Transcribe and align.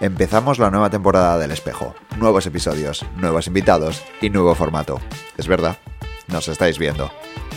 Empezamos 0.00 0.58
la 0.58 0.70
nueva 0.70 0.88
temporada 0.88 1.36
del 1.36 1.50
espejo. 1.50 1.94
Nuevos 2.16 2.46
episodios, 2.46 3.04
nuevos 3.16 3.46
invitados 3.48 4.02
y 4.22 4.30
nuevo 4.30 4.54
formato. 4.54 4.98
Es 5.36 5.46
verdad, 5.46 5.76
nos 6.26 6.48
estáis 6.48 6.78
viendo. 6.78 7.10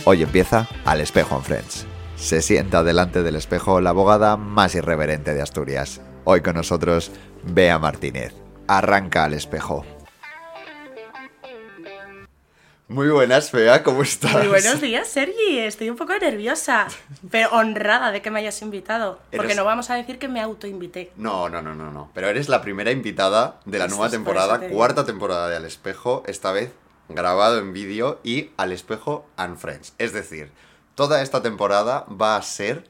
Hoy 0.04 0.22
empieza 0.22 0.68
Al 0.84 1.00
Espejo 1.00 1.36
en 1.36 1.42
Friends. 1.42 1.86
Se 2.16 2.42
sienta 2.42 2.82
delante 2.82 3.22
del 3.22 3.36
espejo 3.36 3.80
la 3.80 3.90
abogada 3.90 4.36
más 4.36 4.74
irreverente 4.74 5.32
de 5.32 5.40
Asturias. 5.40 6.02
Hoy 6.24 6.42
con 6.42 6.56
nosotros, 6.56 7.12
Bea 7.44 7.78
Martínez. 7.78 8.34
Arranca 8.68 9.24
al 9.24 9.32
espejo. 9.32 9.86
Muy 12.94 13.08
buenas, 13.08 13.50
Fea, 13.50 13.82
¿cómo 13.82 14.02
estás? 14.02 14.32
Muy 14.34 14.46
buenos 14.46 14.80
días, 14.80 15.08
Sergi. 15.08 15.58
Estoy 15.58 15.90
un 15.90 15.96
poco 15.96 16.16
nerviosa, 16.16 16.86
pero 17.28 17.50
honrada 17.50 18.12
de 18.12 18.22
que 18.22 18.30
me 18.30 18.38
hayas 18.38 18.62
invitado. 18.62 19.18
Porque 19.32 19.46
Eres- 19.46 19.56
no 19.56 19.64
vamos 19.64 19.90
a 19.90 19.96
decir 19.96 20.20
que 20.20 20.28
me 20.28 20.40
autoinvité. 20.40 21.10
No, 21.16 21.48
no, 21.48 21.60
no, 21.60 21.74
no, 21.74 21.90
no. 21.90 22.12
Pero 22.14 22.28
eres 22.28 22.48
la 22.48 22.62
primera 22.62 22.92
invitada 22.92 23.58
de 23.64 23.80
la 23.80 23.86
Eso 23.86 23.96
nueva 23.96 24.10
temporada, 24.12 24.60
te 24.60 24.68
cuarta 24.68 25.04
temporada 25.04 25.48
de 25.48 25.56
Al 25.56 25.64
Espejo, 25.64 26.22
esta 26.28 26.52
vez 26.52 26.70
grabado 27.08 27.58
en 27.58 27.72
vídeo 27.72 28.20
y 28.22 28.50
Al 28.56 28.70
Espejo 28.70 29.26
and 29.36 29.58
Friends. 29.58 29.94
Es 29.98 30.12
decir, 30.12 30.52
toda 30.94 31.20
esta 31.20 31.42
temporada 31.42 32.06
va 32.08 32.36
a 32.36 32.42
ser 32.42 32.84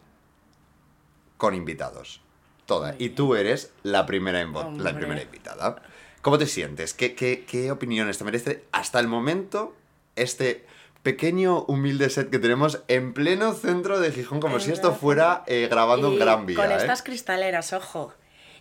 con 1.39 1.55
invitados. 1.55 2.21
Toda. 2.67 2.95
Y 2.99 3.09
tú 3.11 3.37
eres 3.37 3.73
la 3.83 4.05
primera, 4.05 4.45
la 4.45 4.95
primera 4.95 5.23
invitada. 5.23 5.77
¿Cómo 6.21 6.37
te 6.37 6.47
sientes? 6.47 6.93
¿Qué, 6.93 7.15
qué, 7.15 7.47
qué 7.47 7.73
opiniones 7.73 8.19
te 8.19 8.25
merece 8.25 8.65
hasta 8.71 9.01
el 9.01 9.09
momento 9.09 9.75
este 10.17 10.67
pequeño, 11.03 11.65
humilde 11.65 12.09
set 12.09 12.31
que 12.31 12.39
tenemos 12.39 12.81
en 12.89 13.13
pleno 13.13 13.53
centro 13.53 14.01
de 14.01 14.11
Gijón, 14.11 14.41
como 14.41 14.59
si 14.59 14.73
esto 14.73 14.95
fuera 14.95 15.45
eh, 15.47 15.69
grabando 15.71 16.13
Y 16.13 16.17
Gran 16.19 16.47
Vía? 16.47 16.57
Con 16.57 16.73
¿eh? 16.73 16.77
estas 16.77 17.03
cristaleras, 17.03 17.73
ojo. 17.75 18.15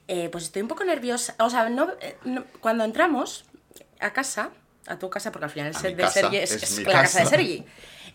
Eh, 0.10 0.28
pues 0.30 0.44
estoy 0.46 0.62
un 0.62 0.68
poco 0.68 0.84
nerviosa. 0.84 1.36
O 1.40 1.50
sea, 1.50 1.70
no, 1.70 1.88
no- 2.26 2.44
cuando 2.60 2.84
entramos 2.84 3.46
a 4.02 4.12
casa, 4.12 4.50
a 4.88 5.00
tu 5.00 5.10
casa, 5.10 5.32
porque 5.32 5.45
al 5.45 5.52
final 5.52 5.68
el 5.68 5.76
set 5.76 5.95
de 5.95 6.08
Sergi 6.10 6.38
es, 6.38 6.52
es 6.52 6.80
la 6.86 6.92
casa 7.04 7.20
de. 7.22 7.26
Sergi. 7.28 7.66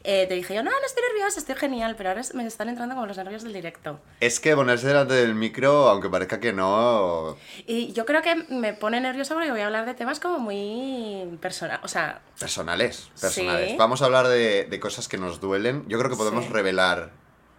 Eh, 0.05 0.27
te 0.29 0.35
dije 0.35 0.55
yo, 0.55 0.63
no, 0.63 0.71
no 0.71 0.87
estoy 0.87 1.03
nerviosa, 1.13 1.41
estoy 1.41 1.57
genial, 1.57 1.95
pero 1.97 2.11
ahora 2.11 2.23
me 2.35 2.47
están 2.47 2.69
entrando 2.69 2.95
como 2.95 3.07
los 3.07 3.17
nervios 3.17 3.43
del 3.43 3.53
directo. 3.53 4.01
Es 4.21 4.39
que 4.41 4.55
ponerse 4.55 4.87
delante 4.87 5.15
del 5.15 5.35
micro, 5.35 5.89
aunque 5.89 6.09
parezca 6.09 6.39
que 6.41 6.53
no. 6.53 7.37
Y 7.67 7.93
yo 7.93 8.07
creo 8.07 8.23
que 8.23 8.35
me 8.49 8.73
pone 8.75 9.01
nerviosa 9.01 9.35
porque 9.35 9.51
voy 9.51 9.61
a 9.61 9.67
hablar 9.67 9.87
de 9.87 9.95
temas 9.95 10.21
como 10.21 10.39
muy 10.39 11.37
personal. 11.41 11.81
O 11.83 11.89
sea, 11.89 12.21
Personales, 12.39 13.11
personales. 13.21 13.71
Sí. 13.73 13.77
Vamos 13.77 14.01
a 14.03 14.05
hablar 14.07 14.29
de, 14.29 14.65
de 14.65 14.81
cosas 14.81 15.09
que 15.09 15.19
nos 15.19 15.41
duelen. 15.41 15.85
Yo 15.89 15.99
creo 15.99 16.11
que 16.11 16.17
podemos 16.17 16.45
Sí. 16.45 16.51
revelar 16.53 17.11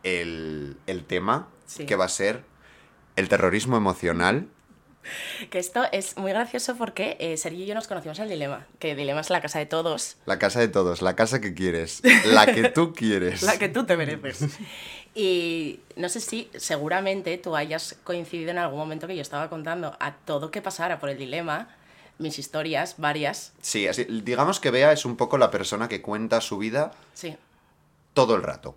el, 0.03 0.77
el 0.87 1.03
tema, 1.05 1.49
Sí. 1.65 1.85
que 1.85 1.95
va 1.95 2.05
a 2.05 2.09
ser 2.09 2.43
el 3.15 3.27
terrorismo 3.29 3.75
emocional. 3.77 4.47
Que 5.49 5.59
esto 5.59 5.83
es 5.91 6.17
muy 6.17 6.31
gracioso 6.31 6.75
porque 6.75 7.17
eh, 7.19 7.37
Sergio 7.37 7.63
y 7.63 7.67
yo 7.67 7.75
nos 7.75 7.87
conocimos 7.87 8.17
en 8.19 8.25
el 8.25 8.29
Dilema, 8.31 8.67
que 8.79 8.95
Dilema 8.95 9.21
es 9.21 9.29
la 9.29 9.41
casa 9.41 9.59
de 9.59 9.65
todos, 9.65 10.17
La 10.25 10.37
casa 10.39 10.59
de 10.59 10.67
todos, 10.67 11.01
la 11.01 11.15
casa 11.15 11.41
que 11.41 11.53
quieres, 11.53 12.01
la 12.25 12.45
que 12.45 12.69
tú 12.69 12.93
quieres. 12.93 13.41
la 13.41 13.57
que 13.57 13.69
tú 13.69 13.85
te 13.85 13.97
mereces. 13.97 14.57
Y 15.15 15.79
no 15.95 16.09
sé 16.09 16.19
si 16.19 16.49
seguramente 16.55 17.37
tú 17.37 17.55
hayas 17.55 17.95
coincidido 18.03 18.51
en 18.51 18.57
algún 18.59 18.77
momento 18.79 19.07
que 19.07 19.15
yo 19.15 19.21
estaba 19.21 19.49
contando 19.49 19.97
a 19.99 20.13
todo 20.15 20.51
que 20.51 20.61
pasara 20.61 20.99
por 20.99 21.09
el 21.09 21.17
Dilema, 21.17 21.75
mis 22.19 22.37
historias, 22.37 22.95
varias, 22.97 23.53
Sí, 23.61 23.87
así, 23.87 24.03
digamos 24.03 24.59
que 24.59 24.71
Bea 24.71 24.91
es 24.91 25.05
un 25.05 25.15
poco 25.15 25.37
la 25.37 25.49
persona 25.51 25.87
que 25.87 26.01
cuenta 26.01 26.41
su 26.41 26.57
vida 26.57 26.91
sí, 27.13 27.35
todo 28.13 28.35
el 28.35 28.43
rato. 28.43 28.75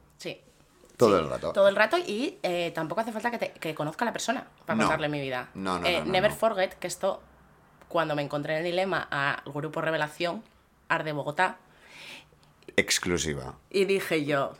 Todo 1.06 1.18
Sí, 1.18 1.24
el 1.24 1.30
rato. 1.30 1.52
Todo 1.52 1.68
el 1.68 1.76
rato 1.76 1.98
y 1.98 2.38
eh, 2.42 2.72
tampoco 2.74 3.00
hace 3.00 3.12
falta 3.12 3.30
que, 3.30 3.38
te- 3.38 3.52
que 3.52 3.74
conozca 3.74 4.04
a 4.04 4.06
la 4.06 4.12
persona 4.12 4.46
para 4.66 4.76
No. 4.76 4.84
contarle 4.84 5.08
mi 5.08 5.20
vida. 5.20 5.48
No, 5.54 5.78
no, 5.78 5.86
Eh, 5.86 6.00
no, 6.04 6.12
never 6.12 6.32
forget 6.32 6.74
que 6.74 6.86
esto, 6.86 7.20
cuando 7.88 8.14
me 8.14 8.22
encontré 8.22 8.54
en 8.54 8.58
el 8.60 8.64
dilema 8.64 9.06
al 9.10 9.42
grupo 9.52 9.80
Revelación, 9.80 10.42
Ar 10.88 11.04
de 11.04 11.12
Bogotá, 11.12 11.56
Exclusiva. 12.76 13.54
y 13.70 13.84
dije 13.84 14.24
yo, 14.24 14.52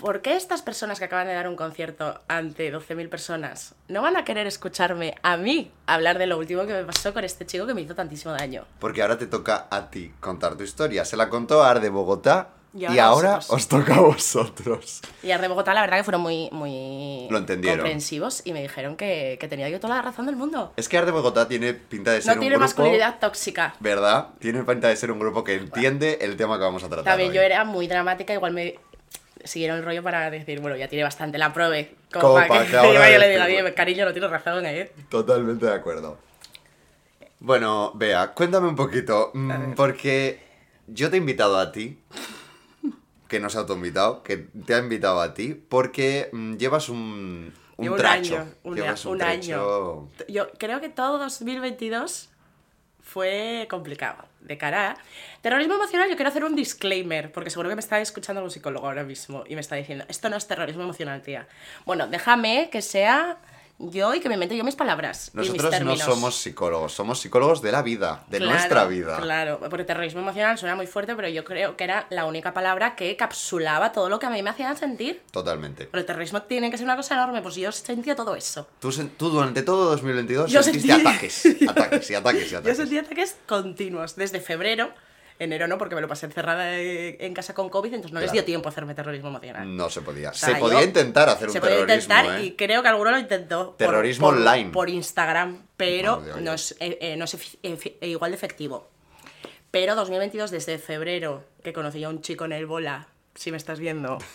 ¿por 0.00 0.22
qué 0.22 0.34
estas 0.34 0.62
personas 0.62 0.98
que 0.98 1.04
acaban 1.04 1.26
de 1.28 1.34
dar 1.34 1.46
un 1.48 1.54
concierto 1.56 2.20
ante 2.26 2.72
12.000 2.72 3.08
personas 3.08 3.74
no 3.88 4.02
van 4.02 4.16
a 4.16 4.24
querer 4.24 4.46
escucharme 4.48 5.14
a 5.22 5.36
mí 5.36 5.70
hablar 5.86 6.18
de 6.18 6.26
lo 6.26 6.36
último 6.38 6.66
que 6.66 6.72
me 6.72 6.84
pasó 6.84 7.12
con 7.14 7.22
este 7.22 7.46
chico 7.46 7.66
que 7.66 7.74
me 7.74 7.82
hizo 7.82 7.94
tantísimo 7.94 8.32
daño? 8.34 8.64
Porque 8.80 9.02
ahora 9.02 9.18
te 9.18 9.26
toca 9.26 9.68
a 9.70 9.90
ti 9.90 10.12
contar 10.20 10.56
tu 10.56 10.64
historia. 10.64 11.04
Se 11.04 11.16
la 11.16 11.28
contó 11.28 11.62
a 11.62 11.70
Ar 11.70 11.80
de 11.80 11.90
Bogotá 11.90 12.48
y 12.76 12.86
Y 12.92 12.98
ahora, 12.98 13.38
os 13.48 13.68
toca 13.68 13.94
a 13.96 14.00
vosotros. 14.00 15.00
Y 15.22 15.28
de 15.28 15.48
Bogotá 15.48 15.74
la 15.74 15.82
verdad 15.82 15.98
que 15.98 16.04
fueron 16.04 16.22
muy, 16.22 16.48
muy 16.50 17.28
Lo 17.30 17.38
entendieron. 17.38 17.78
comprensivos 17.80 18.42
y 18.44 18.52
me 18.52 18.60
dijeron 18.62 18.96
que, 18.96 19.36
que 19.40 19.46
tenía 19.48 19.68
yo 19.68 19.78
toda 19.80 19.96
la 19.96 20.02
razón 20.02 20.26
del 20.26 20.36
mundo. 20.36 20.72
Es 20.76 20.88
que 20.88 20.98
Ar 20.98 21.06
de 21.06 21.12
Bogotá 21.12 21.46
tiene 21.46 21.74
pinta 21.74 22.10
de 22.12 22.20
ser 22.20 22.28
No 22.28 22.34
un 22.34 22.40
tiene 22.40 22.56
grupo... 22.56 22.64
masculinidad 22.64 23.18
tóxica. 23.20 23.74
¿Verdad? 23.80 24.28
Tiene 24.40 24.64
pinta 24.64 24.88
de 24.88 24.96
ser 24.96 25.10
un 25.12 25.18
grupo 25.20 25.44
que 25.44 25.54
entiende 25.54 26.18
el 26.22 26.36
tema 26.36 26.58
que 26.58 26.64
vamos 26.64 26.82
a 26.82 26.88
tratar 26.88 27.04
También 27.04 27.30
hoy. 27.30 27.36
yo 27.36 27.42
era 27.42 27.64
muy 27.64 27.86
dramática, 27.86 28.34
igual 28.34 28.52
me 28.52 28.74
siguieron 29.44 29.78
el 29.78 29.84
rollo 29.84 30.02
para 30.02 30.30
decir, 30.30 30.60
bueno, 30.60 30.76
ya 30.76 30.88
tiene 30.88 31.04
bastante 31.04 31.38
la 31.38 31.52
pruebe. 31.52 31.94
Como 32.12 32.22
Como 32.22 32.34
para 32.36 32.48
para 32.48 32.64
que, 32.64 32.70
que 32.70 32.76
ahora 32.78 33.10
yo 33.10 33.18
le 33.18 33.28
diga, 33.28 33.44
bueno. 33.44 33.64
"Oye, 33.66 33.74
cariño, 33.74 34.04
no 34.06 34.12
tienes 34.12 34.30
razón, 34.30 34.66
¿eh? 34.66 34.90
Totalmente 35.10 35.66
de 35.66 35.74
acuerdo. 35.74 36.18
Bueno, 37.40 37.92
Bea, 37.94 38.32
cuéntame 38.32 38.68
un 38.68 38.76
poquito, 38.76 39.30
mm, 39.34 39.50
A 39.50 39.74
porque 39.76 40.40
yo 40.86 41.10
te 41.10 41.16
he 41.16 41.18
invitado 41.18 41.58
a 41.58 41.72
ti, 41.72 41.98
que 43.28 43.40
no 43.40 43.48
se 43.50 43.58
ha 43.58 43.60
autoinvitado, 43.62 44.22
que 44.22 44.36
te 44.36 44.74
ha 44.74 44.78
invitado 44.78 45.20
a 45.20 45.34
ti, 45.34 45.54
porque 45.54 46.28
mm, 46.32 46.54
llevas 46.56 46.88
un, 46.88 47.52
un 47.76 47.84
Llevo 47.84 47.96
tracho. 47.96 48.34
un 48.34 48.40
año, 48.40 48.50
un, 48.64 48.76
llevas 48.76 49.04
un 49.06 49.18
tracho- 49.18 49.54
año. 49.54 50.08
Yo 50.28 50.50
creo 50.58 50.80
que 50.80 50.88
todo 50.88 51.18
2022 51.18 52.30
fue 53.02 53.66
complicado. 53.70 54.24
De 54.40 54.58
cara 54.58 54.90
a 54.92 54.96
terrorismo 55.40 55.74
emocional, 55.74 56.08
yo 56.10 56.16
quiero 56.16 56.28
hacer 56.28 56.44
un 56.44 56.54
disclaimer, 56.54 57.32
porque 57.32 57.48
seguro 57.50 57.68
que 57.70 57.74
me 57.76 57.80
está 57.80 57.98
escuchando 58.00 58.42
un 58.42 58.50
psicólogo 58.50 58.86
ahora 58.86 59.04
mismo 59.04 59.44
y 59.48 59.54
me 59.54 59.60
está 59.62 59.76
diciendo, 59.76 60.04
esto 60.08 60.28
no 60.28 60.36
es 60.36 60.46
terrorismo 60.46 60.82
emocional, 60.82 61.22
tía. 61.22 61.46
Bueno, 61.86 62.06
déjame 62.06 62.68
que 62.70 62.82
sea 62.82 63.38
yo 63.78 64.14
y 64.14 64.20
que 64.20 64.28
me 64.28 64.34
invente 64.34 64.56
yo 64.56 64.62
mis 64.64 64.76
palabras. 64.76 65.30
y 65.34 65.38
mis 65.38 65.50
Nosotros 65.50 65.80
no 65.82 65.96
somos 65.96 66.36
psicólogos, 66.36 66.92
somos 66.92 67.20
psicólogos 67.20 67.60
de 67.60 67.72
la 67.72 67.82
vida, 67.82 68.24
de 68.28 68.38
Claro, 68.38 68.52
nuestra 68.52 68.84
vida. 68.86 69.18
Claro, 69.20 69.58
porque 69.68 69.84
terrorismo 69.84 70.20
emocional 70.20 70.56
suena 70.56 70.76
muy 70.76 70.86
fuerte, 70.86 71.14
pero 71.16 71.28
yo 71.28 71.44
creo 71.44 71.76
que 71.76 71.84
era 71.84 72.06
la 72.10 72.24
única 72.24 72.54
palabra 72.54 72.94
que 72.96 73.16
capsulaba 73.16 73.90
todo 73.92 74.08
lo 74.08 74.18
que 74.18 74.26
a 74.26 74.30
mí 74.30 74.42
me 74.42 74.50
hacían 74.50 74.76
sentir. 74.76 75.22
Totalmente. 75.30 75.86
Pero 75.86 76.00
el 76.00 76.06
terrorismo 76.06 76.42
tiene 76.42 76.70
que 76.70 76.78
ser 76.78 76.84
una 76.86 76.96
cosa 76.96 77.14
enorme, 77.14 77.42
pues 77.42 77.56
yo 77.56 77.72
sentía 77.72 78.14
todo 78.14 78.36
eso. 78.36 78.68
Tú, 78.78 78.90
tú 79.16 79.28
durante 79.30 79.62
todo 79.62 79.86
2022 79.90 80.50
Yo 80.50 80.62
sentiste 80.62 80.88
sentí- 80.92 81.00
ataques, 81.06 81.46
ataques 81.68 82.10
y 82.10 82.14
ataques 82.14 82.46
y 82.46 82.50
Yo 82.52 82.58
ataques. 82.58 82.76
sentía 82.76 83.00
ataques 83.00 83.36
continuos 83.46 84.14
desde 84.16 84.40
febrero, 84.40 84.90
enero 85.38 85.66
no, 85.66 85.78
porque 85.78 85.94
me 85.94 86.00
lo 86.00 86.08
pasé 86.08 86.26
encerrada 86.26 86.78
eh, 86.78 87.16
en 87.20 87.34
casa 87.34 87.54
con 87.54 87.68
COVID, 87.68 87.92
entonces 87.94 88.12
no 88.12 88.20
les 88.20 88.32
dio 88.32 88.44
tiempo 88.44 88.68
a 88.68 88.72
hacerme 88.72 88.94
terrorismo 88.94 89.28
emocional. 89.28 89.76
No 89.76 89.90
se 89.90 90.00
podía. 90.02 90.30
O 90.30 90.34
sea, 90.34 90.50
se 90.50 90.56
podía 90.56 90.82
intentar 90.82 91.28
hacer 91.28 91.50
Se 91.50 91.58
un 91.58 91.62
podía 91.62 91.86
terrorismo, 91.86 92.14
intentar 92.14 92.40
¿eh? 92.40 92.44
y 92.44 92.52
creo 92.52 92.82
que 92.82 92.88
alguno 92.88 93.10
lo 93.10 93.18
intentó. 93.18 93.74
Terrorismo 93.78 94.28
por, 94.28 94.36
online. 94.38 94.70
Por 94.70 94.88
Instagram, 94.90 95.66
pero 95.76 96.22
no 96.40 96.54
es, 96.54 96.76
eh, 96.80 97.16
no 97.18 97.24
es 97.24 97.36
igual 98.00 98.30
de 98.30 98.36
efectivo. 98.36 98.88
Pero 99.70 99.96
2022, 99.96 100.52
desde 100.52 100.78
febrero, 100.78 101.42
que 101.64 101.72
conocí 101.72 102.04
a 102.04 102.08
un 102.08 102.20
chico 102.22 102.44
en 102.44 102.52
el 102.52 102.66
bola, 102.66 103.08
si 103.34 103.50
me 103.50 103.56
estás 103.56 103.80
viendo, 103.80 104.18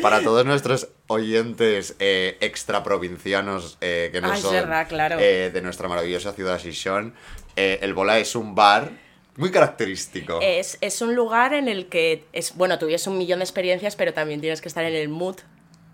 Para 0.00 0.22
todos 0.22 0.46
nuestros 0.46 0.88
oyentes 1.08 1.96
eh, 1.98 2.38
extraprovincianos 2.40 3.76
eh, 3.80 4.08
que 4.12 4.20
no 4.20 4.32
Ah, 4.32 4.36
son 4.36 4.54
claro. 4.88 5.18
eh, 5.18 5.50
de 5.52 5.62
nuestra 5.62 5.88
maravillosa 5.88 6.32
ciudad 6.32 6.58
Sison, 6.58 7.14
eh, 7.56 7.78
el 7.82 7.94
Bola 7.94 8.18
es 8.18 8.34
un 8.36 8.54
bar 8.54 8.90
muy 9.36 9.50
característico. 9.50 10.38
es, 10.42 10.78
es 10.80 11.00
un 11.02 11.14
lugar 11.14 11.54
en 11.54 11.68
el 11.68 11.86
que, 11.86 12.24
es 12.32 12.54
bueno, 12.54 12.78
tuvieses 12.78 13.06
un 13.08 13.18
millón 13.18 13.40
de 13.40 13.44
experiencias, 13.44 13.96
pero 13.96 14.12
también 14.12 14.40
tienes 14.40 14.60
que 14.60 14.68
estar 14.68 14.84
en 14.84 14.94
el 14.94 15.08
mood 15.08 15.36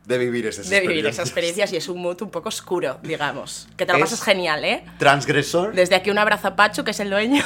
de 0.07 0.19
vivir 0.19 0.47
esas 0.47 0.69
de 0.69 0.81
vivir 0.81 0.91
experiencias. 1.07 1.15
esas 1.15 1.29
experiencias 1.29 1.73
y 1.73 1.77
es 1.77 1.89
un 1.89 2.01
mood 2.03 2.21
un 2.23 2.31
poco 2.31 2.49
oscuro, 2.49 2.99
digamos. 3.03 3.69
Que 3.77 3.87
te 3.87 3.93
lo 3.93 3.99
Es- 3.99 4.05
pasas 4.05 4.23
genial, 4.23 4.65
¿eh? 4.65 4.85
Transgresor. 4.99 5.73
Desde 5.75 5.95
aquí 5.95 6.11
un 6.11 6.19
abrazo 6.19 6.49
a 6.49 6.57
Pachu, 6.57 6.85
que 6.85 6.91
es 6.91 7.01
el 7.01 7.11
dueño. 7.11 7.45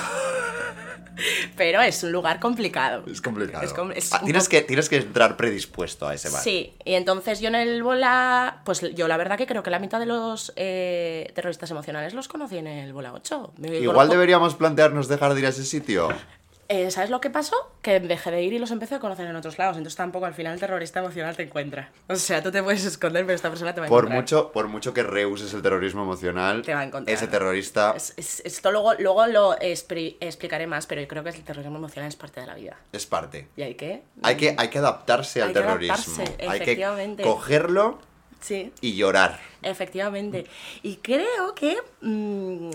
Pero 1.56 1.80
es 1.80 2.02
un 2.02 2.12
lugar 2.12 2.40
complicado. 2.40 3.04
Es 3.10 3.20
complicado. 3.20 3.64
Es 3.64 3.72
com- 3.72 3.92
es 3.92 4.12
Ah, 4.12 4.20
tienes, 4.24 4.48
que, 4.48 4.62
tienes 4.62 4.88
que 4.88 4.96
entrar 4.96 5.36
predispuesto 5.36 6.06
a 6.08 6.14
ese 6.14 6.28
bar. 6.30 6.42
Sí, 6.42 6.74
y 6.84 6.94
entonces 6.94 7.40
yo 7.40 7.48
en 7.48 7.54
el 7.54 7.82
bola, 7.82 8.62
pues 8.64 8.80
yo 8.94 9.08
la 9.08 9.16
verdad 9.16 9.36
que 9.38 9.46
creo 9.46 9.62
que 9.62 9.70
la 9.70 9.78
mitad 9.78 10.00
de 10.00 10.06
los 10.06 10.52
eh, 10.56 11.30
terroristas 11.34 11.70
emocionales 11.70 12.14
los 12.14 12.28
conocí 12.28 12.58
en 12.58 12.66
el 12.66 12.92
bola 12.92 13.12
8. 13.12 13.54
Me 13.58 13.68
Igual 13.78 13.94
conozco- 13.96 14.12
deberíamos 14.12 14.54
plantearnos 14.54 15.08
dejar 15.08 15.34
de 15.34 15.40
ir 15.40 15.46
a 15.46 15.50
ese 15.50 15.64
sitio. 15.64 16.08
Eh, 16.68 16.90
¿Sabes 16.90 17.10
lo 17.10 17.20
que 17.20 17.28
pasó? 17.28 17.54
Que 17.82 18.00
dejé 18.00 18.30
de 18.30 18.42
ir 18.42 18.52
y 18.54 18.58
los 18.58 18.70
empecé 18.70 18.94
a 18.94 18.98
conocer 18.98 19.26
en 19.26 19.36
otros 19.36 19.58
lados. 19.58 19.76
Entonces 19.76 19.96
tampoco 19.96 20.24
al 20.24 20.32
final 20.32 20.54
el 20.54 20.60
terrorista 20.60 21.00
emocional 21.00 21.36
te 21.36 21.42
encuentra. 21.42 21.90
O 22.08 22.16
sea, 22.16 22.42
tú 22.42 22.50
te 22.50 22.62
puedes 22.62 22.84
esconder, 22.86 23.26
pero 23.26 23.36
esta 23.36 23.50
persona 23.50 23.74
te 23.74 23.80
va 23.80 23.86
a 23.86 23.88
Por 23.90 24.04
encontrar. 24.04 24.20
mucho, 24.22 24.52
por 24.52 24.68
mucho 24.68 24.94
que 24.94 25.02
rehuses 25.02 25.52
el 25.52 25.60
terrorismo 25.60 26.02
emocional, 26.02 26.62
Te 26.62 26.72
va 26.72 26.80
a 26.80 26.84
encontrar. 26.84 27.14
ese 27.14 27.26
terrorista 27.28 27.92
Es- 27.94 28.14
es- 28.16 28.40
esto 28.46 28.72
luego, 28.72 28.94
luego 28.94 29.26
lo 29.26 29.54
explicaré 29.60 30.66
más, 30.66 30.86
pero 30.86 31.02
yo 31.02 31.08
creo 31.08 31.22
que 31.22 31.30
el 31.30 31.42
terrorismo 31.44 31.76
emocional 31.76 32.08
es 32.08 32.16
parte 32.16 32.40
de 32.40 32.46
la 32.46 32.54
vida. 32.54 32.76
es 32.92 33.04
parte. 33.06 33.48
¿Y 33.56 33.62
hay 33.62 33.74
que? 33.74 34.02
Hay 34.22 34.36
que, 34.36 34.54
hay 34.56 34.68
que 34.68 34.78
adaptarse 34.78 35.42
al 35.42 35.48
que 35.48 35.54
terrorismo. 35.60 35.94
adaptarse, 35.94 36.36
hay 36.48 36.60
que 36.60 37.22
cogerlo 37.22 37.98
Sí. 38.40 38.72
y 38.80 38.94
llorar. 38.94 39.38
Efectivamente. 39.62 40.46
Y 40.82 40.96
creo 40.96 41.54
que 41.54 41.76
mm, 42.00 42.70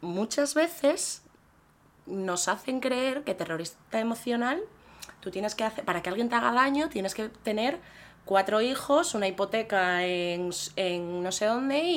muchas 0.00 0.54
veces 0.54 1.22
nos 2.06 2.48
hacen 2.48 2.80
creer 2.80 3.22
que 3.24 3.34
terrorista 3.34 3.98
emocional, 4.00 4.60
tú 5.20 5.30
tienes 5.30 5.54
que 5.54 5.64
hacer, 5.64 5.84
para 5.84 6.02
que 6.02 6.08
alguien 6.08 6.28
te 6.28 6.34
haga 6.36 6.52
daño, 6.52 6.88
tienes 6.88 7.14
que 7.14 7.28
tener 7.28 7.78
cuatro 8.24 8.60
hijos, 8.60 9.14
una 9.14 9.28
hipoteca 9.28 10.04
en, 10.04 10.50
en 10.74 11.22
no 11.22 11.30
sé 11.30 11.46
dónde 11.46 11.78
y, 11.78 11.94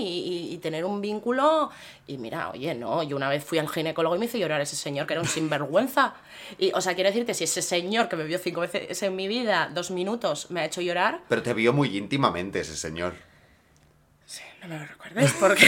y- 0.49 0.53
y 0.53 0.57
tener 0.59 0.85
un 0.85 1.01
vínculo. 1.01 1.71
Y 2.05 2.17
mira, 2.19 2.51
oye, 2.51 2.75
no, 2.75 3.01
yo 3.01 3.15
una 3.15 3.29
vez 3.29 3.43
fui 3.43 3.57
al 3.57 3.67
ginecólogo 3.67 4.15
y 4.15 4.19
me 4.19 4.25
hizo 4.25 4.37
llorar 4.37 4.61
ese 4.61 4.75
señor 4.75 5.07
que 5.07 5.13
era 5.13 5.21
un 5.21 5.27
sinvergüenza. 5.27 6.13
Y, 6.59 6.71
o 6.73 6.81
sea, 6.81 6.93
quiero 6.93 7.09
decirte, 7.09 7.33
si 7.33 7.45
ese 7.45 7.63
señor 7.63 8.09
que 8.09 8.15
me 8.15 8.25
vio 8.25 8.37
cinco 8.37 8.61
veces 8.61 9.01
en 9.01 9.15
mi 9.15 9.27
vida, 9.27 9.71
dos 9.73 9.89
minutos, 9.89 10.51
me 10.51 10.61
ha 10.61 10.65
hecho 10.65 10.81
llorar, 10.81 11.21
Pero 11.29 11.41
te 11.41 11.53
vio 11.55 11.73
muy 11.73 11.97
íntimamente 11.97 12.59
ese 12.59 12.75
señor. 12.75 13.15
sí, 14.27 14.43
no 14.61 14.67
me 14.67 14.77
lo 14.79 14.85
recuerdes 14.85 15.33
porque... 15.39 15.65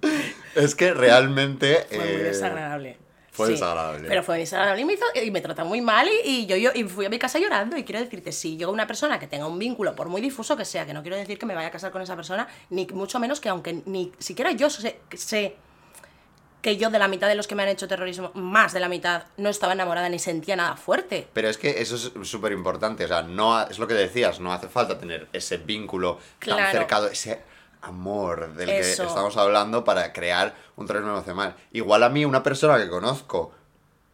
Es 0.58 0.74
que 0.74 0.92
realmente... 0.92 1.86
Fue 1.88 1.98
muy 1.98 2.06
eh, 2.08 2.18
desagradable. 2.18 2.98
fue 3.30 3.50
desagradable. 3.50 4.08
Pero 4.08 4.22
fue 4.22 4.38
desagradable 4.38 4.82
y 4.82 4.84
me, 4.84 4.94
hizo, 4.94 5.04
y 5.22 5.30
me 5.30 5.40
trató 5.40 5.64
muy 5.64 5.80
mal 5.80 6.08
y, 6.24 6.28
y 6.28 6.46
yo, 6.46 6.56
yo 6.56 6.70
y 6.74 6.84
fui 6.84 7.06
a 7.06 7.08
mi 7.08 7.18
casa 7.18 7.38
llorando. 7.38 7.76
Y 7.76 7.84
quiero 7.84 8.00
decirte, 8.00 8.32
si 8.32 8.56
yo 8.56 8.70
una 8.70 8.86
persona 8.86 9.18
que 9.18 9.26
tenga 9.26 9.46
un 9.46 9.58
vínculo, 9.58 9.94
por 9.94 10.08
muy 10.08 10.20
difuso 10.20 10.56
que 10.56 10.64
sea, 10.64 10.84
que 10.86 10.92
no 10.92 11.02
quiero 11.02 11.16
decir 11.16 11.38
que 11.38 11.46
me 11.46 11.54
vaya 11.54 11.68
a 11.68 11.70
casar 11.70 11.92
con 11.92 12.02
esa 12.02 12.16
persona, 12.16 12.48
ni 12.70 12.86
mucho 12.86 13.20
menos 13.20 13.40
que 13.40 13.48
aunque 13.48 13.82
ni 13.86 14.12
siquiera 14.18 14.50
yo 14.52 14.68
sé, 14.68 14.98
sé 15.14 15.56
que 16.60 16.76
yo 16.76 16.90
de 16.90 16.98
la 16.98 17.06
mitad 17.06 17.28
de 17.28 17.36
los 17.36 17.46
que 17.46 17.54
me 17.54 17.62
han 17.62 17.68
hecho 17.68 17.86
terrorismo, 17.86 18.32
más 18.34 18.72
de 18.72 18.80
la 18.80 18.88
mitad, 18.88 19.24
no 19.36 19.48
estaba 19.48 19.74
enamorada 19.74 20.08
ni 20.08 20.18
sentía 20.18 20.56
nada 20.56 20.76
fuerte. 20.76 21.28
Pero 21.32 21.48
es 21.48 21.56
que 21.56 21.80
eso 21.80 21.94
es 21.94 22.28
súper 22.28 22.52
importante, 22.52 23.04
o 23.04 23.08
sea, 23.08 23.22
no 23.22 23.56
ha- 23.56 23.68
es 23.70 23.78
lo 23.78 23.86
que 23.86 23.94
decías, 23.94 24.40
no 24.40 24.52
hace 24.52 24.68
falta 24.68 24.98
tener 24.98 25.28
ese 25.32 25.58
vínculo 25.58 26.18
tan 26.44 26.58
ese 27.12 27.40
amor 27.82 28.54
del 28.54 28.68
Eso. 28.70 29.02
que 29.02 29.08
estamos 29.08 29.36
hablando 29.36 29.84
para 29.84 30.12
crear 30.12 30.54
un 30.76 30.86
terrorismo 30.86 31.12
emocional. 31.14 31.54
Igual 31.72 32.02
a 32.02 32.08
mí, 32.08 32.24
una 32.24 32.42
persona 32.42 32.76
que 32.78 32.88
conozco 32.88 33.52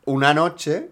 una 0.05 0.35
noche, 0.35 0.91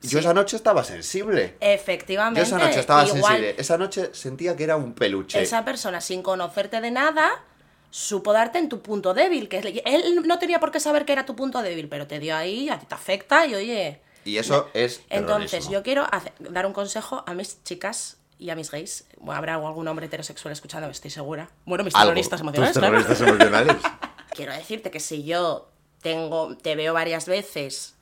yo 0.00 0.18
esa 0.18 0.32
noche 0.32 0.56
estaba 0.56 0.82
sensible. 0.84 1.56
Efectivamente. 1.60 2.40
Yo 2.40 2.46
esa 2.46 2.58
noche 2.58 2.80
estaba 2.80 3.04
igual 3.04 3.22
sensible, 3.22 3.54
esa 3.58 3.76
noche 3.78 4.10
sentía 4.14 4.56
que 4.56 4.64
era 4.64 4.76
un 4.76 4.94
peluche. 4.94 5.40
esa 5.42 5.64
persona, 5.64 6.00
sin 6.00 6.22
conocerte 6.22 6.80
de 6.80 6.90
nada, 6.90 7.42
supo 7.90 8.32
darte 8.32 8.58
en 8.58 8.68
tu 8.70 8.80
punto 8.80 9.12
débil. 9.12 9.48
Que 9.48 9.82
él 9.84 10.22
no 10.26 10.38
tenía 10.38 10.60
por 10.60 10.70
qué 10.70 10.80
saber 10.80 11.04
que 11.04 11.12
era 11.12 11.26
tu 11.26 11.36
punto 11.36 11.60
débil, 11.62 11.88
pero 11.88 12.06
te 12.06 12.18
dio 12.18 12.34
ahí, 12.36 12.70
a 12.70 12.78
ti 12.78 12.86
te 12.86 12.94
afecta 12.94 13.46
y 13.46 13.54
oye. 13.54 14.00
Y 14.24 14.36
eso 14.38 14.68
es 14.74 15.02
Entonces, 15.10 15.68
yo 15.68 15.82
quiero 15.82 16.06
hacer- 16.10 16.32
dar 16.38 16.66
un 16.66 16.72
consejo 16.72 17.22
a 17.26 17.34
mis 17.34 17.62
chicas 17.64 18.16
y 18.38 18.50
a 18.50 18.56
mis 18.56 18.70
gays. 18.70 19.04
Bueno, 19.18 19.38
habrá 19.38 19.54
algún 19.54 19.88
hombre 19.88 20.06
heterosexual 20.06 20.52
escuchando, 20.52 20.88
estoy 20.88 21.10
segura. 21.10 21.50
Bueno, 21.64 21.84
mis 21.84 21.94
Algo. 21.94 22.08
terroristas 22.08 22.40
Tus 22.40 22.48
emocionales, 22.54 23.06
claro. 23.06 23.34
emocionales. 23.34 23.76
Quiero 24.34 24.52
decirte 24.52 24.90
que 24.90 25.00
si 25.00 25.24
yo 25.24 25.68
tengo, 26.02 26.56
te 26.56 26.76
veo 26.76 26.94
varias 26.94 27.26
veces, 27.26 27.94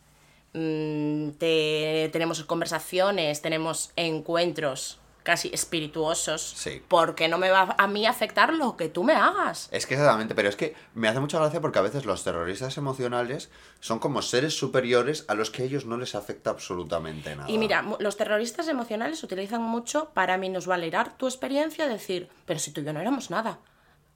mm, 0.53 1.31
te, 1.39 2.11
tenemos 2.13 2.43
conversaciones, 2.45 3.41
tenemos 3.41 3.93
encuentros 3.97 4.99
casi 5.27 5.51
espirituosos, 5.53 6.41
Sí. 6.57 6.81
porque 6.87 7.27
no 7.27 7.37
me 7.37 7.51
va 7.51 7.75
a 7.77 7.87
mí 7.89 8.07
afectar 8.07 8.55
lo 8.55 8.77
que 8.77 8.89
tú 8.89 9.03
me 9.03 9.13
hagas. 9.15 9.69
Es 9.73 9.85
que 9.85 9.95
exactamente, 9.95 10.37
pero 10.37 10.49
es 10.49 10.55
que 10.55 10.77
me 10.95 11.09
hace 11.09 11.19
mucha 11.19 11.41
gracia 11.41 11.61
porque 11.61 11.81
a 11.81 11.83
veces 11.83 12.05
los 12.07 12.23
terroristas 12.23 12.77
emocionales 12.79 13.51
son 13.81 13.99
como 13.99 14.23
seres 14.23 14.57
superiores 14.57 15.25
a 15.27 15.35
los 15.35 15.51
que 15.51 15.63
a 15.63 15.65
ellos 15.65 15.85
no 15.85 15.97
les 15.97 16.15
afecta 16.15 16.51
absolutamente 16.51 17.35
nada. 17.35 17.51
Y 17.51 17.59
mira, 17.59 17.85
los 17.99 18.17
terroristas 18.17 18.69
emocionales 18.69 19.21
utilizan 19.25 19.63
mucho 19.63 20.11
para 20.15 20.39
minusvalorar 20.39 21.17
tu 21.17 21.27
experiencia, 21.27 21.89
decir, 21.89 22.29
pero 22.47 22.61
si 22.61 22.71
tú 22.71 22.81
y 22.81 22.85
yo 22.85 22.93
no 22.93 23.01
éramos 23.01 23.29
nada. 23.31 23.59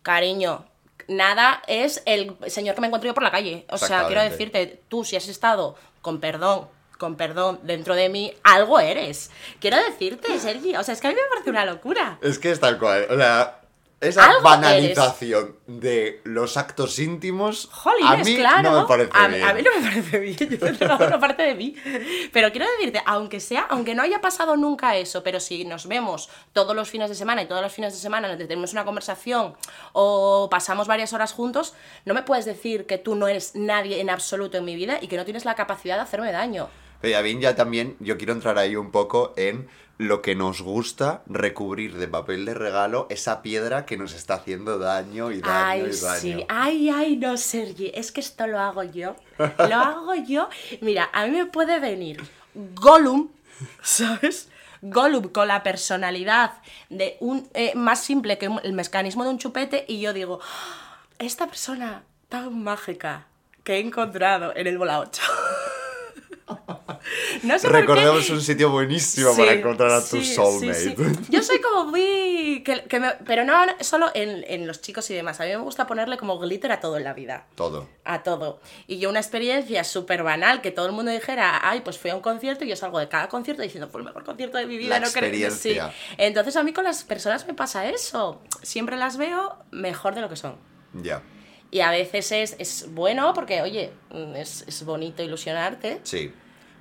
Cariño, 0.03 0.65
nada 1.09 1.61
es 1.67 2.03
el 2.07 2.37
señor 2.47 2.77
que 2.77 2.83
me 2.83 2.87
encuentro 2.87 3.09
yo 3.09 3.15
por 3.15 3.25
la 3.25 3.33
calle. 3.33 3.67
O 3.71 3.79
sea, 3.79 4.07
quiero 4.07 4.23
decirte, 4.23 4.81
tú 4.89 5.05
si 5.05 5.17
has 5.17 5.27
estado, 5.27 5.75
con 6.03 6.21
perdón, 6.21 6.69
con 7.01 7.17
perdón, 7.17 7.59
dentro 7.63 7.95
de 7.95 8.11
mí, 8.11 8.33
algo 8.45 8.79
eres. 8.79 9.31
Quiero 9.59 9.79
decirte, 9.79 10.39
Sergi, 10.39 10.77
o 10.77 10.85
sea, 10.85 10.93
es 10.93 11.01
que 11.01 11.09
a 11.09 11.11
mí 11.11 11.17
me 11.17 11.29
parece 11.31 11.49
una 11.49 11.65
locura. 11.65 12.19
Es 12.21 12.39
que 12.39 12.51
es 12.51 12.61
tal 12.61 12.79
cual. 12.79 13.07
O 13.09 13.17
sea, 13.17 13.61
esa 14.01 14.39
banalización 14.43 15.57
de 15.67 16.21
los 16.25 16.57
actos 16.59 16.99
íntimos 16.99 17.69
Jolines, 17.71 18.11
a 18.11 18.17
mí 18.17 18.37
claro. 18.37 18.71
no 18.71 18.81
me 18.83 18.87
parece 18.87 19.11
a, 19.15 19.29
bien. 19.29 19.45
a 19.45 19.53
mí 19.55 19.63
no 19.63 19.81
me 19.81 19.89
parece 19.89 20.19
bien, 20.19 20.59
yo 20.59 21.07
una 21.07 21.21
parte 21.21 21.43
de 21.43 21.55
mí. 21.55 21.75
Pero 22.33 22.51
quiero 22.51 22.67
decirte, 22.71 23.03
aunque 23.07 23.41
sea, 23.41 23.67
aunque 23.71 23.95
no 23.95 24.03
haya 24.03 24.21
pasado 24.21 24.57
nunca 24.57 24.97
eso, 24.97 25.23
pero 25.23 25.41
si 25.41 25.65
nos 25.65 25.87
vemos 25.87 26.29
todos 26.53 26.77
los 26.77 26.91
fines 26.91 27.09
de 27.09 27.15
semana 27.15 27.43
y 27.43 27.47
todos 27.47 27.63
los 27.63 27.73
fines 27.73 27.95
de 27.95 27.99
semana 27.99 28.29
nos 28.29 28.37
tenemos 28.37 28.73
una 28.73 28.85
conversación 28.85 29.55
o 29.93 30.49
pasamos 30.51 30.87
varias 30.87 31.15
horas 31.15 31.33
juntos, 31.33 31.73
no 32.05 32.13
me 32.13 32.23
puedes 32.23 32.45
decir 32.45 32.85
que 32.85 32.99
tú 32.99 33.15
no 33.15 33.27
eres 33.27 33.55
nadie 33.55 34.01
en 34.01 34.11
absoluto 34.11 34.59
en 34.59 34.67
mi 34.67 34.77
vida 34.77 34.99
y 35.01 35.09
que 35.09 35.17
no 35.17 35.25
tienes 35.25 35.47
la 35.47 35.55
capacidad 35.55 35.97
de 35.97 36.03
hacerme 36.03 36.31
daño. 36.33 36.69
Pero 37.01 37.13
ya 37.13 37.23
bien, 37.23 37.41
ya 37.41 37.55
también 37.57 37.97
yo 38.01 38.17
quiero 38.19 38.33
entrar 38.33 38.59
ahí 38.59 38.77
un 38.77 38.91
poco 38.91 39.33
en 39.37 39.69
lo 39.99 40.23
que 40.23 40.35
nos 40.35 40.63
gusta 40.63 41.23
recubrir 41.27 41.97
de 41.97 42.09
papel 42.09 42.47
de 42.47 42.55
regalo 42.55 43.07
esa 43.11 43.43
piedra 43.43 43.85
que 43.85 43.99
nos 43.99 44.15
está 44.15 44.35
haciendo 44.35 44.79
daño 44.79 45.31
y 45.31 45.41
daño 45.41 45.53
Ay, 45.67 45.81
y 45.81 46.01
daño. 46.01 46.21
sí, 46.21 46.45
ay, 46.49 46.89
ay, 46.89 47.17
no, 47.19 47.37
Sergi, 47.37 47.91
es 47.95 48.11
que 48.11 48.21
esto 48.21 48.47
lo 48.47 48.59
hago 48.59 48.83
yo. 48.83 49.15
Lo 49.39 49.45
hago 49.77 50.15
yo. 50.15 50.49
Mira, 50.81 51.11
a 51.13 51.27
mí 51.27 51.33
me 51.37 51.45
puede 51.47 51.81
venir 51.81 52.23
Gollum, 52.55 53.29
¿sabes? 53.83 54.49
Gollum 54.81 55.29
con 55.29 55.49
la 55.49 55.63
personalidad 55.63 56.55
de 56.89 57.19
un 57.21 57.47
eh, 57.53 57.73
más 57.75 58.03
simple 58.03 58.39
que 58.39 58.49
el 58.63 58.73
mecanismo 58.73 59.25
de 59.25 59.31
un 59.31 59.39
chupete 59.39 59.85
y 59.87 60.01
yo 60.01 60.15
digo, 60.15 60.41
"Ah, 60.43 60.97
esta 61.19 61.47
persona 61.47 62.05
tan 62.31 62.63
mágica 62.63 63.27
que 63.65 63.75
he 63.75 63.81
encontrado 63.81 64.57
en 64.57 64.67
el 64.67 64.79
Bola 64.79 65.01
8. 65.01 65.23
no 67.43 67.59
sé. 67.59 67.69
Recordemos 67.69 68.29
un 68.31 68.41
sitio 68.41 68.71
buenísimo 68.71 69.35
para 69.37 69.53
encontrar 69.53 69.91
a 69.91 70.01
tu 70.01 70.17
sí, 70.23 70.35
soulmate. 70.35 70.75
sí. 70.75 70.95
Yo 71.29 71.43
soy 71.43 71.61
como 71.61 71.87
muy... 71.87 72.63
Que, 72.65 72.85
que 72.85 73.01
me- 73.01 73.15
pero 73.27 73.45
no 73.45 73.55
solo 73.81 74.11
en, 74.15 74.45
en 74.49 74.67
los 74.67 74.81
chicos 74.81 75.09
y 75.11 75.15
demás. 75.15 75.41
A 75.41 75.45
mí 75.45 75.51
me 75.51 75.57
gusta 75.59 75.87
ponerle 75.87 76.17
como 76.19 76.39
glitter 76.39 76.73
a 76.73 76.81
todo 76.81 76.97
en 76.97 77.05
la 77.05 77.13
vida. 77.15 77.47
Todo. 77.55 77.89
A 78.05 78.23
todo. 78.23 78.61
Y 78.87 78.99
yo 78.99 79.09
una 79.11 79.21
experiencia 79.21 79.85
súper 79.85 80.23
banal 80.23 80.61
que 80.61 80.71
todo 80.71 80.87
el 80.87 80.93
mundo 80.93 81.11
dijera, 81.11 81.61
ay, 81.63 81.81
pues 81.81 81.99
fui 81.99 82.11
a 82.11 82.15
un 82.17 82.23
concierto 82.23 82.65
y 82.65 82.69
yo 82.69 82.77
salgo 82.77 82.99
de 82.99 83.09
cada 83.09 83.29
concierto 83.29 83.63
diciendo, 83.63 83.89
fue 83.89 84.01
el 84.01 84.07
mejor 84.07 84.25
concierto 84.25 84.59
de 84.59 84.67
mi 84.67 84.77
vida. 84.77 84.99
La 84.99 85.07
no 85.07 85.11
creo- 85.13 85.25
experiencia. 85.25 85.89
Sí. 85.91 86.15
Entonces 86.19 86.57
a 86.57 86.63
mí 86.63 86.73
con 86.73 86.85
las 86.85 87.05
personas 87.05 87.47
me 87.47 87.55
pasa 87.55 87.89
eso. 87.89 88.41
Siempre 88.63 88.97
las 88.97 89.17
veo 89.17 89.57
mejor 89.71 90.15
de 90.15 90.21
lo 90.21 90.29
que 90.29 90.37
son. 90.37 90.57
Ya. 90.95 91.23
Y 91.71 91.81
a 91.81 91.91
veces 91.91 92.33
es, 92.33 92.57
es 92.59 92.87
bueno 92.91 93.33
porque, 93.35 93.63
oye, 93.63 93.93
mm, 94.11 94.37
es, 94.37 94.65
es 94.67 94.85
bonito 94.85 95.23
ilusionarte. 95.23 96.01
Sí. 96.03 96.33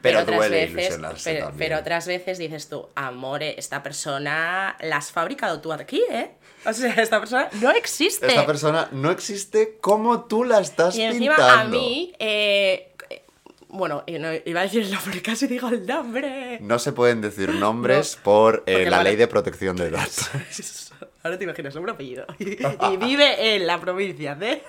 Pero, 0.01 0.21
otras 0.21 0.37
duele 0.37 0.65
veces, 0.65 0.85
ilusionarse 0.85 1.33
pero, 1.33 1.51
pero 1.57 1.77
otras 1.77 2.07
veces 2.07 2.37
dices 2.37 2.69
tú, 2.69 2.87
amore, 2.95 3.55
esta 3.57 3.83
persona 3.83 4.77
la 4.79 4.97
has 4.97 5.11
fabricado 5.11 5.59
tú 5.59 5.73
aquí, 5.73 6.01
¿eh? 6.09 6.31
O 6.65 6.73
sea, 6.73 6.93
esta 6.93 7.19
persona 7.19 7.49
no 7.61 7.71
existe. 7.71 8.27
Esta 8.27 8.45
persona 8.45 8.87
no 8.91 9.11
existe 9.11 9.77
como 9.81 10.25
tú 10.25 10.45
la 10.45 10.59
estás 10.59 10.95
y 10.95 11.01
encima 11.01 11.35
pintando. 11.35 11.77
a 11.77 11.81
mí, 11.81 12.13
eh, 12.17 12.93
eh, 13.09 13.23
bueno, 13.67 14.03
iba 14.07 14.59
a 14.61 14.63
decir 14.63 14.83
el 14.83 14.91
nombre, 14.91 15.21
casi 15.23 15.47
digo 15.47 15.67
el 15.67 15.85
nombre. 15.85 16.59
No 16.61 16.79
se 16.79 16.93
pueden 16.93 17.19
decir 17.21 17.53
nombres 17.55 18.17
por 18.21 18.63
eh, 18.67 18.89
la 18.89 18.97
vale. 18.97 19.11
ley 19.11 19.17
de 19.17 19.27
protección 19.27 19.75
de 19.75 19.91
datos. 19.91 20.29
Ahora 21.23 21.37
te 21.37 21.43
imaginas, 21.43 21.75
nombre 21.75 21.91
apellido. 21.91 22.25
Y 22.39 22.97
vive 22.97 23.55
en 23.55 23.67
la 23.67 23.79
provincia 23.79 24.35
de... 24.35 24.63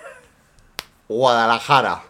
Guadalajara. 1.14 2.02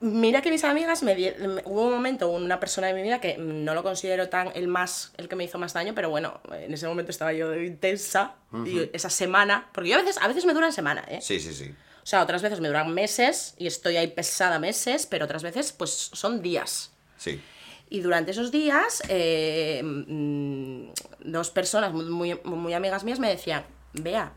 Mira 0.00 0.42
que 0.42 0.50
mis 0.50 0.62
amigas 0.64 1.02
me 1.02 1.14
di- 1.14 1.32
hubo 1.64 1.86
un 1.86 1.90
momento, 1.92 2.28
una 2.28 2.60
persona 2.60 2.88
de 2.88 2.92
mi 2.94 3.02
vida 3.02 3.18
que 3.20 3.38
no 3.38 3.72
lo 3.74 3.82
considero 3.82 4.28
tan 4.28 4.52
el 4.54 4.68
más, 4.68 5.12
el 5.16 5.26
que 5.28 5.36
me 5.36 5.44
hizo 5.44 5.58
más 5.58 5.72
daño, 5.72 5.94
pero 5.94 6.10
bueno, 6.10 6.38
en 6.52 6.72
ese 6.74 6.86
momento 6.86 7.10
estaba 7.10 7.32
yo 7.32 7.54
intensa 7.54 8.34
y 8.66 8.90
esa 8.92 9.08
semana, 9.08 9.70
porque 9.72 9.88
yo 9.90 9.96
a 9.96 10.02
veces, 10.02 10.18
a 10.20 10.28
veces 10.28 10.44
me 10.44 10.52
duran 10.52 10.72
semana, 10.72 11.02
¿eh? 11.08 11.20
Sí, 11.22 11.40
sí, 11.40 11.54
sí. 11.54 11.74
O 12.02 12.06
sea, 12.06 12.22
otras 12.22 12.42
veces 12.42 12.60
me 12.60 12.68
duran 12.68 12.92
meses 12.92 13.54
y 13.56 13.66
estoy 13.66 13.96
ahí 13.96 14.08
pesada 14.08 14.58
meses, 14.58 15.06
pero 15.06 15.24
otras 15.24 15.42
veces 15.42 15.72
pues 15.72 15.90
son 16.12 16.42
días. 16.42 16.92
Sí. 17.16 17.40
Y 17.88 18.00
durante 18.00 18.32
esos 18.32 18.50
días, 18.52 19.02
eh, 19.08 19.80
mm, 19.82 20.90
dos 21.24 21.50
personas 21.50 21.94
muy, 21.94 22.04
muy, 22.04 22.38
muy 22.44 22.74
amigas 22.74 23.02
mías 23.02 23.18
me 23.18 23.30
decían, 23.30 23.64
vea, 23.94 24.32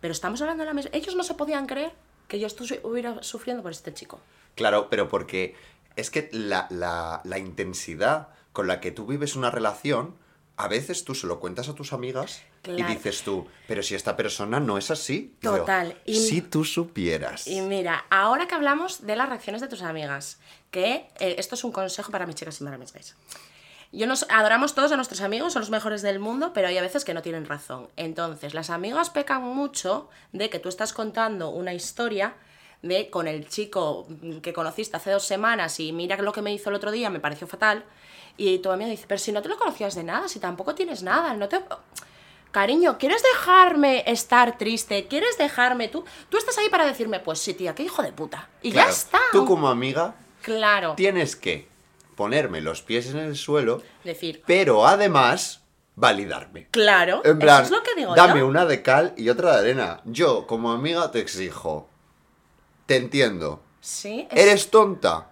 pero 0.00 0.12
estamos 0.12 0.40
hablando 0.40 0.62
de 0.62 0.68
la 0.68 0.74
misma... 0.74 0.90
Ellos 0.94 1.16
no 1.16 1.24
se 1.24 1.34
podían 1.34 1.66
creer 1.66 1.92
que 2.28 2.38
yo 2.40 2.46
estuviera 2.46 3.22
sufriendo 3.22 3.62
por 3.62 3.72
este 3.72 3.92
chico. 3.94 4.20
Claro, 4.54 4.88
pero 4.90 5.08
porque 5.08 5.54
es 5.96 6.10
que 6.10 6.28
la, 6.32 6.66
la- 6.70 7.20
la 7.24 7.38
intensidad 7.38 8.28
con 8.52 8.66
la 8.66 8.80
que 8.80 8.90
tú 8.90 9.06
vives 9.06 9.36
una 9.36 9.50
relación, 9.50 10.14
a 10.56 10.68
veces 10.68 11.04
tú 11.04 11.14
se 11.14 11.26
lo 11.26 11.38
cuentas 11.40 11.68
a 11.68 11.74
tus 11.74 11.92
amigas 11.92 12.42
y 12.66 12.82
dices 12.82 13.22
tú, 13.22 13.46
pero 13.68 13.82
si 13.82 13.94
esta 13.94 14.16
persona 14.16 14.58
no 14.58 14.78
es 14.78 14.90
así. 14.90 15.34
Yo, 15.42 15.58
Total, 15.58 15.96
y- 16.06 16.14
Si 16.18 16.40
tú 16.40 16.64
supieras. 16.64 17.46
Y 17.46 17.60
mira, 17.60 18.06
ahora 18.10 18.48
que 18.48 18.54
hablamos 18.54 19.06
de 19.06 19.14
las 19.16 19.28
reacciones 19.28 19.60
de 19.60 19.68
tus 19.68 19.82
amigas, 19.82 20.38
que 20.70 21.08
eh, 21.20 21.36
esto 21.38 21.54
es 21.54 21.62
un 21.64 21.72
consejo 21.72 22.10
para 22.10 22.26
mis 22.26 22.34
chicas 22.36 22.60
y 22.60 22.64
para 22.64 22.78
mis 22.78 22.92
gays. 22.92 23.14
Yo 23.92 24.06
nos 24.06 24.26
adoramos 24.28 24.74
todos 24.74 24.92
a 24.92 24.96
nuestros 24.96 25.20
amigos, 25.20 25.52
son 25.52 25.60
los 25.60 25.70
mejores 25.70 26.02
del 26.02 26.18
mundo, 26.18 26.52
pero 26.52 26.68
hay 26.68 26.76
a 26.78 26.82
veces 26.82 27.04
que 27.04 27.14
no 27.14 27.22
tienen 27.22 27.46
razón. 27.46 27.88
Entonces, 27.96 28.52
las 28.54 28.70
amigas 28.70 29.10
pecan 29.10 29.42
mucho 29.42 30.08
de 30.32 30.50
que 30.50 30.58
tú 30.58 30.68
estás 30.68 30.92
contando 30.92 31.50
una 31.50 31.72
historia 31.72 32.34
de 32.82 33.08
con 33.10 33.26
el 33.26 33.48
chico 33.48 34.06
que 34.42 34.52
conociste 34.52 34.96
hace 34.96 35.10
dos 35.10 35.24
semanas 35.24 35.80
y 35.80 35.92
mira 35.92 36.16
lo 36.18 36.32
que 36.32 36.42
me 36.42 36.52
hizo 36.52 36.68
el 36.70 36.76
otro 36.76 36.90
día, 36.90 37.10
me 37.10 37.20
pareció 37.20 37.46
fatal. 37.46 37.84
Y 38.36 38.58
tu 38.58 38.70
amiga 38.70 38.90
dice, 38.90 39.06
pero 39.08 39.18
si 39.18 39.32
no 39.32 39.40
te 39.40 39.48
lo 39.48 39.56
conocías 39.56 39.94
de 39.94 40.04
nada, 40.04 40.28
si 40.28 40.40
tampoco 40.40 40.74
tienes 40.74 41.02
nada, 41.02 41.32
no 41.34 41.48
te... 41.48 41.60
Cariño, 42.50 42.96
¿quieres 42.98 43.22
dejarme 43.22 44.02
estar 44.06 44.56
triste? 44.56 45.06
¿Quieres 45.08 45.36
dejarme 45.38 45.88
tú? 45.88 46.04
Tú 46.30 46.38
estás 46.38 46.56
ahí 46.58 46.68
para 46.70 46.86
decirme, 46.86 47.20
pues 47.20 47.38
sí, 47.38 47.54
tía, 47.54 47.74
qué 47.74 47.82
hijo 47.82 48.02
de 48.02 48.12
puta. 48.12 48.48
Y 48.62 48.72
Claro, 48.72 48.88
ya 48.88 48.92
está. 48.94 49.18
Tú 49.32 49.44
como 49.44 49.68
amiga 49.68 50.14
Claro. 50.42 50.94
tienes 50.96 51.34
que 51.36 51.68
ponerme 52.16 52.60
los 52.60 52.82
pies 52.82 53.10
en 53.10 53.18
el 53.18 53.36
suelo, 53.36 53.82
Decir, 54.02 54.42
pero 54.46 54.86
además 54.86 55.62
validarme. 55.94 56.66
claro, 56.72 57.22
En 57.24 57.38
plan, 57.38 57.62
eso 57.64 57.74
es 57.74 57.78
lo 57.78 57.82
que 57.84 57.94
digo 57.94 58.14
dame 58.14 58.40
yo. 58.40 58.46
una 58.48 58.66
de 58.66 58.82
cal 58.82 59.14
y 59.16 59.28
otra 59.28 59.52
de 59.52 59.58
arena. 59.60 60.00
Yo, 60.04 60.46
como 60.46 60.72
amiga, 60.72 61.10
te 61.12 61.20
exijo. 61.20 61.88
Te 62.86 62.96
entiendo. 62.96 63.62
Sí, 63.80 64.26
es- 64.30 64.42
¿Eres 64.42 64.70
tonta? 64.70 65.28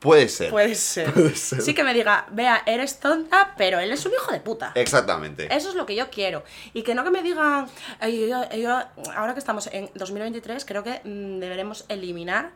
Puede 0.00 0.28
ser. 0.28 0.50
Puede 0.50 0.74
ser. 0.76 1.12
Puede 1.12 1.34
ser. 1.36 1.60
Sí 1.60 1.74
que 1.74 1.84
me 1.84 1.92
diga, 1.92 2.26
vea, 2.30 2.62
eres 2.66 3.00
tonta, 3.00 3.54
pero 3.58 3.78
él 3.80 3.92
es 3.92 4.04
un 4.06 4.12
hijo 4.12 4.32
de 4.32 4.40
puta. 4.40 4.72
Exactamente. 4.74 5.54
Eso 5.54 5.68
es 5.68 5.74
lo 5.74 5.84
que 5.84 5.94
yo 5.94 6.08
quiero. 6.10 6.42
Y 6.72 6.82
que 6.82 6.94
no 6.94 7.04
que 7.04 7.10
me 7.10 7.22
digan, 7.22 7.66
"Ay, 8.00 8.26
yo- 8.28 8.48
yo- 8.56 8.82
ahora 9.14 9.34
que 9.34 9.38
estamos 9.40 9.68
en 9.72 9.90
2023, 9.94 10.64
creo 10.64 10.82
que 10.82 11.00
mm, 11.04 11.38
deberemos 11.40 11.84
eliminar 11.88 12.52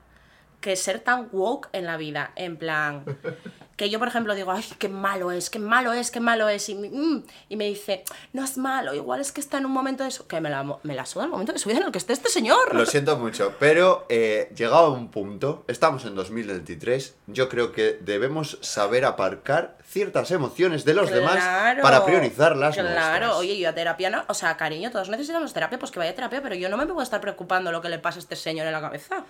que 0.65 0.77
ser 0.77 0.99
tan 1.01 1.29
woke 1.31 1.69
en 1.73 1.85
la 1.85 1.99
vida. 1.99 2.33
En 2.37 2.57
plan, 2.57 3.05
que 3.77 3.91
yo, 3.91 3.99
por 3.99 4.09
ejemplo, 4.09 4.35
digo, 4.35 4.51
ay, 4.51 4.65
qué 4.79 4.89
malo 4.89 5.31
es, 5.31 5.51
qué 5.51 5.59
malo 5.59 5.93
es, 5.93 6.11
qué 6.11 6.21
malo 6.21 6.49
es. 6.49 6.69
Y, 6.71 6.75
mm, 6.75 7.23
y 7.51 7.57
me 7.57 7.67
dice, 7.67 8.03
no 8.33 8.43
es 8.43 8.57
malo, 8.57 8.95
igual 8.95 9.21
es 9.21 9.31
que 9.31 9.41
está 9.43 9.59
en 9.59 9.67
un 9.67 9.73
momento 9.73 10.05
de 10.05 10.11
su... 10.11 10.27
Que 10.27 10.41
me 10.41 10.49
la, 10.49 10.63
me 10.83 10.95
la 10.95 11.05
suda 11.05 11.25
el 11.25 11.31
momento 11.31 11.53
de 11.53 11.59
su 11.59 11.69
vida 11.69 11.81
en 11.81 11.87
el 11.87 11.93
que 11.93 11.99
esté 11.99 12.15
este 12.15 12.31
señor. 12.31 12.75
Lo 12.75 12.87
siento 12.87 13.19
mucho, 13.25 13.55
pero 13.61 14.07
eh, 14.09 14.51
llegado 14.57 14.87
a 14.87 14.91
un 14.91 15.11
punto, 15.11 15.65
estamos 15.69 16.05
en 16.07 16.15
2023, 16.15 17.15
yo 17.27 17.49
creo 17.51 17.73
que 17.73 17.99
debemos 18.01 18.59
saber 18.63 19.05
aparcar 19.05 19.77
ciertas 19.87 20.31
emociones 20.31 20.85
de 20.87 20.95
los 20.95 21.11
demás 21.11 21.35
Claro. 21.35 21.83
para 21.83 22.05
priorizar 22.07 22.57
las 22.57 22.75
Claro, 22.75 22.89
nuestras. 23.27 23.37
oye, 23.37 23.59
yo 23.59 23.69
a 23.69 23.75
terapia 23.75 24.09
no. 24.09 24.25
O 24.29 24.35
sea, 24.35 24.57
cariño, 24.57 24.91
todos 24.91 25.09
necesitamos 25.11 25.53
terapia, 25.53 25.79
pues 25.79 25.91
que 25.91 25.99
vaya 25.99 26.13
a 26.13 26.15
terapia, 26.15 26.41
pero 26.43 26.55
yo 26.55 26.69
no 26.71 26.77
me 26.79 26.87
puedo 26.87 27.03
estar 27.03 27.21
preocupando 27.21 27.71
lo 27.71 27.83
que 27.83 27.89
le 27.91 27.99
pasa 27.99 28.19
a 28.19 28.21
este 28.21 28.35
señor 28.37 28.67
en 28.67 28.73
la 28.73 28.81
cabeza. 28.81 29.25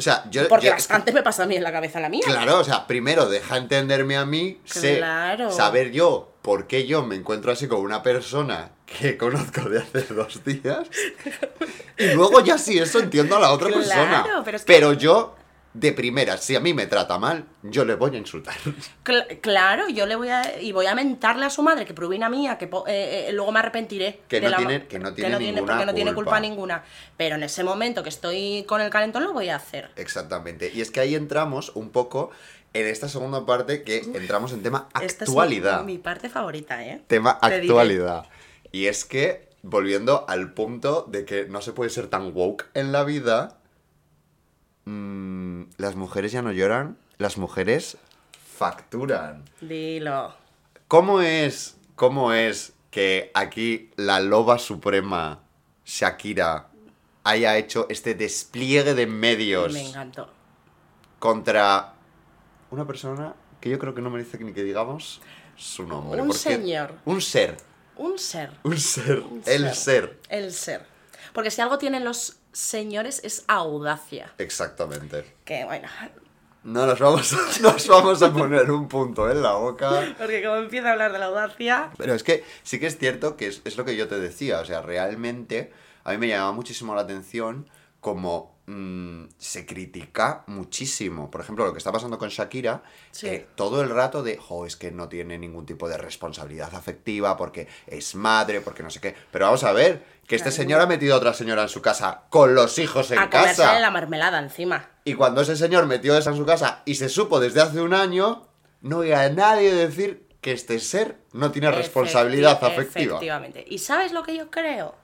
O 0.00 0.02
sea, 0.02 0.24
yo... 0.30 0.48
Porque 0.48 0.66
yo- 0.68 0.72
bastante 0.72 1.12
me 1.12 1.22
pasa 1.22 1.42
a 1.42 1.46
mí 1.46 1.56
en 1.56 1.62
la 1.62 1.70
cabeza 1.72 2.00
la 2.00 2.08
mía. 2.08 2.22
Claro, 2.24 2.60
o 2.60 2.64
sea, 2.64 2.86
primero 2.86 3.28
deja 3.28 3.58
entenderme 3.58 4.16
a 4.16 4.24
mí, 4.24 4.58
sé 4.64 4.96
Claro. 4.96 5.50
saber 5.52 5.92
yo 5.92 6.32
por 6.40 6.66
qué 6.66 6.86
yo 6.86 7.02
me 7.04 7.16
encuentro 7.16 7.52
así 7.52 7.68
con 7.68 7.80
una 7.80 8.02
persona 8.02 8.70
que 8.86 9.18
conozco 9.18 9.68
de 9.68 9.80
hace 9.80 10.00
dos 10.14 10.42
días. 10.42 10.88
Y 11.98 12.14
luego 12.14 12.40
ya 12.40 12.56
sí, 12.56 12.78
eso 12.78 12.98
entiendo 12.98 13.36
a 13.36 13.40
la 13.40 13.52
otra 13.52 13.68
Claro, 13.68 13.82
persona. 13.84 14.42
pero 14.44 14.56
es 14.56 14.64
que- 14.64 15.04
yo, 15.04 15.34
de 15.72 15.92
primera, 15.92 16.36
si 16.36 16.56
a 16.56 16.60
mí 16.60 16.74
me 16.74 16.86
trata 16.86 17.16
mal, 17.18 17.44
yo 17.62 17.84
le 17.84 17.94
voy 17.94 18.14
a 18.16 18.18
insultar. 18.18 18.56
Cl- 19.04 19.40
claro, 19.40 19.88
yo 19.88 20.04
le 20.06 20.16
voy 20.16 20.28
a. 20.28 20.60
Y 20.60 20.72
voy 20.72 20.86
a 20.86 20.94
mentarle 20.96 21.46
a 21.46 21.50
su 21.50 21.62
madre, 21.62 21.84
que 21.86 21.94
provina 21.94 22.28
mía, 22.28 22.58
que 22.58 22.64
eh, 22.64 23.26
eh, 23.28 23.32
luego 23.32 23.52
me 23.52 23.60
arrepentiré. 23.60 24.20
Que 24.28 24.40
no 24.40 24.48
la 24.48 24.56
tiene- 24.56 24.86
que 24.88 24.98
no 24.98 25.14
tiene 25.14 25.38
ninguna 25.38 25.60
porque 25.66 25.86
no 25.86 25.94
tiene 25.94 26.12
culpa 26.14 26.30
culpa. 26.32 26.40
ninguna. 26.40 26.84
Pero 27.16 27.36
en 27.36 27.44
ese 27.44 27.62
momento 27.62 28.02
que 28.02 28.08
estoy 28.08 28.64
con 28.66 28.80
el 28.80 28.90
calentón 28.90 29.22
lo 29.22 29.32
voy 29.32 29.48
a 29.48 29.56
hacer. 29.56 29.90
Exactamente. 29.96 30.72
Y 30.74 30.80
es 30.80 30.90
que 30.90 30.98
ahí 31.00 31.14
entramos 31.14 31.70
un 31.76 31.90
poco 31.90 32.30
en 32.72 32.86
esta 32.86 33.08
segunda 33.08 33.46
parte 33.46 33.82
que 33.84 33.98
entramos 34.14 34.52
en 34.52 34.62
tema 34.62 34.88
Esta 35.00 35.24
es 35.24 35.30
actualidad. 35.30 35.80
mi, 35.84 35.92
mi 35.94 35.98
parte 35.98 36.28
favorita, 36.28 36.84
¿eh? 36.84 37.00
Tema 37.06 37.38
Te 37.38 37.46
actualidad. 37.46 38.26
Y 38.72 38.86
es 38.86 39.04
que, 39.04 39.48
volviendo 39.62 40.24
al 40.28 40.52
punto 40.52 41.04
de 41.08 41.24
que 41.24 41.44
no 41.46 41.62
se 41.62 41.72
puede 41.72 41.90
ser 41.90 42.08
tan 42.08 42.32
woke 42.34 42.66
en 42.74 42.92
la 42.92 43.04
vida, 43.04 43.56
mm, 44.90 45.70
las 45.78 45.94
mujeres 45.96 46.32
ya 46.32 46.42
no 46.42 46.52
lloran, 46.52 46.96
las 47.18 47.38
mujeres 47.38 47.96
facturan. 48.56 49.44
Dilo. 49.60 50.34
¿Cómo 50.88 51.20
es, 51.20 51.76
cómo 51.94 52.32
es 52.32 52.72
que 52.90 53.30
aquí 53.34 53.90
la 53.96 54.20
loba 54.20 54.58
suprema, 54.58 55.40
Shakira, 55.84 56.68
haya 57.24 57.56
hecho 57.56 57.86
este 57.88 58.14
despliegue 58.14 58.94
de 58.94 59.06
medios 59.06 59.72
Me 59.72 59.88
encantó. 59.88 60.30
contra 61.18 61.94
una 62.70 62.86
persona 62.86 63.34
que 63.60 63.70
yo 63.70 63.78
creo 63.78 63.94
que 63.94 64.00
no 64.00 64.10
merece 64.10 64.38
ni 64.42 64.52
que 64.52 64.64
digamos 64.64 65.20
su 65.56 65.86
nombre? 65.86 66.20
Un 66.20 66.32
señor. 66.32 66.94
Un 67.04 67.20
ser. 67.20 67.56
Un 67.96 68.18
ser. 68.18 68.50
Un 68.64 68.78
ser. 68.78 69.20
Un 69.20 69.42
el 69.46 69.74
ser. 69.74 70.18
El 70.28 70.52
ser. 70.52 70.86
Porque 71.32 71.50
si 71.50 71.60
algo 71.60 71.78
tienen 71.78 72.02
los 72.04 72.39
señores 72.52 73.20
es 73.24 73.44
audacia. 73.48 74.32
Exactamente. 74.38 75.36
Que 75.44 75.64
bueno. 75.64 75.88
No 76.62 76.84
nos 76.84 76.98
vamos, 76.98 77.32
a, 77.32 77.60
nos 77.62 77.88
vamos 77.88 78.22
a 78.22 78.32
poner 78.32 78.70
un 78.70 78.86
punto 78.86 79.30
en 79.30 79.42
la 79.42 79.54
boca. 79.54 80.14
Porque 80.18 80.42
como 80.42 80.56
empieza 80.56 80.90
a 80.90 80.92
hablar 80.92 81.12
de 81.12 81.18
la 81.18 81.26
audacia. 81.26 81.90
Pero 81.96 82.14
es 82.14 82.22
que 82.22 82.44
sí 82.62 82.78
que 82.78 82.86
es 82.86 82.98
cierto 82.98 83.36
que 83.36 83.46
es, 83.46 83.62
es 83.64 83.78
lo 83.78 83.84
que 83.84 83.96
yo 83.96 84.08
te 84.08 84.20
decía. 84.20 84.60
O 84.60 84.64
sea, 84.64 84.82
realmente 84.82 85.72
a 86.04 86.12
mí 86.12 86.18
me 86.18 86.28
llama 86.28 86.52
muchísimo 86.52 86.94
la 86.94 87.02
atención 87.02 87.70
como 88.00 88.59
mm, 88.70 89.28
se 89.38 89.66
critica 89.66 90.44
muchísimo. 90.46 91.30
Por 91.30 91.40
ejemplo, 91.40 91.64
lo 91.66 91.72
que 91.72 91.78
está 91.78 91.90
pasando 91.92 92.18
con 92.18 92.28
Shakira, 92.28 92.82
Sí. 93.10 93.26
eh, 93.26 93.46
todo 93.56 93.82
el 93.82 93.90
rato 93.90 94.22
de, 94.22 94.36
jo, 94.36 94.66
es 94.66 94.76
que 94.76 94.90
no 94.92 95.08
tiene 95.08 95.38
ningún 95.38 95.66
tipo 95.66 95.88
de 95.88 95.96
responsabilidad 95.98 96.74
afectiva 96.74 97.36
porque 97.36 97.66
es 97.86 98.14
madre, 98.14 98.60
porque 98.60 98.82
no 98.82 98.90
sé 98.90 99.00
qué. 99.00 99.14
Pero 99.30 99.46
vamos 99.46 99.64
a 99.64 99.72
ver, 99.72 100.04
que 100.26 100.36
este 100.36 100.52
señor 100.52 100.80
ha 100.80 100.86
metido 100.86 101.14
a 101.14 101.18
otra 101.18 101.34
señora 101.34 101.62
en 101.62 101.68
su 101.68 101.82
casa 101.82 102.22
con 102.30 102.54
los 102.54 102.78
hijos 102.78 103.10
en 103.10 103.18
a 103.18 103.28
casa. 103.30 103.80
la 103.80 103.90
mermelada 103.90 104.38
encima. 104.38 104.88
Y 105.04 105.14
cuando 105.14 105.40
ese 105.40 105.56
señor 105.56 105.86
metió 105.86 106.16
esa 106.16 106.30
en 106.30 106.36
su 106.36 106.46
casa 106.46 106.82
y 106.84 106.94
se 106.94 107.08
supo 107.08 107.40
desde 107.40 107.60
hace 107.62 107.80
un 107.80 107.94
año, 107.94 108.46
no 108.82 108.98
oiga 108.98 109.22
a 109.22 109.28
nadie 109.30 109.74
decir 109.74 110.28
que 110.40 110.52
este 110.52 110.78
ser 110.78 111.18
no 111.32 111.50
tiene 111.50 111.70
responsabilidad 111.72 112.60
Efecti- 112.60 112.66
afectiva. 112.72 113.14
Efectivamente. 113.16 113.64
¿Y 113.68 113.78
sabes 113.78 114.12
lo 114.12 114.22
que 114.22 114.36
yo 114.36 114.50
creo? 114.50 114.94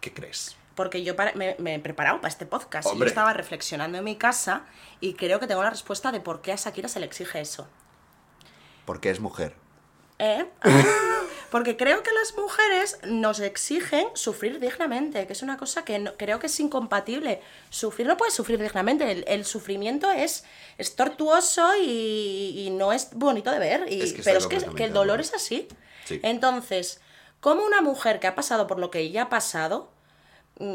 ¿Qué 0.00 0.12
crees? 0.12 0.55
Porque 0.76 1.02
yo 1.02 1.16
para- 1.16 1.32
me, 1.32 1.56
me 1.58 1.74
he 1.74 1.78
preparado 1.80 2.18
para 2.18 2.28
este 2.28 2.46
podcast 2.46 2.86
y 2.94 2.98
yo 2.98 3.04
estaba 3.06 3.32
reflexionando 3.32 3.98
en 3.98 4.04
mi 4.04 4.14
casa 4.16 4.64
y 5.00 5.14
creo 5.14 5.40
que 5.40 5.48
tengo 5.48 5.62
la 5.64 5.70
respuesta 5.70 6.12
de 6.12 6.20
por 6.20 6.40
qué 6.42 6.52
a 6.52 6.56
Shakira 6.56 6.88
se 6.88 7.00
le 7.00 7.06
exige 7.06 7.40
eso. 7.40 7.66
Porque 8.84 9.10
es 9.10 9.18
mujer. 9.18 9.56
¿Eh? 10.20 10.46
Porque 11.50 11.76
creo 11.76 12.02
que 12.02 12.10
las 12.12 12.36
mujeres 12.36 12.98
nos 13.04 13.38
exigen 13.40 14.08
sufrir 14.14 14.58
dignamente, 14.58 15.26
que 15.26 15.32
es 15.32 15.42
una 15.42 15.56
cosa 15.56 15.84
que 15.84 15.98
no- 15.98 16.14
creo 16.16 16.38
que 16.40 16.48
es 16.48 16.58
incompatible. 16.60 17.40
Sufrir 17.70 18.06
no 18.06 18.16
puedes 18.16 18.34
sufrir 18.34 18.60
dignamente, 18.60 19.10
el, 19.10 19.24
el 19.28 19.44
sufrimiento 19.44 20.10
es, 20.10 20.44
es 20.76 20.96
tortuoso 20.96 21.70
y, 21.80 22.64
y 22.66 22.70
no 22.70 22.92
es 22.92 23.10
bonito 23.14 23.50
de 23.50 23.58
ver. 23.60 23.86
y- 23.90 24.02
Es 24.02 24.12
que 24.12 24.22
pero 24.22 24.38
es 24.38 24.46
que, 24.48 24.84
el 24.84 24.92
dolor 24.92 25.20
es 25.20 25.32
así. 25.34 25.68
Sí. 26.04 26.20
Entonces, 26.22 27.00
como 27.40 27.64
una 27.64 27.80
mujer 27.80 28.18
que 28.18 28.26
ha 28.26 28.34
pasado 28.34 28.66
por 28.66 28.78
lo 28.80 28.90
que 28.90 28.98
ella 29.00 29.22
ha 29.22 29.28
pasado, 29.28 29.92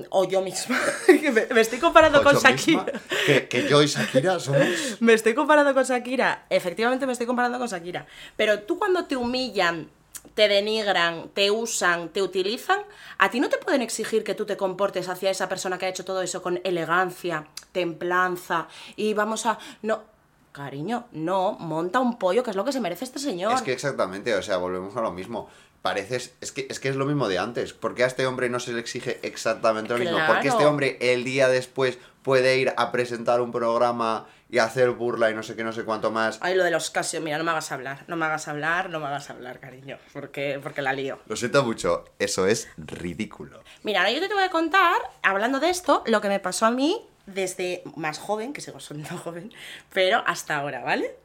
o 0.09 0.25
yo 0.25 0.41
misma, 0.41 0.79
me, 1.53 1.61
estoy 1.61 1.79
comparando 1.79 2.19
O 2.19 2.23
con 2.23 2.35
misma, 2.35 2.51
Shakira. 2.51 2.85
que, 3.25 3.47
que 3.47 3.67
yo 3.67 3.81
y 3.81 3.87
Shakira 3.87 4.39
somos... 4.39 4.61
Me 4.99 5.13
estoy 5.13 5.33
comparando 5.33 5.73
con 5.73 5.83
Shakira. 5.83 6.45
Efectivamente 6.49 7.07
me 7.07 7.13
estoy 7.13 7.25
comparando 7.25 7.57
con 7.57 7.67
Shakira. 7.67 8.05
Pero 8.35 8.59
tú 8.59 8.77
cuando 8.77 9.05
te 9.05 9.15
humillan, 9.15 9.89
te 10.35 10.47
denigran, 10.47 11.29
te 11.33 11.49
usan, 11.49 12.09
te 12.09 12.21
utilizan, 12.21 12.79
a 13.17 13.29
ti 13.29 13.39
no 13.39 13.49
te 13.49 13.57
pueden 13.57 13.81
exigir 13.81 14.23
que 14.23 14.35
tú 14.35 14.45
te 14.45 14.55
comportes 14.55 15.09
hacia 15.09 15.31
esa 15.31 15.49
persona 15.49 15.77
que 15.77 15.87
ha 15.87 15.89
hecho 15.89 16.05
todo 16.05 16.21
eso 16.21 16.41
con 16.41 16.61
elegancia, 16.63 17.47
templanza 17.71 18.67
y 18.95 19.13
vamos 19.13 19.45
a... 19.45 19.57
No, 19.81 20.03
cariño, 20.51 21.05
no, 21.11 21.53
monta 21.53 21.99
un 21.99 22.19
pollo, 22.19 22.43
que 22.43 22.51
es 22.51 22.55
lo 22.55 22.65
que 22.65 22.71
se 22.71 22.81
merece 22.81 23.05
este 23.05 23.19
señor. 23.19 23.53
Es 23.53 23.61
que 23.61 23.73
exactamente, 23.73 24.35
o 24.35 24.41
sea, 24.41 24.57
volvemos 24.57 24.95
a 24.95 25.01
lo 25.01 25.11
mismo. 25.11 25.49
Pareces, 25.81 26.35
es 26.41 26.51
que, 26.51 26.67
es 26.69 26.79
que 26.79 26.89
es 26.89 26.95
lo 26.95 27.05
mismo 27.05 27.27
de 27.27 27.39
antes. 27.39 27.73
¿Por 27.73 27.95
qué 27.95 28.03
a 28.03 28.07
este 28.07 28.27
hombre 28.27 28.49
no 28.49 28.59
se 28.59 28.71
le 28.71 28.79
exige 28.79 29.19
exactamente 29.23 29.93
lo 29.93 29.99
mismo? 29.99 30.19
¿Por 30.27 30.39
qué 30.39 30.49
este 30.49 30.65
hombre 30.65 30.97
el 31.01 31.23
día 31.23 31.49
después 31.49 31.97
puede 32.21 32.57
ir 32.57 32.71
a 32.77 32.91
presentar 32.91 33.41
un 33.41 33.51
programa 33.51 34.27
y 34.47 34.59
hacer 34.59 34.91
burla 34.91 35.31
y 35.31 35.33
no 35.33 35.41
sé 35.41 35.55
qué, 35.55 35.63
no 35.63 35.73
sé 35.73 35.83
cuánto 35.83 36.11
más? 36.11 36.37
Ay, 36.41 36.55
lo 36.55 36.63
de 36.63 36.69
los 36.69 36.91
Casio, 36.91 37.19
mira, 37.21 37.39
no 37.39 37.43
me 37.43 37.51
hagas 37.51 37.71
hablar, 37.71 38.03
no 38.07 38.15
me 38.15 38.25
hagas 38.25 38.47
hablar, 38.47 38.91
no 38.91 38.99
me 38.99 39.07
hagas 39.07 39.29
hablar, 39.31 39.59
cariño, 39.59 39.97
porque, 40.13 40.59
porque 40.61 40.83
la 40.83 40.93
lío. 40.93 41.19
Lo 41.25 41.35
siento 41.35 41.63
mucho, 41.63 42.05
eso 42.19 42.45
es 42.45 42.67
ridículo. 42.77 43.63
Mira, 43.81 44.01
ahora 44.01 44.11
yo 44.11 44.19
te 44.19 44.27
tengo 44.27 44.41
que 44.41 44.49
contar, 44.49 45.01
hablando 45.23 45.59
de 45.59 45.69
esto, 45.71 46.03
lo 46.05 46.21
que 46.21 46.27
me 46.27 46.39
pasó 46.39 46.67
a 46.67 46.71
mí 46.71 47.07
desde 47.25 47.81
más 47.95 48.19
joven, 48.19 48.53
que 48.53 48.61
sigo 48.61 48.79
siendo 48.79 49.17
joven, 49.17 49.51
pero 49.93 50.21
hasta 50.27 50.57
ahora, 50.57 50.83
¿vale? 50.83 51.15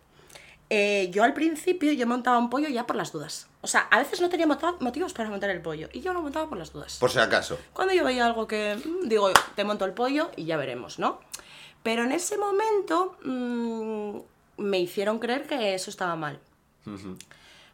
Eh, 0.69 1.11
yo 1.13 1.23
al 1.23 1.33
principio 1.33 1.93
yo 1.93 2.07
montaba 2.09 2.39
un 2.39 2.51
pollo 2.51 2.69
ya 2.69 2.87
por 2.87 2.97
las 2.97 3.13
dudas. 3.13 3.47
O 3.63 3.69
sea, 3.69 3.83
a 3.91 3.99
veces 3.99 4.21
no 4.21 4.29
tenía 4.29 4.47
motivos 4.47 5.13
para 5.13 5.31
montar 5.31 5.51
el 5.51 5.63
pollo 5.63 5.89
y 5.93 6.01
yo 6.01 6.13
lo 6.13 6.23
montaba 6.23 6.49
por 6.49 6.59
las 6.59 6.73
dudas. 6.73 6.97
Por 6.99 7.11
si 7.11 7.19
acaso. 7.21 7.57
Cuando 7.73 7.95
yo 7.95 8.03
veía 8.05 8.27
algo 8.27 8.47
que 8.49 8.77
mm, 8.77 9.09
digo, 9.09 9.31
te 9.55 9.65
monto 9.65 9.85
el 9.85 9.93
pollo 9.93 10.31
y 10.37 10.45
ya 10.45 10.57
veremos, 10.57 10.99
¿no? 10.99 11.21
Pero 11.85 12.03
en 12.03 12.11
ese 12.13 12.37
momento 12.37 13.17
mm, 13.25 14.19
me 14.57 14.81
hicieron 14.81 15.21
creer 15.21 15.47
que 15.47 15.75
eso 15.75 15.91
estaba 15.91 16.17
mal. 16.17 16.41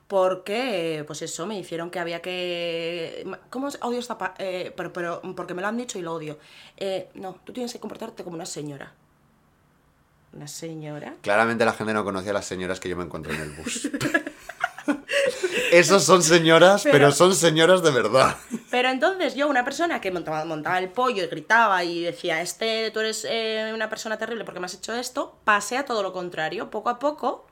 porque, 0.07 1.05
pues 1.07 1.23
eso, 1.23 1.47
me 1.47 1.59
hicieron 1.59 1.91
que 1.91 1.99
había 1.99 2.21
que... 2.21 3.27
¿Cómo 3.49 3.69
es? 3.69 3.79
odio 3.81 3.99
esta... 3.99 4.19
pa- 4.19 4.35
eh, 4.39 4.73
pero, 4.77 4.93
pero 4.93 5.23
porque 5.35 5.55
me 5.55 5.63
lo 5.63 5.69
han 5.69 5.77
dicho 5.79 5.99
y 5.99 6.03
lo 6.03 6.13
odio. 6.13 6.39
Eh, 6.77 7.09
no, 7.15 7.37
tú 7.45 7.53
tienes 7.55 7.73
que 7.73 7.81
comportarte 7.81 8.23
como 8.23 8.37
una 8.37 8.45
señora. 8.47 8.93
¿Una 10.33 10.49
señora? 10.49 11.15
Claramente 11.21 11.65
la 11.65 11.73
gente 11.75 11.93
no 11.93 12.05
conocía 12.05 12.31
a 12.31 12.35
las 12.35 12.47
señoras 12.47 12.81
que 12.81 12.89
yo 12.89 12.97
me 12.97 13.05
encontré 13.05 13.35
en 13.35 13.41
el 13.43 13.51
bus. 13.51 13.91
Esos 15.71 16.05
son 16.05 16.23
señoras, 16.23 16.83
pero, 16.83 16.93
Pero- 16.95 17.13
son 17.13 17.35
señoras 17.35 17.83
de 17.83 17.91
verdad. 17.91 18.37
Pero 18.71 18.89
entonces 18.91 19.35
yo, 19.35 19.49
una 19.49 19.65
persona 19.65 20.01
que 20.01 20.11
montaba, 20.11 20.45
montaba 20.45 20.79
el 20.79 20.89
pollo 20.91 21.25
y 21.25 21.27
gritaba 21.29 21.83
y 21.85 22.03
decía, 22.03 22.41
este, 22.43 22.91
tú 22.91 23.01
eres 23.01 23.27
eh, 23.29 23.71
una 23.75 23.89
persona 23.89 24.19
terrible 24.19 24.45
porque 24.45 24.61
me 24.61 24.67
has 24.67 24.75
hecho 24.75 24.93
esto, 24.95 25.39
pasé 25.45 25.77
a 25.79 25.85
todo 25.85 26.03
lo 26.03 26.13
contrario. 26.13 26.71
Poco 26.71 26.91
a 26.91 26.99
poco 26.99 27.47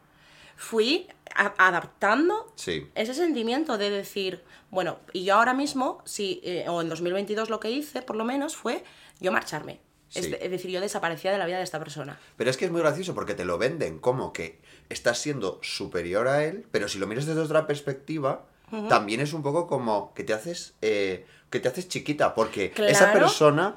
fui 0.56 1.08
a- 1.34 1.54
adaptando 1.58 2.52
Sí. 2.56 2.88
ese 2.94 3.14
sentimiento 3.14 3.78
de 3.78 3.90
decir, 3.90 4.42
bueno, 4.70 4.99
y 5.12 5.25
yo 5.25 5.34
ahora 5.37 5.54
mismo, 5.54 6.02
sí, 6.04 6.40
eh, 6.44 6.66
o 6.68 6.80
en 6.82 6.88
2022 6.88 7.49
lo 7.49 7.60
que 7.60 7.70
hice, 7.70 8.02
por 8.02 8.16
lo 8.16 8.25
menos, 8.25 8.56
fue 8.56 8.84
yo 9.20 9.32
marcharme. 9.32 9.80
Es, 10.14 10.25
Sí. 10.25 10.31
de- 10.33 10.38
es 10.43 10.50
decir, 10.50 10.71
yo 10.71 10.81
desaparecía 10.81 11.31
de 11.33 11.38
la 11.38 11.47
vida 11.47 11.59
de 11.59 11.62
esta 11.64 11.79
persona. 11.79 12.19
Pero 12.37 12.50
es 12.50 12.57
que 12.57 12.64
es 12.64 12.71
muy 12.71 12.81
gracioso 12.81 13.14
porque 13.14 13.35
te 13.35 13.45
lo 13.45 13.59
venden 13.59 13.99
como 13.99 14.33
que 14.33 14.59
estás 14.88 15.19
siendo 15.19 15.59
superior 15.62 16.26
a 16.29 16.45
él, 16.45 16.67
pero 16.73 16.88
si 16.88 16.99
lo 16.99 17.07
miras 17.07 17.26
desde 17.26 17.40
otra 17.40 17.67
perspectiva, 17.67 18.45
también 18.88 19.21
es 19.21 19.33
un 19.33 19.43
poco 19.43 19.67
como 19.67 20.14
que 20.14 20.23
te 20.25 20.33
haces, 20.33 20.75
eh, 20.81 21.26
que 21.50 21.59
te 21.61 21.69
haces 21.69 21.88
chiquita, 21.88 22.35
porque 22.35 22.73
esa 22.88 23.12
persona 23.12 23.76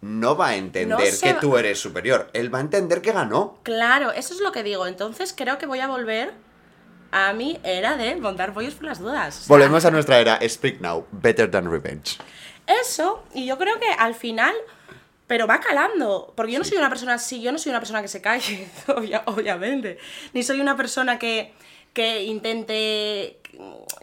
no 0.00 0.36
va 0.36 0.48
a 0.48 0.56
entender 0.56 0.88
No 0.88 1.20
que 1.20 1.32
va- 1.34 1.40
tú 1.40 1.56
eres 1.56 1.78
superior, 1.80 2.28
él 2.32 2.52
va 2.52 2.58
a 2.58 2.62
entender 2.62 3.02
que 3.02 3.12
ganó. 3.12 3.58
Claro, 3.62 4.10
eso 4.12 4.34
es 4.34 4.40
lo 4.40 4.50
que 4.50 4.62
digo. 4.64 4.86
Entonces 4.88 5.32
creo 5.36 5.58
que 5.58 5.66
voy 5.66 5.78
a 5.80 5.86
volver 5.86 6.32
a 7.12 7.32
mi 7.34 7.60
era 7.62 7.96
de 7.96 8.16
montar 8.16 8.52
pollos 8.52 8.74
por 8.74 8.84
las 8.86 8.98
dudas. 8.98 9.36
O 9.36 9.38
sea, 9.42 9.48
Volvemos 9.48 9.84
a 9.84 9.90
nuestra 9.92 10.18
era 10.18 10.40
Speak 10.48 10.80
Now, 10.80 11.06
Better 11.12 11.48
Than 11.50 11.70
Revenge. 11.70 12.18
Eso, 12.66 13.22
y 13.34 13.46
yo 13.46 13.58
creo 13.58 13.78
que 13.78 13.90
al 13.98 14.14
final, 14.16 14.54
pero 15.32 15.46
va 15.46 15.60
calando, 15.60 16.30
porque 16.36 16.52
yo 16.52 16.58
no 16.58 16.64
soy 16.66 16.76
una 16.76 16.90
persona 16.90 17.14
así, 17.14 17.40
yo 17.40 17.52
no 17.52 17.58
soy 17.58 17.70
una 17.70 17.78
persona 17.80 18.02
que 18.02 18.08
se 18.08 18.20
calle, 18.20 18.68
obvia- 18.88 19.22
obviamente, 19.24 19.96
ni 20.34 20.42
soy 20.42 20.60
una 20.60 20.76
persona 20.76 21.18
que, 21.18 21.54
que 21.94 22.22
intente 22.24 23.38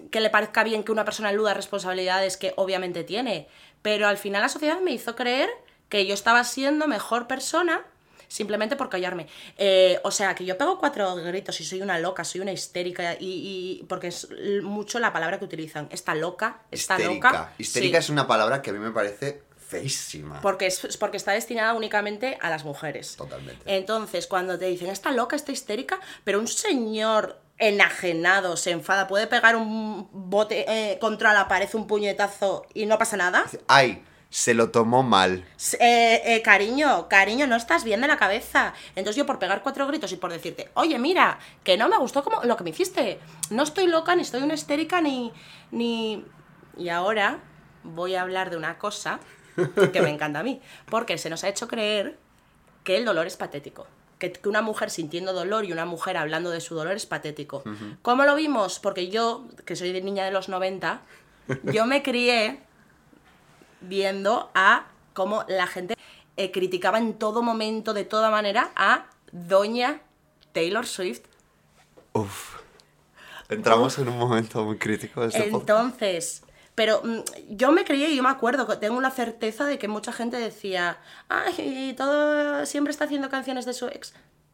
que 0.09 0.19
le 0.21 0.31
parezca 0.31 0.63
bien 0.63 0.83
que 0.83 0.91
una 0.91 1.05
persona 1.05 1.29
eluda 1.29 1.53
responsabilidades 1.53 2.35
que 2.35 2.53
obviamente 2.55 3.03
tiene, 3.03 3.47
pero 3.83 4.07
al 4.07 4.17
final 4.17 4.41
la 4.41 4.49
sociedad 4.49 4.79
me 4.81 4.89
hizo 4.89 5.15
creer 5.15 5.51
que 5.87 6.07
yo 6.07 6.15
estaba 6.15 6.43
siendo 6.43 6.87
mejor 6.87 7.27
persona 7.27 7.83
simplemente 8.27 8.75
por 8.75 8.89
callarme. 8.89 9.27
Eh, 9.57 9.99
o 10.03 10.09
sea, 10.09 10.33
que 10.33 10.45
yo 10.45 10.57
pego 10.57 10.79
cuatro 10.79 11.15
gritos 11.15 11.61
y 11.61 11.63
soy 11.63 11.81
una 11.83 11.99
loca, 11.99 12.23
soy 12.23 12.41
una 12.41 12.51
histérica, 12.51 13.13
y, 13.19 13.79
y- 13.81 13.85
porque 13.87 14.07
es 14.07 14.27
mucho 14.63 14.97
la 14.99 15.13
palabra 15.13 15.37
que 15.37 15.45
utilizan. 15.45 15.87
Está 15.91 16.15
loca, 16.15 16.61
está 16.71 16.95
Histérica. 16.99 17.29
loca. 17.31 17.53
Histérica 17.59 17.97
Sí. 18.01 18.05
es 18.05 18.09
una 18.09 18.25
palabra 18.25 18.63
que 18.63 18.71
a 18.71 18.73
mí 18.73 18.79
me 18.79 18.91
parece 18.91 19.41
feísima. 19.69 20.41
Porque, 20.41 20.65
es, 20.65 20.97
porque 20.97 21.17
está 21.17 21.33
destinada 21.33 21.73
únicamente 21.75 22.37
a 22.41 22.49
las 22.49 22.65
mujeres. 22.65 23.15
Totalmente. 23.15 23.63
Entonces, 23.65 24.25
cuando 24.25 24.57
te 24.57 24.65
dicen, 24.65 24.89
está 24.89 25.11
loca, 25.11 25.35
está 25.35 25.51
histérica, 25.51 25.99
pero 26.23 26.39
un 26.39 26.47
señor 26.47 27.39
enajenado 27.59 28.57
se 28.57 28.71
enfada, 28.71 29.07
puede 29.07 29.27
pegar 29.27 29.55
un 29.55 30.09
bote 30.11 30.65
eh, 30.67 30.97
contra 30.99 31.33
la 31.33 31.47
pared, 31.47 31.69
un 31.73 31.87
puñetazo 31.87 32.65
y 32.73 32.85
no 32.87 32.97
pasa 32.97 33.17
nada. 33.17 33.45
Ay, 33.67 34.03
se 34.29 34.53
lo 34.53 34.71
tomó 34.71 35.03
mal. 35.03 35.45
Eh, 35.79 36.21
eh, 36.25 36.41
cariño, 36.41 37.07
cariño, 37.07 37.45
no 37.45 37.55
estás 37.55 37.83
bien 37.83 38.01
de 38.01 38.07
la 38.07 38.17
cabeza. 38.17 38.73
Entonces 38.95 39.17
yo 39.17 39.25
por 39.25 39.37
pegar 39.37 39.61
cuatro 39.61 39.85
gritos 39.85 40.11
y 40.13 40.15
por 40.15 40.31
decirte, 40.31 40.71
oye, 40.73 40.97
mira, 40.97 41.37
que 41.63 41.77
no 41.77 41.89
me 41.89 41.97
gustó 41.97 42.23
como 42.23 42.43
lo 42.43 42.57
que 42.57 42.63
me 42.63 42.71
hiciste. 42.71 43.19
No 43.51 43.63
estoy 43.63 43.85
loca, 43.87 44.15
ni 44.15 44.23
estoy 44.23 44.41
una 44.41 44.55
histérica, 44.55 45.01
ni... 45.01 45.31
ni... 45.71 46.25
Y 46.77 46.89
ahora 46.89 47.39
voy 47.83 48.15
a 48.15 48.21
hablar 48.21 48.49
de 48.49 48.57
una 48.57 48.77
cosa 48.77 49.19
que 49.93 50.01
me 50.01 50.09
encanta 50.09 50.39
a 50.39 50.43
mí. 50.43 50.61
Porque 50.89 51.17
se 51.17 51.29
nos 51.29 51.43
ha 51.43 51.49
hecho 51.49 51.67
creer 51.67 52.17
que 52.83 52.97
el 52.97 53.05
dolor 53.05 53.27
es 53.27 53.37
patético. 53.37 53.87
Que, 54.17 54.31
que 54.31 54.49
una 54.49 54.61
mujer 54.61 54.89
sintiendo 54.89 55.33
dolor 55.33 55.65
y 55.65 55.71
una 55.71 55.85
mujer 55.85 56.17
hablando 56.17 56.49
de 56.49 56.59
su 56.59 56.75
dolor 56.75 56.95
es 56.95 57.05
patético. 57.05 57.63
¿Cómo 58.01 58.25
lo 58.25 58.35
vimos? 58.35 58.79
Porque 58.79 59.09
yo, 59.09 59.45
que 59.65 59.75
soy 59.75 59.93
de 59.93 60.01
niña 60.01 60.25
de 60.25 60.31
los 60.31 60.49
90, 60.49 61.01
yo 61.63 61.85
me 61.85 62.03
crié 62.03 62.59
viendo 63.81 64.51
a 64.53 64.87
cómo 65.13 65.45
la 65.47 65.67
gente 65.67 65.95
eh, 66.37 66.51
criticaba 66.51 66.97
en 66.97 67.13
todo 67.13 67.41
momento, 67.41 67.93
de 67.93 68.03
toda 68.03 68.29
manera, 68.29 68.71
a 68.75 69.05
Doña 69.31 70.01
Taylor 70.53 70.85
Swift. 70.85 71.21
Uf. 72.13 72.55
Entramos 73.49 73.97
en 73.97 74.09
un 74.09 74.17
momento 74.17 74.63
muy 74.63 74.77
crítico 74.77 75.21
de 75.21 75.27
este 75.27 75.43
podcast. 75.49 76.43
Pero 76.79 77.01
mm, 77.03 77.19
yo 77.57 77.73
me 77.73 77.83
creía 77.83 78.07
y 78.07 78.15
yo 78.15 78.23
me 78.23 78.29
acuerdo, 78.29 78.65
tengo 78.79 79.01
la 79.01 79.11
certeza 79.11 79.65
de 79.65 79.77
que 79.77 79.89
mucha 79.89 80.13
gente 80.13 80.37
decía, 80.37 80.97
ay, 81.27 81.93
todo 81.97 82.65
siempre 82.65 82.91
está 82.91 83.03
haciendo 83.03 83.29
canciones 83.29 83.65
de 83.65 83.73
su 83.73 83.87
ex. 83.87 84.13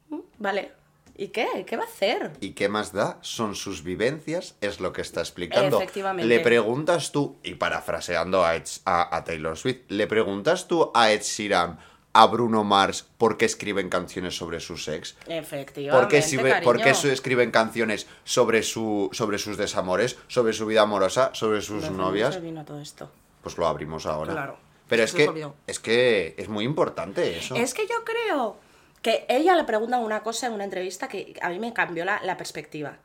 Mm, 0.10 0.22
Vale, 0.40 0.72
¿y 1.16 1.28
qué? 1.28 1.48
¿Qué 1.68 1.78
va 1.78 1.84
a 1.84 1.86
hacer? 1.86 2.32
¿Y 2.40 2.54
qué 2.54 2.68
más 2.68 2.94
da? 2.94 3.20
Son 3.22 3.54
sus 3.54 3.84
vivencias, 3.84 4.56
es 4.60 4.80
lo 4.80 4.92
que 4.92 5.02
está 5.04 5.20
explicando. 5.20 5.78
Efectivamente. 5.78 6.26
Le 6.28 6.40
preguntas 6.40 7.12
tú, 7.12 7.38
y 7.44 7.54
parafraseando 7.54 8.44
a, 8.44 8.56
Ed- 8.56 8.82
a, 8.86 9.16
a 9.16 9.24
Taylor 9.24 9.56
Swift, 9.56 9.82
le 9.90 10.08
preguntas 10.08 10.68
tú 10.68 10.90
a 10.96 11.12
Ed 11.12 11.22
Sheeran, 11.22 11.78
a 12.18 12.28
Bruno 12.28 12.64
Mars, 12.64 13.06
por 13.18 13.38
qué 13.38 13.44
escriben 13.44 13.90
canciones 13.90 14.38
sobre 14.38 14.62
sus 14.62 14.88
ex. 14.88 15.18
Efectivamente, 15.28 15.92
¿Por 16.02 16.08
qué, 16.08 16.20
escribe- 16.20 16.62
por 16.64 16.78
qué 16.78 16.84
cariño. 16.84 17.02
su- 17.02 17.10
escriben 17.10 17.52
canciones 17.52 18.08
sobre, 18.24 18.64
su, 18.64 19.10
sobre 19.12 19.38
sus 19.38 19.58
desamores, 19.58 20.18
sobre 20.30 20.54
su 20.54 20.66
vida 20.66 20.82
amorosa, 20.84 21.32
sobre 21.34 21.62
sus 21.62 21.82
¿De 21.82 21.90
dónde 21.90 22.04
novias? 22.04 22.42
vino 22.42 22.64
todo 22.64 22.80
esto? 22.80 23.12
Pues 23.44 23.58
lo 23.58 23.68
abrimos 23.68 24.06
ahora. 24.06 24.32
Claro. 24.32 24.58
Pero 24.88 25.04
es 25.04 25.14
que, 25.14 25.28
olvidó. 25.28 25.56
es 25.68 25.80
que 25.80 26.36
es 26.38 26.48
muy 26.48 26.64
importante 26.64 27.38
eso. 27.38 27.54
Es 27.56 27.74
que 27.74 27.86
yo 27.86 28.06
creo 28.06 28.56
que 29.02 29.26
ella 29.28 29.56
le 29.58 29.66
pregunta 29.66 29.98
una 30.00 30.24
cosa 30.24 30.48
en 30.48 30.54
una 30.54 30.64
entrevista 30.64 31.10
que 31.10 31.34
a 31.42 31.50
mí 31.50 31.60
me 31.60 31.74
cambió 31.74 32.06
la, 32.06 32.22
la 32.24 32.38
perspectiva. 32.38 32.98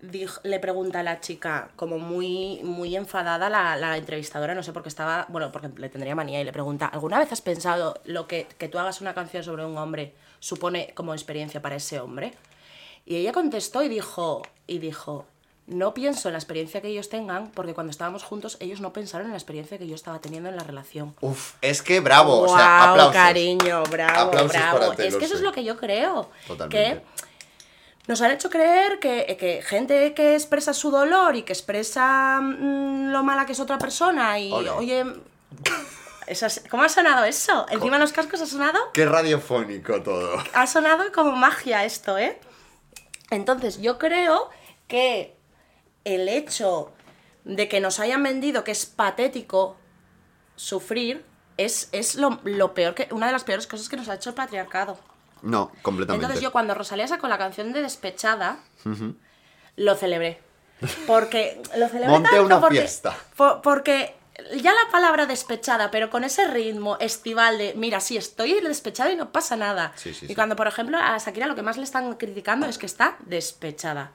Dijo- 0.00 0.40
le 0.44 0.58
pregunta 0.60 1.00
a 1.00 1.02
la 1.02 1.20
chica, 1.20 1.70
como 1.74 1.98
muy, 1.98 2.60
muy 2.62 2.94
enfadada, 2.96 3.48
la, 3.48 3.76
la 3.76 3.96
entrevistadora, 3.96 4.54
no 4.54 4.62
sé 4.62 4.72
por 4.72 4.82
qué 4.82 4.90
estaba, 4.90 5.24
bueno, 5.30 5.50
porque 5.50 5.68
le 5.80 5.88
tendría 5.88 6.14
manía, 6.14 6.40
y 6.40 6.44
le 6.44 6.52
pregunta, 6.52 6.86
¿alguna 6.86 7.18
vez 7.18 7.32
has 7.32 7.40
pensado 7.40 7.98
lo 8.04 8.26
que, 8.26 8.46
que 8.58 8.68
tú 8.68 8.78
hagas 8.78 9.00
una 9.00 9.14
canción 9.14 9.42
sobre 9.42 9.64
un 9.64 9.76
hombre 9.78 10.14
supone 10.38 10.92
como 10.94 11.14
experiencia 11.14 11.62
para 11.62 11.76
ese 11.76 11.98
hombre? 11.98 12.34
Y 13.06 13.16
ella 13.16 13.32
contestó 13.32 13.82
y 13.82 13.88
dijo, 13.88 14.42
y 14.66 14.78
dijo, 14.80 15.24
no 15.66 15.94
pienso 15.94 16.28
en 16.28 16.32
la 16.34 16.38
experiencia 16.38 16.80
que 16.82 16.88
ellos 16.88 17.08
tengan, 17.08 17.50
porque 17.52 17.72
cuando 17.72 17.90
estábamos 17.90 18.22
juntos 18.22 18.58
ellos 18.60 18.80
no 18.80 18.92
pensaron 18.92 19.26
en 19.28 19.32
la 19.32 19.38
experiencia 19.38 19.78
que 19.78 19.86
yo 19.88 19.94
estaba 19.94 20.20
teniendo 20.20 20.48
en 20.50 20.56
la 20.56 20.62
relación. 20.62 21.14
Uf, 21.22 21.54
es 21.62 21.80
que 21.82 22.00
bravo, 22.00 22.40
o 22.42 22.48
sea, 22.48 22.90
aplausos. 22.90 23.14
cariño, 23.14 23.82
bravo, 23.90 24.28
Aplausos 24.28 24.52
bravo. 24.52 24.78
para 24.90 25.04
Es 25.04 25.16
que 25.16 25.24
eso 25.24 25.34
es 25.36 25.40
lo 25.40 25.52
que 25.52 25.64
yo 25.64 25.76
creo. 25.78 26.30
Totalmente. 26.46 27.00
Que 27.02 27.26
nos 28.06 28.20
han 28.22 28.30
hecho 28.30 28.50
creer 28.50 28.98
que, 29.00 29.36
que 29.38 29.62
gente 29.62 30.14
que 30.14 30.34
expresa 30.34 30.72
su 30.74 30.90
dolor 30.90 31.34
y 31.36 31.42
que 31.42 31.52
expresa 31.52 32.40
mm, 32.40 33.10
lo 33.10 33.22
mala 33.22 33.46
que 33.46 33.52
es 33.52 33.60
otra 33.60 33.78
persona 33.78 34.38
y, 34.38 34.52
Ole. 34.52 34.70
oye, 34.70 35.04
eso 36.26 36.46
es- 36.46 36.62
¿cómo 36.70 36.82
ha 36.84 36.88
sonado 36.88 37.24
eso? 37.24 37.66
Encima 37.70 37.96
de 37.96 38.00
los 38.02 38.12
cascos 38.12 38.40
ha 38.40 38.46
sonado, 38.46 38.78
Qué 38.92 39.06
radiofónico 39.06 40.02
todo. 40.02 40.36
ha 40.54 40.66
sonado 40.66 41.04
como 41.12 41.32
magia 41.32 41.84
esto, 41.84 42.16
¿eh? 42.18 42.38
Entonces, 43.30 43.80
yo 43.80 43.98
creo 43.98 44.50
que 44.88 45.36
el 46.04 46.28
hecho 46.28 46.92
de 47.44 47.68
que 47.68 47.80
nos 47.80 47.98
hayan 48.00 48.22
vendido 48.22 48.62
que 48.64 48.70
es 48.72 48.86
patético 48.86 49.76
sufrir 50.54 51.24
es, 51.56 51.88
es 51.92 52.14
lo, 52.16 52.40
lo 52.44 52.74
peor 52.74 52.94
que, 52.94 53.08
una 53.12 53.26
de 53.26 53.32
las 53.32 53.44
peores 53.44 53.66
cosas 53.66 53.88
que 53.88 53.96
nos 53.96 54.08
ha 54.08 54.14
hecho 54.14 54.30
el 54.30 54.34
patriarcado. 54.36 54.98
No, 55.42 55.70
completamente. 55.82 56.24
Entonces 56.24 56.42
yo 56.42 56.52
cuando 56.52 56.74
Rosalía 56.74 57.06
sacó 57.08 57.28
la 57.28 57.38
canción 57.38 57.72
de 57.72 57.82
Despechada, 57.82 58.58
lo 59.76 59.94
celebré. 59.94 60.40
Porque 61.06 61.60
lo 61.76 61.88
celebré 61.88 62.08
Monté 62.08 62.28
tanto 62.30 62.44
una 62.46 62.60
porque, 62.60 62.78
fiesta. 62.80 63.16
po- 63.36 63.62
porque 63.62 64.14
ya 64.56 64.72
la 64.72 64.90
palabra 64.90 65.24
despechada, 65.24 65.90
pero 65.90 66.10
con 66.10 66.22
ese 66.24 66.46
ritmo 66.48 66.98
estival 67.00 67.56
de, 67.56 67.72
mira, 67.74 68.00
sí, 68.00 68.16
estoy 68.18 68.60
despechada 68.60 69.10
y 69.10 69.16
no 69.16 69.32
pasa 69.32 69.56
nada. 69.56 69.92
Sí, 69.96 70.12
sí, 70.12 70.26
y 70.26 70.28
sí. 70.28 70.34
cuando, 70.34 70.54
por 70.56 70.66
ejemplo, 70.66 70.98
a 70.98 71.16
Shakira 71.16 71.46
lo 71.46 71.54
que 71.54 71.62
más 71.62 71.78
le 71.78 71.84
están 71.84 72.14
criticando 72.16 72.66
es 72.66 72.76
que 72.76 72.84
está 72.86 73.16
despechada. 73.20 74.12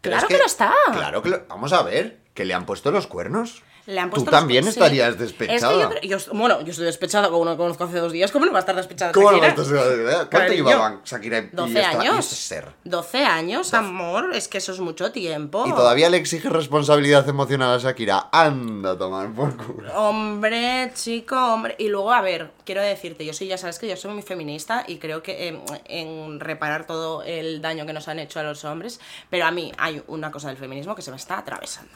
Pero 0.00 0.14
claro 0.14 0.28
es 0.28 0.34
que, 0.34 0.38
lo 0.38 0.46
está. 0.46 0.74
Claro 0.92 1.22
que 1.22 1.28
lo... 1.28 1.44
Vamos 1.48 1.72
a 1.74 1.82
ver, 1.82 2.20
que 2.32 2.44
le 2.46 2.54
han 2.54 2.64
puesto 2.64 2.90
los 2.90 3.06
cuernos. 3.06 3.62
Le 3.88 3.98
han 4.00 4.10
Tú 4.10 4.16
puesto 4.16 4.30
los- 4.30 4.40
también 4.40 4.64
sí. 4.64 4.68
estarías 4.68 5.08
Es 5.08 5.14
que 5.16 5.22
despechada. 5.22 5.90
yo, 6.02 6.18
yo- 6.18 6.32
bueno, 6.34 6.60
yo 6.60 6.72
estoy 6.72 6.84
despechada 6.84 7.28
como 7.28 7.38
uno 7.40 7.52
que 7.52 7.56
conozco 7.56 7.84
hace 7.84 7.96
dos 7.98 8.12
días. 8.12 8.30
¿Cómo 8.30 8.44
no 8.44 8.52
va 8.52 8.58
a 8.58 8.60
estar 8.60 8.76
despechada? 8.76 9.12
¿Cómo 9.12 9.32
no 9.32 9.40
vas 9.40 9.58
a 9.58 9.64
saber? 9.64 10.28
¿Cuánto 10.30 10.52
llevaban 10.52 11.00
Shakira 11.06 11.38
y, 11.38 11.46
12 11.50 11.80
esta- 11.80 11.92
y 11.94 11.96
años. 12.06 12.18
este 12.18 12.36
ser? 12.36 12.68
12 12.84 13.24
años, 13.24 13.72
amor. 13.72 14.34
Es 14.34 14.46
que 14.46 14.58
eso 14.58 14.72
es 14.72 14.80
mucho 14.80 15.10
tiempo. 15.10 15.64
Y 15.66 15.70
todavía 15.72 16.10
le 16.10 16.18
exige 16.18 16.50
responsabilidad 16.50 17.26
emocional 17.30 17.74
a 17.74 17.78
Shakira. 17.78 18.28
Anda 18.30 18.90
a 18.90 18.98
tomar 18.98 19.32
por 19.32 19.56
culo. 19.56 19.90
Hombre, 19.98 20.92
chico, 20.94 21.36
hombre. 21.54 21.74
Y 21.78 21.88
luego, 21.88 22.12
a 22.12 22.20
ver, 22.20 22.50
quiero 22.66 22.82
decirte, 22.82 23.24
yo 23.24 23.32
sí, 23.32 23.46
ya 23.46 23.56
sabes 23.56 23.78
que 23.78 23.88
yo 23.88 23.96
soy 23.96 24.12
muy 24.12 24.22
feminista 24.22 24.84
y 24.86 24.98
creo 24.98 25.22
que 25.22 25.48
en, 25.48 25.62
en 25.86 26.40
reparar 26.40 26.86
todo 26.86 27.22
el 27.22 27.62
daño 27.62 27.86
que 27.86 27.94
nos 27.94 28.06
han 28.08 28.18
hecho 28.18 28.38
a 28.38 28.42
los 28.42 28.66
hombres, 28.66 29.00
pero 29.30 29.46
a 29.46 29.50
mí 29.50 29.72
hay 29.78 30.02
una 30.08 30.30
cosa 30.30 30.48
del 30.48 30.58
feminismo 30.58 30.94
que 30.94 31.00
se 31.00 31.10
me 31.10 31.16
está 31.16 31.38
atravesando. 31.38 31.92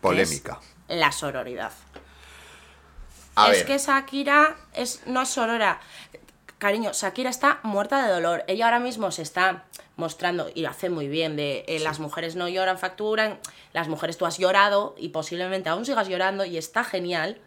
Polémica. 0.00 0.58
La 0.92 1.12
sororidad. 1.12 1.72
A 3.34 3.50
es 3.50 3.58
ver, 3.58 3.66
que 3.66 3.78
Shakira 3.78 4.56
es, 4.74 5.06
no 5.06 5.22
es 5.22 5.28
sorora. 5.30 5.80
Cariño, 6.58 6.92
Shakira 6.92 7.30
está 7.30 7.60
muerta 7.62 8.06
de 8.06 8.12
dolor. 8.12 8.44
Ella 8.46 8.66
ahora 8.66 8.78
mismo 8.78 9.10
se 9.10 9.22
está 9.22 9.64
mostrando, 9.96 10.50
y 10.54 10.62
lo 10.62 10.70
hace 10.70 10.90
muy 10.90 11.08
bien, 11.08 11.36
de 11.36 11.64
eh, 11.66 11.80
las 11.80 11.98
mujeres 11.98 12.36
no 12.36 12.48
lloran, 12.48 12.78
facturan, 12.78 13.38
las 13.72 13.88
mujeres 13.88 14.16
tú 14.16 14.26
has 14.26 14.38
llorado 14.38 14.94
y 14.98 15.08
posiblemente 15.08 15.68
aún 15.68 15.84
sigas 15.84 16.08
llorando 16.08 16.44
y 16.44 16.56
está 16.56 16.84
genial, 16.84 17.38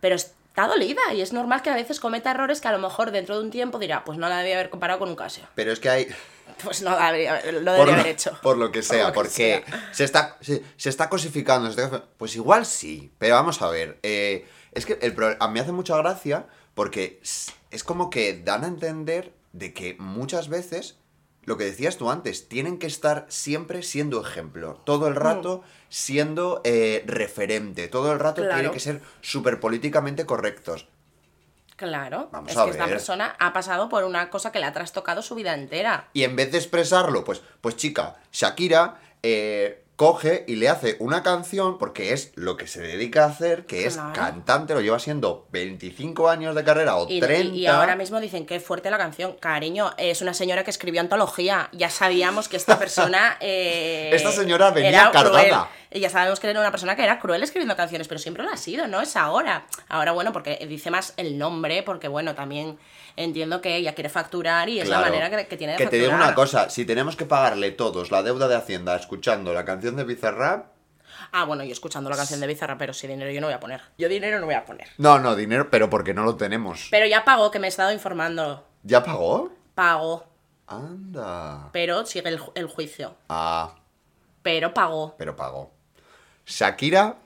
pero 0.00 0.14
está 0.14 0.66
dolida 0.66 1.00
y 1.14 1.22
es 1.22 1.32
normal 1.32 1.62
que 1.62 1.70
a 1.70 1.74
veces 1.74 1.98
cometa 1.98 2.30
errores 2.30 2.60
que 2.60 2.68
a 2.68 2.72
lo 2.72 2.78
mejor 2.78 3.10
dentro 3.10 3.38
de 3.38 3.44
un 3.44 3.50
tiempo 3.50 3.78
dirá, 3.78 4.04
pues 4.04 4.18
no 4.18 4.28
la 4.28 4.38
debía 4.38 4.54
haber 4.54 4.70
comparado 4.70 4.98
con 4.98 5.08
un 5.08 5.16
casio. 5.16 5.44
pero 5.54 5.72
es 5.72 5.80
que 5.80 5.88
hay... 5.88 6.14
Pues 6.62 6.82
no 6.82 6.90
lo 6.90 6.96
debería 7.72 7.94
haber 7.94 8.06
hecho. 8.06 8.38
por 8.42 8.56
lo 8.56 8.70
que 8.70 8.82
sea, 8.82 9.04
lo 9.06 9.12
que 9.12 9.14
porque 9.14 9.30
sea. 9.30 9.88
Se, 9.92 10.04
está, 10.04 10.38
se, 10.40 10.62
se 10.76 10.88
está 10.88 11.08
cosificando. 11.08 11.70
se 11.72 11.82
está- 11.82 12.04
pues 12.16 12.36
igual 12.36 12.66
sí, 12.66 13.12
pero 13.18 13.34
vamos 13.34 13.60
a 13.62 13.68
ver. 13.68 13.98
eh, 14.02 14.46
es 14.72 14.86
que 14.86 14.98
el 15.02 15.14
a 15.40 15.48
mí 15.48 15.60
hace 15.60 15.72
mucha 15.72 15.96
gracia 15.98 16.46
porque 16.74 17.20
es 17.70 17.84
como 17.84 18.10
que 18.10 18.40
dan 18.42 18.64
a 18.64 18.68
entender 18.68 19.34
de 19.52 19.74
que 19.74 19.96
muchas 19.98 20.48
veces, 20.48 20.96
lo 21.44 21.58
que 21.58 21.64
decías 21.64 21.96
tú 21.98 22.10
antes, 22.10 22.48
tienen 22.48 22.78
que 22.78 22.86
estar 22.86 23.26
siempre 23.28 23.82
siendo 23.82 24.20
ejemplo. 24.26 24.80
Todo 24.86 25.08
el 25.08 25.14
rato 25.16 25.62
siendo 25.88 26.60
eh, 26.64 27.02
referente. 27.06 27.88
Todo 27.88 28.12
el 28.12 28.18
rato 28.18 28.40
Claro. 28.42 28.54
tienen 28.54 28.72
que 28.72 28.80
ser 28.80 29.02
súper 29.20 29.60
políticamente 29.60 30.24
correctos. 30.24 30.86
Claro, 31.76 32.28
Vamos 32.30 32.50
es 32.52 32.56
a 32.56 32.64
que 32.64 32.70
esta 32.70 32.86
persona 32.86 33.34
ha 33.38 33.52
pasado 33.52 33.88
por 33.88 34.04
una 34.04 34.30
cosa 34.30 34.52
que 34.52 34.58
le 34.60 34.66
ha 34.66 34.72
trastocado 34.72 35.22
su 35.22 35.34
vida 35.34 35.54
entera. 35.54 36.08
Y 36.12 36.24
en 36.24 36.36
vez 36.36 36.52
de 36.52 36.58
expresarlo, 36.58 37.24
pues, 37.24 37.42
pues 37.60 37.76
chica, 37.76 38.16
Shakira 38.32 38.96
eh, 39.22 39.82
coge 39.96 40.44
y 40.48 40.56
le 40.56 40.68
hace 40.68 40.96
una 41.00 41.22
canción 41.22 41.78
porque 41.78 42.12
es 42.12 42.32
lo 42.34 42.56
que 42.56 42.66
se 42.66 42.80
dedica 42.82 43.24
a 43.24 43.28
hacer, 43.28 43.66
que 43.66 43.86
es 43.86 43.98
cantante, 44.14 44.74
lo 44.74 44.80
lleva 44.80 44.98
siendo 44.98 45.46
25 45.52 46.28
años 46.28 46.54
de 46.54 46.64
carrera 46.64 46.96
o 46.96 47.06
Y, 47.08 47.20
30. 47.20 47.54
y- 47.54 47.60
y 47.60 47.66
ahora 47.66 47.94
mismo 47.96 48.18
dicen 48.20 48.44
que 48.46 48.58
fuerte 48.60 48.90
la 48.90 48.98
canción. 48.98 49.34
Cariño, 49.38 49.92
es 49.98 50.20
una 50.20 50.34
señora 50.34 50.64
que 50.64 50.70
escribió 50.70 51.00
antología. 51.00 51.68
Ya 51.72 51.88
sabíamos 51.90 52.48
que 52.48 52.56
esta 52.56 52.78
persona. 52.78 53.36
eh, 53.40 54.10
Esta 54.12 54.32
señora 54.32 54.70
venía 54.70 55.10
cargada. 55.12 55.30
cruel. 55.40 55.54
Y 55.94 56.00
ya 56.00 56.10
sabemos 56.10 56.40
que 56.40 56.48
era 56.48 56.60
una 56.60 56.70
persona 56.70 56.96
que 56.96 57.04
era 57.04 57.18
cruel 57.18 57.42
escribiendo 57.42 57.76
canciones, 57.76 58.08
pero 58.08 58.18
siempre 58.18 58.42
lo 58.42 58.50
ha 58.50 58.56
sido, 58.56 58.86
no 58.88 59.00
es 59.00 59.14
ahora. 59.16 59.66
Ahora, 59.88 60.12
bueno, 60.12 60.32
porque 60.32 60.64
dice 60.68 60.90
más 60.90 61.14
el 61.16 61.38
nombre, 61.38 61.82
porque 61.82 62.08
bueno, 62.08 62.34
también 62.34 62.78
entiendo 63.16 63.60
que 63.60 63.76
ella 63.76 63.94
quiere 63.94 64.08
facturar 64.08 64.68
y 64.68 64.80
es 64.80 64.88
la 64.88 65.00
manera 65.00 65.28
que, 65.30 65.46
que 65.46 65.56
tiene 65.56 65.74
de 65.74 65.76
Que 65.78 65.84
te 65.86 65.98
facturar. 65.98 66.10
digo 66.16 66.24
una 66.24 66.34
cosa, 66.34 66.70
si 66.70 66.84
tenemos 66.84 67.14
que 67.16 67.26
pagarle 67.26 67.70
todos 67.72 68.10
la 68.10 68.22
deuda 68.22 68.48
de 68.48 68.56
Hacienda 68.56 68.96
escuchando 68.96 69.52
la 69.52 69.64
canción 69.64 69.96
de 69.96 70.04
Bizarrap, 70.04 70.66
Ah, 71.34 71.44
bueno, 71.44 71.62
yo 71.64 71.72
escuchando 71.72 72.10
la 72.10 72.16
canción 72.16 72.40
de 72.40 72.46
Bizarra, 72.46 72.76
pero 72.76 72.92
si 72.92 73.06
dinero 73.06 73.30
yo 73.30 73.40
no 73.40 73.46
voy 73.46 73.54
a 73.54 73.60
poner. 73.60 73.80
Yo 73.96 74.08
dinero 74.08 74.38
no 74.40 74.46
voy 74.46 74.54
a 74.54 74.64
poner. 74.64 74.88
no, 74.98 75.18
no, 75.18 75.34
dinero, 75.36 75.68
pero 75.70 75.88
porque 75.88 76.12
no 76.14 76.24
lo 76.24 76.36
tenemos. 76.36 76.88
Pero 76.90 77.06
ya 77.06 77.24
pagó, 77.24 77.50
que 77.50 77.58
me 77.58 77.66
he 77.66 77.68
estado 77.68 77.92
informando. 77.92 78.66
¿Ya 78.82 79.02
pagó? 79.04 79.50
Pagó, 79.74 80.26
Anda. 80.66 81.68
pero 81.72 82.04
sigue 82.06 82.28
el, 82.28 82.38
ju- 82.40 82.52
el 82.54 82.66
juicio. 82.66 83.14
Ah, 83.28 83.74
Pero 84.42 84.74
pagó. 84.74 85.14
pero 85.16 85.36
pagó. 85.36 85.70
Shakira 86.46 87.16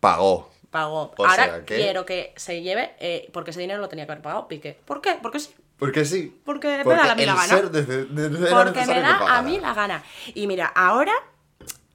pagó. 0.00 0.50
Pagó. 0.70 1.14
O 1.16 1.24
Ahora 1.26 1.44
sea 1.44 1.64
que- 1.64 1.76
quiero 1.76 2.04
que 2.04 2.32
se 2.36 2.62
lleve, 2.62 2.94
eh, 2.98 3.28
porque 3.32 3.50
ese 3.52 3.60
dinero 3.60 3.80
lo 3.80 3.88
tenía 3.88 4.06
que 4.06 4.12
haber 4.12 4.22
pagado 4.22 4.48
Piqué. 4.48 4.78
¿Por 4.84 5.00
qué? 5.00 5.18
Porque 5.22 5.38
sí. 5.38 5.54
Porque 5.78 6.04
sí. 6.04 6.40
Porque 6.44 6.82
me 6.84 6.94
da 6.94 7.12
a 7.12 7.14
mí 7.14 7.24
la 7.26 7.34
gana. 7.34 7.60
Porque 7.62 8.86
me 8.86 9.00
da 9.00 9.38
a 9.38 9.42
mí 9.42 9.58
la 9.60 9.74
gana. 9.74 10.02
Y 10.34 10.46
mira, 10.46 10.66
ahora, 10.74 11.12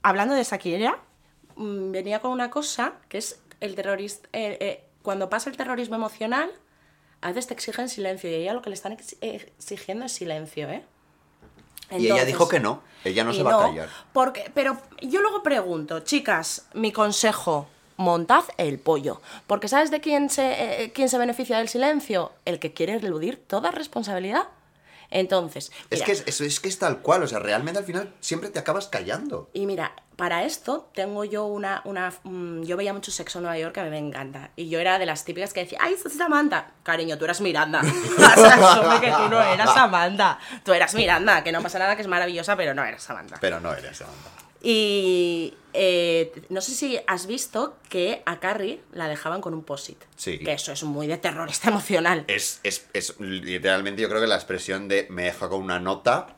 hablando 0.02 0.34
de 0.36 0.44
Shakira, 0.44 0.98
mm, 1.56 1.92
venía 1.92 2.20
con 2.20 2.32
una 2.32 2.50
cosa 2.50 2.94
que 3.10 3.18
es 3.18 3.42
el 3.60 3.76
terrorista. 3.76 4.28
eh, 4.34 4.58
eh, 4.62 4.84
cuando 5.02 5.30
pasa 5.30 5.50
el 5.50 5.58
terrorismo 5.58 5.96
emocional, 5.96 6.52
a 7.22 7.30
veces 7.30 7.48
te 7.48 7.54
exigen 7.54 7.89
silencio. 7.89 8.30
Y 8.30 8.34
ella 8.36 8.54
lo 8.54 8.62
que 8.62 8.70
le 8.70 8.76
están 8.76 8.94
eh, 9.22 9.52
exigiendo 9.58 10.06
es 10.06 10.12
silencio, 10.12 10.70
¿eh? 10.70 10.84
Y 11.91 12.06
ella 12.08 12.25
dijo 12.25 12.47
que 12.47 12.60
no, 12.60 12.82
ella 13.04 13.23
no 13.23 13.34
se 13.34 13.43
va 13.43 13.56
a 13.56 13.67
callar. 13.67 13.89
Porque, 14.13 14.52
pero 14.54 14.78
yo 15.02 15.21
luego 15.21 15.43
pregunto, 15.43 16.02
chicas, 16.02 16.67
mi 16.73 16.91
consejo, 16.91 17.67
montad 17.97 18.43
el 18.58 18.80
pollo. 18.80 19.21
Porque 19.47 19.67
¿sabes 19.67 19.91
de 19.91 19.99
quién 19.99 20.30
se, 20.30 20.84
eh, 20.84 20.91
quién 20.93 21.10
se 21.10 21.17
beneficia 21.17 21.58
del 21.58 21.67
silencio? 21.67 22.32
El 22.45 22.60
que 22.60 22.73
quiere 22.73 22.93
eludir 22.95 23.41
toda 23.45 23.71
responsabilidad. 23.71 24.47
Entonces, 25.12 25.72
Es 25.89 26.04
que 26.04 26.12
es, 26.12 26.24
eso 26.26 26.43
es 26.43 26.60
que 26.60 26.69
es 26.69 26.80
tal 26.80 27.00
cual, 27.00 27.24
o 27.24 27.28
sea, 27.28 27.39
realmente 27.39 27.80
al 27.80 27.86
final 27.86 28.13
siempre 28.19 28.50
te 28.50 28.60
acabas 28.60 28.88
callando. 28.88 29.50
y 29.54 29.65
mira, 29.65 29.93
para 30.15 30.43
esto 30.43 30.89
tengo 30.93 31.24
yo 31.24 31.45
una, 31.45 31.82
una 31.86 32.13
mm, 32.24 32.63
yo 32.63 32.76
veía 32.76 32.91
mucho 32.93 33.10
sexo 33.10 33.39
en 33.39 33.43
Nueva 33.43 33.58
York 33.58 33.74
que 33.74 33.80
a 33.80 33.84
mí 33.86 33.89
me 33.89 33.98
encanta. 33.98 34.52
Y 34.58 34.67
yo 34.67 34.80
era 34.80 35.00
de 35.00 35.06
las 35.06 35.24
típicas 35.24 35.54
que 35.54 35.62
decía, 35.62 35.80
ay, 35.82 35.93
esa 35.93 36.10
es 36.10 36.17
Samantha. 36.17 36.72
Cariño, 36.84 37.17
tú 37.17 37.24
eras 37.24 37.39
Miranda. 37.39 37.82
O 38.19 38.41
sea, 38.41 39.00
que 39.00 39.12
tú 39.12 39.30
no 39.30 39.41
eras 39.41 39.74
Samantha. 39.74 40.38
Tú 40.65 40.74
eras 40.74 40.93
Miranda, 40.93 41.41
que 41.41 41.54
no 41.54 41.62
pasa 41.62 41.80
nada, 41.80 41.95
que 41.95 42.02
es 42.02 42.08
maravillosa, 42.10 42.58
pero 42.58 42.74
no 42.74 42.84
eras 42.84 43.02
Samantha. 43.02 43.38
Pero 43.39 43.62
no 43.62 43.74
eres 43.74 44.02
Amanda. 44.02 44.30
Y 44.62 45.54
eh, 45.73 46.32
no 46.49 46.62
sé 46.62 46.71
si 46.71 46.99
has 47.08 47.27
visto 47.27 47.77
que 47.89 48.23
a 48.25 48.39
Carrie 48.39 48.82
la 48.91 49.08
dejaban 49.08 49.41
con 49.41 49.53
un 49.53 49.63
posit. 49.63 50.03
Sí. 50.15 50.39
Que 50.39 50.53
eso 50.53 50.71
es 50.71 50.84
muy 50.84 51.08
de 51.08 51.17
terrorista 51.17 51.69
emocional. 51.69 52.25
Es, 52.27 52.60
es, 52.63 52.88
es 52.93 53.19
literalmente 53.19 54.01
yo 54.01 54.10
creo 54.10 54.21
que 54.21 54.27
la 54.27 54.36
expresión 54.36 54.88
de 54.88 55.08
me 55.10 55.23
deja 55.23 55.49
con 55.49 55.62
una 55.62 55.79
nota 55.79 56.38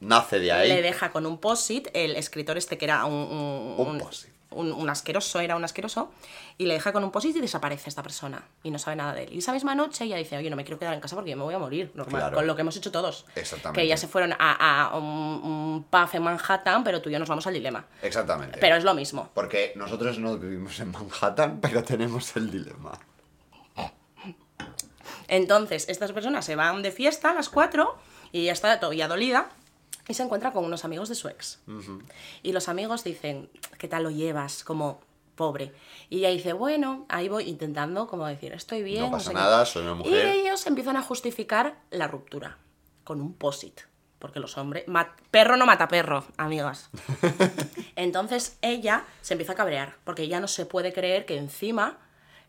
nace 0.00 0.38
de 0.38 0.52
ahí. 0.52 0.68
Le 0.68 0.82
deja 0.82 1.10
con 1.10 1.26
un 1.26 1.38
posit, 1.38 1.88
el 1.94 2.16
escritor 2.16 2.58
este 2.58 2.78
que 2.78 2.84
era 2.84 3.04
un, 3.04 3.14
un, 3.14 3.74
Un 3.78 3.98
posit. 3.98 4.35
Un- 4.56 4.72
un 4.72 4.88
asqueroso, 4.90 5.40
era 5.40 5.54
un 5.56 5.64
asqueroso, 5.64 6.10
y 6.58 6.66
le 6.66 6.74
deja 6.74 6.92
con 6.92 7.04
un 7.04 7.10
posit 7.10 7.36
y 7.36 7.40
desaparece 7.40 7.88
esta 7.88 8.02
persona. 8.02 8.42
Y 8.62 8.70
no 8.70 8.78
sabe 8.78 8.96
nada 8.96 9.12
de 9.14 9.24
él. 9.24 9.32
Y 9.32 9.38
esa 9.38 9.52
misma 9.52 9.74
noche 9.74 10.04
ella 10.04 10.16
dice, 10.16 10.36
oye, 10.36 10.50
no 10.50 10.56
me 10.56 10.64
quiero 10.64 10.78
quedar 10.78 10.94
en 10.94 11.00
casa 11.00 11.14
porque 11.14 11.30
yo 11.30 11.36
me 11.36 11.42
voy 11.44 11.54
a 11.54 11.58
morir, 11.58 11.90
normal. 11.94 12.20
Claro. 12.22 12.36
Con 12.36 12.46
lo 12.46 12.54
que 12.56 12.62
hemos 12.62 12.76
hecho 12.76 12.90
todos. 12.90 13.26
Exactamente. 13.34 13.80
Que 13.80 13.86
ellas 13.86 14.00
se 14.00 14.08
fueron 14.08 14.32
a, 14.38 14.86
a 14.88 14.96
un, 14.96 15.04
un 15.04 15.86
pub 15.88 16.08
en 16.12 16.22
Manhattan, 16.22 16.82
pero 16.84 17.00
tú 17.02 17.08
y 17.08 17.12
yo 17.12 17.18
nos 17.18 17.28
vamos 17.28 17.46
al 17.46 17.54
dilema. 17.54 17.84
Exactamente. 18.02 18.58
Pero 18.60 18.76
es 18.76 18.84
lo 18.84 18.94
mismo. 18.94 19.30
Porque 19.34 19.72
nosotros 19.76 20.18
no 20.18 20.36
vivimos 20.38 20.78
en 20.80 20.90
Manhattan, 20.90 21.60
pero 21.60 21.84
tenemos 21.84 22.34
el 22.36 22.50
dilema. 22.50 22.98
Entonces, 25.28 25.88
estas 25.88 26.12
personas 26.12 26.44
se 26.44 26.54
van 26.56 26.82
de 26.82 26.92
fiesta 26.92 27.30
a 27.30 27.34
las 27.34 27.48
4 27.48 27.96
y 28.32 28.44
ya 28.44 28.52
está 28.52 28.78
todavía 28.78 29.08
dolida 29.08 29.48
y 30.08 30.14
se 30.14 30.22
encuentra 30.22 30.52
con 30.52 30.64
unos 30.64 30.84
amigos 30.84 31.08
de 31.08 31.14
su 31.14 31.28
ex. 31.28 31.60
Y 32.42 32.52
los 32.52 32.68
amigos 32.68 33.04
dicen, 33.04 33.50
¿qué 33.78 33.88
tal 33.88 34.04
lo 34.04 34.10
llevas? 34.10 34.64
Como 34.64 35.00
pobre. 35.34 35.72
Y 36.08 36.18
ella 36.18 36.30
dice, 36.30 36.52
bueno, 36.52 37.06
ahí 37.08 37.28
voy 37.28 37.48
intentando 37.48 38.06
como 38.06 38.26
decir, 38.26 38.52
estoy 38.52 38.82
bien. 38.82 39.04
No 39.04 39.10
pasa 39.10 39.26
sé 39.26 39.30
qué". 39.30 39.36
nada, 39.36 39.66
soy 39.66 39.82
una 39.82 39.94
mujer. 39.94 40.34
Y 40.34 40.40
ellos 40.40 40.66
empiezan 40.66 40.96
a 40.96 41.02
justificar 41.02 41.78
la 41.90 42.08
ruptura 42.08 42.58
con 43.04 43.20
un 43.20 43.34
posit. 43.34 43.80
Porque 44.18 44.40
los 44.40 44.56
hombres... 44.56 44.84
perro 45.30 45.58
no 45.58 45.66
mata 45.66 45.88
perro, 45.88 46.24
amigas. 46.38 46.88
Entonces 47.96 48.56
ella 48.62 49.04
se 49.20 49.34
empieza 49.34 49.52
a 49.52 49.56
cabrear, 49.56 49.96
porque 50.04 50.22
ella 50.22 50.40
no 50.40 50.48
se 50.48 50.64
puede 50.64 50.92
creer 50.92 51.26
que 51.26 51.36
encima 51.36 51.98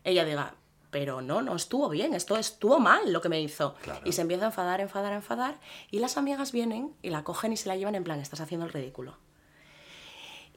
ella 0.02 0.24
diga, 0.24 0.54
pero 0.90 1.20
no, 1.20 1.42
no 1.42 1.54
estuvo 1.56 1.88
bien, 1.88 2.14
esto 2.14 2.36
estuvo 2.36 2.78
mal 2.78 3.12
lo 3.12 3.20
que 3.20 3.28
me 3.28 3.40
hizo. 3.40 3.74
Claro. 3.82 4.00
Y 4.04 4.12
se 4.12 4.22
empieza 4.22 4.44
a 4.44 4.48
enfadar, 4.48 4.80
enfadar, 4.80 5.12
enfadar, 5.12 5.58
y 5.90 5.98
las 5.98 6.16
amigas 6.16 6.52
vienen 6.52 6.94
y 7.02 7.10
la 7.10 7.24
cogen 7.24 7.52
y 7.52 7.56
se 7.56 7.68
la 7.68 7.76
llevan 7.76 7.94
en 7.94 8.04
plan, 8.04 8.20
estás 8.20 8.40
haciendo 8.40 8.66
el 8.66 8.72
ridículo. 8.72 9.16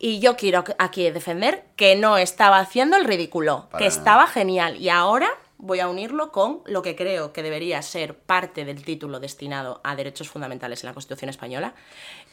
Y 0.04 0.20
yo 0.20 0.36
quiero 0.36 0.64
aquí 0.80 1.08
defender 1.12 1.64
que 1.76 1.96
no 1.96 2.18
estaba 2.18 2.60
haciendo 2.60 2.98
el 2.98 3.06
ridículo, 3.06 3.68
Para 3.70 3.84
que 3.84 3.88
estaba 3.88 4.26
genial. 4.26 4.78
Y 4.78 4.90
ahora 4.90 5.30
voy 5.60 5.80
a 5.80 5.88
unirlo 5.88 6.32
con 6.32 6.62
lo 6.66 6.82
que 6.82 6.96
creo 6.96 7.32
que 7.34 7.44
debería 7.44 7.80
ser 7.84 8.16
parte 8.16 8.66
del 8.66 8.84
título 8.84 9.20
destinado 9.20 9.80
a 9.84 9.96
derechos 9.96 10.28
fundamentales 10.28 10.84
en 10.84 10.88
la 10.88 10.94
Constitución 10.96 11.30
española, 11.30 11.76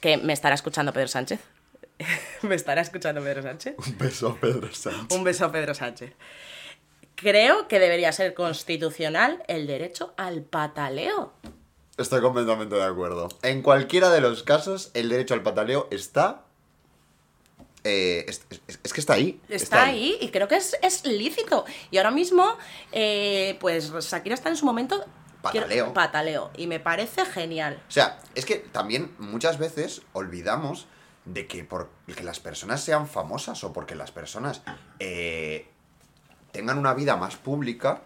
que 0.01 0.17
me 0.17 0.33
estará 0.33 0.55
escuchando 0.55 0.95
Pedro 0.95 1.09
Sánchez. 1.09 1.41
me 2.43 2.55
estará 2.55 2.81
escuchando 2.81 3.23
Pedro 3.23 3.43
Sánchez. 3.43 3.77
Un 3.79 3.99
beso 3.99 4.29
a 4.29 4.35
Pedro 4.37 4.73
Sánchez. 4.73 5.19
Un 5.19 5.25
beso 5.25 5.45
a 5.45 5.53
Pedro 5.53 5.75
Sánchez. 5.75 6.15
Creo 7.21 7.67
que 7.67 7.81
debería 7.81 8.13
ser 8.13 8.33
constitucional 8.35 9.43
el 9.49 9.67
derecho 9.67 10.15
al 10.17 10.43
pataleo. 10.43 11.33
Estoy 11.97 12.21
completamente 12.21 12.77
de 12.77 12.85
acuerdo. 12.85 13.29
En 13.43 13.61
cualquiera 13.63 14.09
de 14.11 14.21
los 14.21 14.45
casos, 14.45 14.93
el 14.95 15.09
derecho 15.09 15.35
al 15.35 15.43
pataleo 15.43 15.89
está 15.91 16.45
eh, 17.83 18.25
es, 18.29 18.43
es- 18.69 18.79
es 18.85 18.93
que 18.93 19.01
está 19.01 19.15
ahí. 19.15 19.41
Está, 19.49 19.85
ahí 19.85 20.17
y 20.21 20.31
creo 20.31 20.47
que 20.47 20.57
es, 20.57 20.77
es 20.83 21.05
lícito. 21.07 21.65
Y 21.91 21.97
ahora 21.97 22.11
mismo, 22.13 22.57
eh, 22.93 23.57
pues 23.61 23.91
Shakira 23.93 24.35
está 24.35 24.49
en 24.49 24.57
su 24.57 24.65
momento... 24.67 25.05
quiero- 25.51 25.67
Pataleo. 25.67 25.93
pataleo. 25.95 26.51
Y 26.57 26.67
me 26.69 26.79
parece 26.81 27.25
genial. 27.25 27.83
O 27.89 27.91
sea, 27.91 28.21
es 28.37 28.45
que 28.45 28.57
también 28.57 29.15
muchas 29.19 29.59
veces 29.59 30.03
olvidamos 30.13 30.87
de 31.25 31.47
que 31.49 31.65
porque 31.65 32.23
las 32.23 32.39
personas 32.41 32.81
sean 32.83 33.09
famosas 33.09 33.63
o 33.65 33.73
porque 33.73 33.95
las 33.95 34.11
personas 34.13 34.63
eh, 34.99 35.69
tengan 36.59 36.77
una 36.77 36.93
vida 36.93 37.17
más 37.17 37.37
pública, 37.37 38.03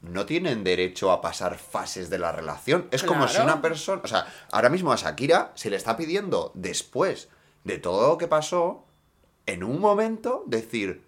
no 0.00 0.26
tienen 0.26 0.64
derecho 0.64 1.12
a 1.12 1.20
pasar 1.20 1.56
fases 1.56 2.10
de 2.10 2.18
la 2.18 2.32
relación. 2.32 2.88
Es 2.90 3.04
como 3.04 3.28
si 3.28 3.40
una 3.40 3.62
persona... 3.62 4.00
O 4.02 4.08
sea, 4.08 4.26
ahora 4.50 4.70
mismo 4.70 4.92
a 4.92 4.96
Shakira 4.96 5.52
se 5.54 5.70
le 5.70 5.76
está 5.76 5.96
pidiendo, 5.96 6.50
después 6.54 7.28
de 7.62 7.78
todo 7.78 8.08
lo 8.08 8.18
que 8.18 8.26
pasó, 8.26 8.84
en 9.46 9.62
un 9.62 9.78
momento 9.78 10.42
decir... 10.48 11.04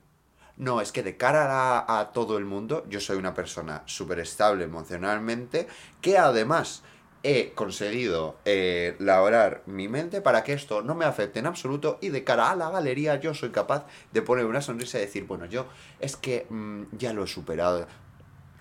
No, 0.56 0.80
es 0.80 0.92
que 0.92 1.02
de 1.02 1.16
cara 1.16 1.80
a, 1.80 1.98
a 1.98 2.12
todo 2.12 2.38
el 2.38 2.44
mundo, 2.44 2.84
yo 2.88 3.00
soy 3.00 3.16
una 3.16 3.34
persona 3.34 3.82
súper 3.86 4.20
estable 4.20 4.62
emocionalmente, 4.62 5.66
que 6.00 6.16
además 6.16 6.84
he 7.26 7.52
conseguido 7.54 8.36
eh, 8.44 8.94
labrar 8.98 9.62
mi 9.66 9.88
mente 9.88 10.20
para 10.20 10.44
que 10.44 10.52
esto 10.52 10.82
no 10.82 10.94
me 10.94 11.06
afecte 11.06 11.38
en 11.40 11.46
absoluto 11.46 11.98
y 12.02 12.10
de 12.10 12.22
cara 12.22 12.50
a 12.50 12.54
la 12.56 12.68
galería 12.70 13.16
yo 13.16 13.32
soy 13.34 13.48
capaz 13.50 13.86
de 14.12 14.20
poner 14.22 14.44
una 14.44 14.60
sonrisa 14.60 14.98
y 14.98 15.00
decir, 15.00 15.24
bueno, 15.24 15.46
yo 15.46 15.66
es 16.00 16.16
que 16.16 16.46
mm, 16.50 16.82
ya 16.92 17.12
lo 17.14 17.24
he 17.24 17.26
superado. 17.26 17.86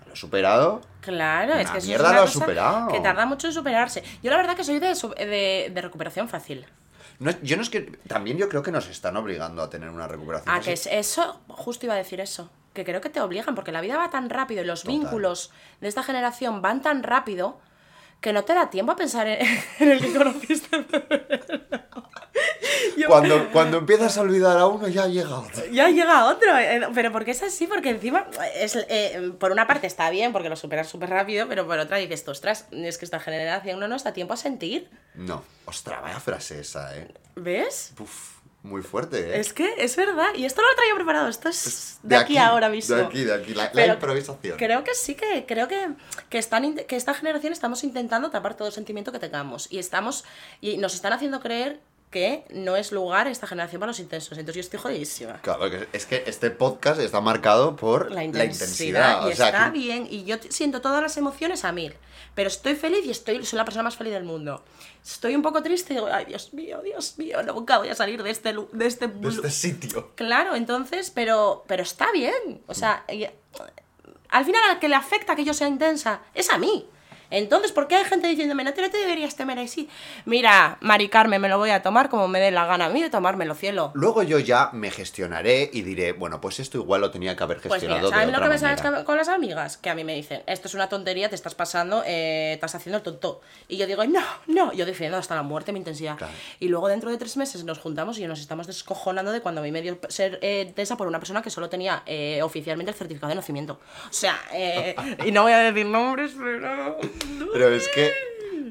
Lo 0.06 0.12
he 0.14 0.16
superado. 0.16 0.80
Claro, 1.02 1.54
es 1.54 1.70
que 1.70 1.80
mierda 1.82 2.06
es 2.06 2.10
una 2.10 2.12
lo 2.14 2.22
ha 2.22 2.24
cosa 2.26 2.32
superado. 2.40 2.88
que 2.88 3.00
tarda 3.00 3.26
mucho 3.26 3.46
en 3.48 3.52
superarse. 3.52 4.02
Yo 4.22 4.30
la 4.30 4.38
verdad 4.38 4.56
que 4.56 4.64
soy 4.64 4.78
de, 4.78 4.94
su- 4.94 5.10
de, 5.10 5.70
de 5.72 5.80
recuperación 5.82 6.28
fácil. 6.28 6.66
No 7.18 7.30
yo 7.42 7.56
no 7.56 7.62
es 7.62 7.68
que... 7.70 7.82
También 8.08 8.38
yo 8.38 8.48
creo 8.48 8.62
que 8.62 8.72
nos 8.72 8.88
están 8.88 9.16
obligando 9.16 9.62
a 9.62 9.68
tener 9.70 9.90
una 9.90 10.08
recuperación. 10.08 10.48
A 10.52 10.56
fácil. 10.56 10.66
que 10.68 10.72
es 10.72 10.86
eso, 10.86 11.40
justo 11.48 11.84
iba 11.86 11.94
a 11.94 11.98
decir 11.98 12.18
eso, 12.20 12.50
que 12.72 12.82
creo 12.84 13.00
que 13.02 13.10
te 13.10 13.20
obligan, 13.20 13.54
porque 13.54 13.72
la 13.72 13.82
vida 13.82 13.98
va 13.98 14.08
tan 14.10 14.30
rápido 14.30 14.62
y 14.62 14.66
los 14.66 14.82
Total. 14.82 14.98
vínculos 14.98 15.52
de 15.82 15.88
esta 15.88 16.02
generación 16.02 16.62
van 16.62 16.80
tan 16.82 17.02
rápido 17.02 17.60
que 18.24 18.32
no 18.32 18.42
te 18.42 18.54
da 18.54 18.70
tiempo 18.70 18.90
a 18.92 18.96
pensar 18.96 19.26
en, 19.28 19.46
en 19.80 19.90
el 19.92 20.00
que 20.00 20.12
conociste. 20.18 20.68
Yo- 22.96 23.08
Cuando, 23.08 23.50
cuando 23.52 23.78
empiezas 23.78 24.16
a 24.16 24.22
olvidar 24.22 24.56
a 24.56 24.66
uno 24.66 24.88
ya 24.88 25.06
llega 25.06 25.38
otro. 25.40 25.64
Ya 25.70 25.88
llega 25.90 26.26
otro, 26.26 26.56
eh, 26.56 26.80
pero 26.94 27.12
porque 27.12 27.32
es 27.32 27.42
así, 27.42 27.66
porque 27.66 27.90
encima, 27.90 28.26
es, 28.56 28.76
eh, 28.88 29.32
por 29.38 29.52
una 29.52 29.66
parte 29.66 29.86
está 29.86 30.08
bien, 30.10 30.32
porque 30.32 30.48
lo 30.48 30.56
superas 30.56 30.88
súper 30.88 31.10
rápido, 31.10 31.46
pero 31.48 31.66
por 31.66 31.78
otra 31.78 31.98
dices, 31.98 32.26
ostras, 32.26 32.66
es 32.70 32.96
que 32.98 33.04
esta 33.04 33.20
generación 33.20 33.78
no 33.80 33.88
nos 33.88 34.04
da 34.04 34.12
tiempo 34.12 34.32
a 34.34 34.36
sentir, 34.36 34.88
No, 35.14 35.42
ostras, 35.66 36.00
vaya 36.02 36.18
frase 36.20 36.60
esa, 36.60 36.96
¿eh? 36.96 37.08
¿ves? 37.36 37.92
Uf, 38.00 38.38
muy 38.64 38.82
fuerte, 38.82 39.18
¿eh? 39.18 39.40
Es 39.40 39.52
que 39.52 39.74
es 39.76 39.94
verdad, 39.94 40.28
y 40.34 40.46
esto 40.46 40.62
no 40.62 40.68
lo 40.68 40.74
traía 40.74 40.94
preparado, 40.94 41.28
esto 41.28 41.50
es 41.50 41.98
de, 42.02 42.16
aquí, 42.16 42.38
ahora 42.38 42.70
mismo. 42.70 42.96
De 42.96 43.02
aquí, 43.02 43.22
de 43.22 43.34
aquí, 43.34 43.52
la, 43.52 43.86
improvisación. 43.86 44.56
Creo 44.56 44.82
que 44.82 44.94
sí, 44.94 45.14
que 45.14 45.44
creo 45.46 45.68
que, 45.68 45.90
que, 46.30 46.38
están, 46.38 46.74
que 46.74 46.96
esta 46.96 47.12
generación 47.12 47.52
estamos 47.52 47.84
intentando 47.84 48.30
tapar 48.30 48.56
todo 48.56 48.70
sentimiento 48.70 49.12
que 49.12 49.18
tengamos, 49.18 49.70
y 49.70 49.78
estamos 49.78 50.24
y 50.62 50.78
nos 50.78 50.94
están 50.94 51.12
haciendo 51.12 51.40
creer 51.40 51.78
que 52.14 52.44
no 52.50 52.76
es 52.76 52.92
lugar 52.92 53.26
esta 53.26 53.48
generación 53.48 53.80
para 53.80 53.90
los 53.90 53.98
intensos, 53.98 54.38
entonces 54.38 54.54
yo 54.54 54.60
estoy 54.60 54.78
jodidísima. 54.78 55.40
Claro, 55.42 55.66
es 55.92 56.06
que 56.06 56.22
este 56.28 56.48
podcast 56.52 57.00
está 57.00 57.20
marcado 57.20 57.74
por 57.74 58.12
La 58.12 58.22
intensidad, 58.22 59.26
y 59.26 59.32
o 59.32 59.34
sea, 59.34 59.48
está 59.48 59.70
bien, 59.70 60.06
y 60.08 60.22
yo 60.22 60.36
siento 60.48 60.80
todas 60.80 61.02
las 61.02 61.16
emociones 61.16 61.64
a 61.64 61.72
mil, 61.72 61.92
pero 62.36 62.46
estoy 62.46 62.76
feliz 62.76 63.04
y 63.04 63.10
estoy, 63.10 63.44
soy 63.44 63.56
la 63.56 63.64
persona 63.64 63.82
más 63.82 63.96
feliz 63.96 64.12
del 64.12 64.22
mundo. 64.22 64.62
Estoy 65.04 65.34
un 65.34 65.42
poco 65.42 65.60
triste 65.60 65.92
y 65.92 65.96
digo, 65.96 66.08
ay, 66.08 66.26
Dios 66.26 66.54
mío, 66.54 66.82
Dios 66.84 67.18
mío, 67.18 67.42
nunca 67.42 67.78
voy 67.78 67.88
a 67.88 67.96
salir 67.96 68.22
de 68.22 68.30
este, 68.30 68.54
de 68.70 68.86
este, 68.86 69.08
de 69.08 69.28
este 69.28 69.50
sitio. 69.50 70.12
Claro, 70.14 70.54
entonces, 70.54 71.10
pero, 71.10 71.64
pero 71.66 71.82
está 71.82 72.12
bien. 72.12 72.62
O 72.68 72.74
sea, 72.74 73.04
al 74.28 74.44
final 74.44 74.62
al 74.70 74.78
que 74.78 74.88
le 74.88 74.94
afecta 74.94 75.34
que 75.34 75.44
yo 75.44 75.52
sea 75.52 75.66
intensa 75.66 76.20
es 76.32 76.48
a 76.48 76.58
mí. 76.58 76.88
Entonces, 77.30 77.72
¿por 77.72 77.88
qué 77.88 77.96
hay 77.96 78.04
gente 78.04 78.28
diciéndome, 78.28 78.64
no 78.64 78.72
te, 78.74 78.82
no 78.82 78.90
te 78.90 78.98
deberías 78.98 79.34
temer 79.36 79.58
así? 79.58 79.88
Mira, 80.24 80.78
Mari 80.80 81.08
Carmen, 81.08 81.40
me 81.40 81.48
lo 81.48 81.58
voy 81.58 81.70
a 81.70 81.82
tomar 81.82 82.08
como 82.08 82.28
me 82.28 82.40
dé 82.40 82.50
la 82.50 82.66
gana 82.66 82.86
a 82.86 82.88
mí 82.88 83.02
de 83.02 83.10
tomármelo, 83.10 83.54
cielo. 83.54 83.90
Luego 83.94 84.22
yo 84.22 84.38
ya 84.38 84.70
me 84.72 84.90
gestionaré 84.90 85.70
y 85.72 85.82
diré, 85.82 86.12
bueno, 86.12 86.40
pues 86.40 86.60
esto 86.60 86.78
igual 86.78 87.00
lo 87.00 87.10
tenía 87.10 87.36
que 87.36 87.42
haber 87.42 87.58
Pues 87.58 87.64
mira, 87.82 87.94
gestionado 87.94 88.10
¿sabes 88.10 88.26
de 88.26 88.32
lo 88.32 88.38
que 88.42 88.48
me 88.48 88.58
sabes 88.58 88.82
manera. 88.82 89.04
con- 89.04 89.16
las 89.16 89.28
amigas? 89.28 89.76
Que 89.76 89.90
a 89.90 89.94
mí 89.94 90.04
me 90.04 90.14
dicen, 90.14 90.42
esto 90.46 90.68
es 90.68 90.74
una 90.74 90.88
tontería, 90.88 91.28
te 91.28 91.34
estás 91.34 91.54
pasando, 91.54 92.02
eh, 92.06 92.52
estás 92.54 92.74
haciendo 92.74 92.98
el 92.98 93.02
tonto. 93.02 93.40
Y 93.68 93.76
yo 93.76 93.86
digo, 93.86 94.04
no, 94.04 94.20
no, 94.46 94.72
yo 94.72 94.86
defiendo 94.86 95.16
hasta 95.18 95.34
la 95.34 95.42
muerte 95.42 95.72
mi 95.72 95.78
intensidad. 95.78 96.16
Claro. 96.16 96.32
Y 96.60 96.68
luego 96.68 96.88
dentro 96.88 97.10
de 97.10 97.16
tres 97.18 97.36
meses 97.36 97.64
nos 97.64 97.78
juntamos 97.78 98.18
y 98.18 98.26
nos 98.26 98.40
estamos 98.40 98.66
descojonando 98.66 99.32
de 99.32 99.40
cuando 99.40 99.60
a 99.60 99.64
mí 99.64 99.70
me 99.72 99.82
dio 99.82 99.98
ser 100.08 100.38
eh, 100.42 100.72
tensa 100.74 100.96
por 100.96 101.06
una 101.06 101.18
persona 101.18 101.42
que 101.42 101.50
solo 101.50 101.68
tenía 101.68 102.02
eh, 102.06 102.40
oficialmente 102.42 102.90
el 102.90 102.96
certificado 102.96 103.28
de 103.30 103.36
nacimiento. 103.36 103.80
O 104.08 104.12
sea, 104.12 104.38
eh, 104.52 104.94
y 105.26 105.32
no 105.32 105.42
voy 105.42 105.52
a 105.52 105.58
decir 105.58 105.86
nombres, 105.86 106.32
pero... 106.38 106.98
Pero 107.52 107.68
es 107.68 107.88
que 107.88 108.12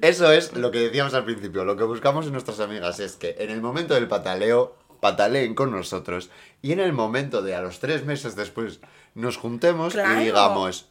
eso 0.01 0.31
es 0.31 0.53
lo 0.53 0.71
que 0.71 0.79
decíamos 0.79 1.13
al 1.13 1.25
principio. 1.25 1.63
Lo 1.63 1.77
que 1.77 1.83
buscamos 1.83 2.25
en 2.25 2.33
nuestras 2.33 2.59
amigas 2.59 2.99
es 2.99 3.15
que 3.15 3.35
en 3.39 3.49
el 3.49 3.61
momento 3.61 3.93
del 3.93 4.07
pataleo, 4.07 4.75
pataleen 4.99 5.55
con 5.55 5.71
nosotros. 5.71 6.29
Y 6.61 6.71
en 6.71 6.79
el 6.79 6.93
momento 6.93 7.41
de 7.41 7.55
a 7.55 7.61
los 7.61 7.79
tres 7.79 8.05
meses 8.05 8.35
después 8.35 8.79
nos 9.15 9.37
juntemos 9.37 9.93
Claro. 9.93 10.21
y 10.21 10.25
digamos, 10.25 10.87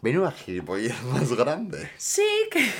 ven 0.00 0.18
una 0.18 0.30
gilipollez 0.32 1.00
más 1.04 1.32
grande. 1.32 1.90
Sí, 1.96 2.26
que... 2.50 2.70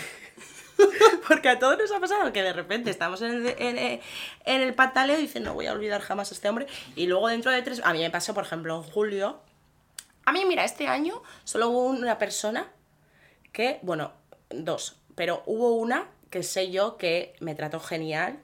Porque 1.28 1.48
a 1.50 1.59
todos 1.59 1.76
nos 1.78 1.92
ha 1.92 2.00
pasado 2.00 2.33
que 2.33 2.42
de 2.42 2.52
repente 2.52 2.90
estamos 2.90 3.20
en 3.22 3.33
el, 3.33 3.46
en, 3.59 3.76
eh, 3.78 4.00
en 4.46 4.62
el 4.62 4.72
pataleo 4.74 5.18
y 5.18 5.22
dicen, 5.22 5.42
no 5.42 5.52
voy 5.54 5.66
a 5.66 5.72
olvidar 5.72 6.00
jamás 6.00 6.30
a 6.30 6.35
este 6.35 6.48
hombre. 6.48 6.66
Y 6.96 7.06
luego 7.06 7.28
dentro 7.28 7.50
de 7.50 7.61
tres... 7.62 7.80
A 7.85 7.92
mí 7.92 7.98
me 8.00 8.11
pasó, 8.11 8.33
por 8.33 8.44
ejemplo, 8.44 8.74
en 8.76 8.83
julio. 8.83 9.40
A 10.24 10.33
mí, 10.33 10.44
mira, 10.46 10.64
este 10.64 10.87
año 10.88 11.22
solo 11.44 11.68
hubo 11.68 11.85
una 11.87 12.16
persona 12.18 12.68
que, 13.52 13.78
bueno, 13.82 14.12
dos, 14.50 14.96
pero 15.14 15.42
hubo 15.46 15.74
una 15.74 16.08
que 16.30 16.42
sé 16.44 16.70
yo 16.70 16.96
que 16.96 17.34
me 17.40 17.54
trató 17.56 17.80
genial 17.80 18.38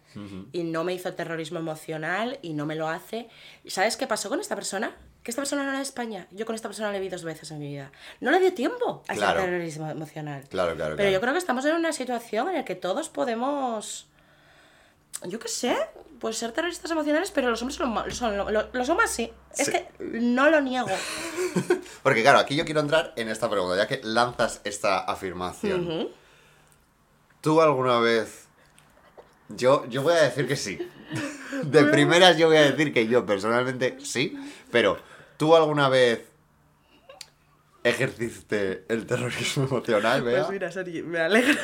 y 0.52 0.64
no 0.64 0.82
me 0.82 0.92
hizo 0.94 1.12
terrorismo 1.14 1.58
emocional 1.60 2.38
y 2.42 2.52
no 2.54 2.66
me 2.66 2.74
lo 2.74 2.88
hace. 2.88 3.28
¿Y 3.62 3.70
¿Sabes 3.70 3.96
qué 3.96 4.06
pasó 4.08 4.28
con 4.28 4.40
esta 4.40 4.56
persona? 4.56 4.96
Que 5.22 5.30
esta 5.30 5.40
persona 5.42 5.62
no 5.62 5.68
era 5.68 5.78
de 5.78 5.84
España. 5.84 6.26
Yo 6.32 6.46
con 6.46 6.54
esta 6.56 6.68
persona 6.68 6.90
le 6.90 6.98
vi 7.00 7.08
dos 7.08 7.22
veces 7.22 7.50
en 7.52 7.58
mi 7.60 7.68
vida. 7.68 7.92
No 8.20 8.30
le 8.32 8.40
dio 8.40 8.52
tiempo 8.54 9.02
a 9.08 9.14
Claro. 9.14 9.38
hacer 9.40 9.50
terrorismo 9.50 9.88
emocional. 9.90 10.44
Claro, 10.48 10.74
claro, 10.74 10.96
Pero 10.96 11.10
yo 11.10 11.20
creo 11.20 11.32
que 11.32 11.38
estamos 11.38 11.64
en 11.64 11.74
una 11.76 11.92
situación 11.92 12.48
en 12.48 12.54
la 12.56 12.64
que 12.64 12.74
todos 12.74 13.08
podemos. 13.08 14.08
Yo 15.24 15.38
qué 15.38 15.48
sé, 15.48 15.76
pues 16.20 16.36
ser 16.36 16.52
terroristas 16.52 16.90
emocionales, 16.90 17.30
pero 17.30 17.48
los 17.50 17.60
hombres 17.62 17.76
son, 17.76 18.10
son, 18.12 18.36
lo, 18.36 18.50
lo- 18.50 18.68
los 18.72 18.88
hombres 18.88 19.10
sí. 19.10 19.32
Es 19.56 19.66
Sí. 19.66 19.72
que 19.72 19.88
no 20.00 20.50
lo 20.50 20.60
niego. 20.60 20.88
Porque 22.02 22.22
claro, 22.22 22.38
aquí 22.38 22.54
yo 22.54 22.64
quiero 22.64 22.80
entrar 22.80 23.12
en 23.16 23.28
esta 23.28 23.48
pregunta, 23.50 23.76
ya 23.76 23.86
que 23.88 24.00
lanzas 24.04 24.60
esta 24.64 24.98
afirmación. 25.00 26.08
¿Tú 27.40 27.60
alguna 27.62 27.98
vez... 28.00 28.44
Yo, 29.48 29.86
yo 29.88 30.02
voy 30.02 30.12
a 30.14 30.22
decir 30.22 30.46
que 30.48 30.56
sí. 30.56 30.78
De 31.62 31.84
primeras 31.84 32.36
yo 32.36 32.48
voy 32.48 32.56
a 32.56 32.70
decir 32.70 32.92
que 32.92 33.06
yo 33.06 33.24
personalmente 33.24 33.96
sí, 34.02 34.36
pero 34.72 34.98
¿tú 35.36 35.54
alguna 35.56 35.88
vez 35.88 36.24
ejerciste 37.84 38.84
el 38.88 39.06
terrorismo 39.06 39.64
emocional, 39.64 40.22
Bea? 40.22 40.40
Pues 40.40 40.50
mira, 40.50 40.72
Sergi, 40.72 41.02
me 41.02 41.20
alegra 41.20 41.54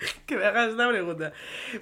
que 0.26 0.36
me 0.36 0.44
hagas 0.44 0.70
esta 0.70 0.88
pregunta. 0.88 1.32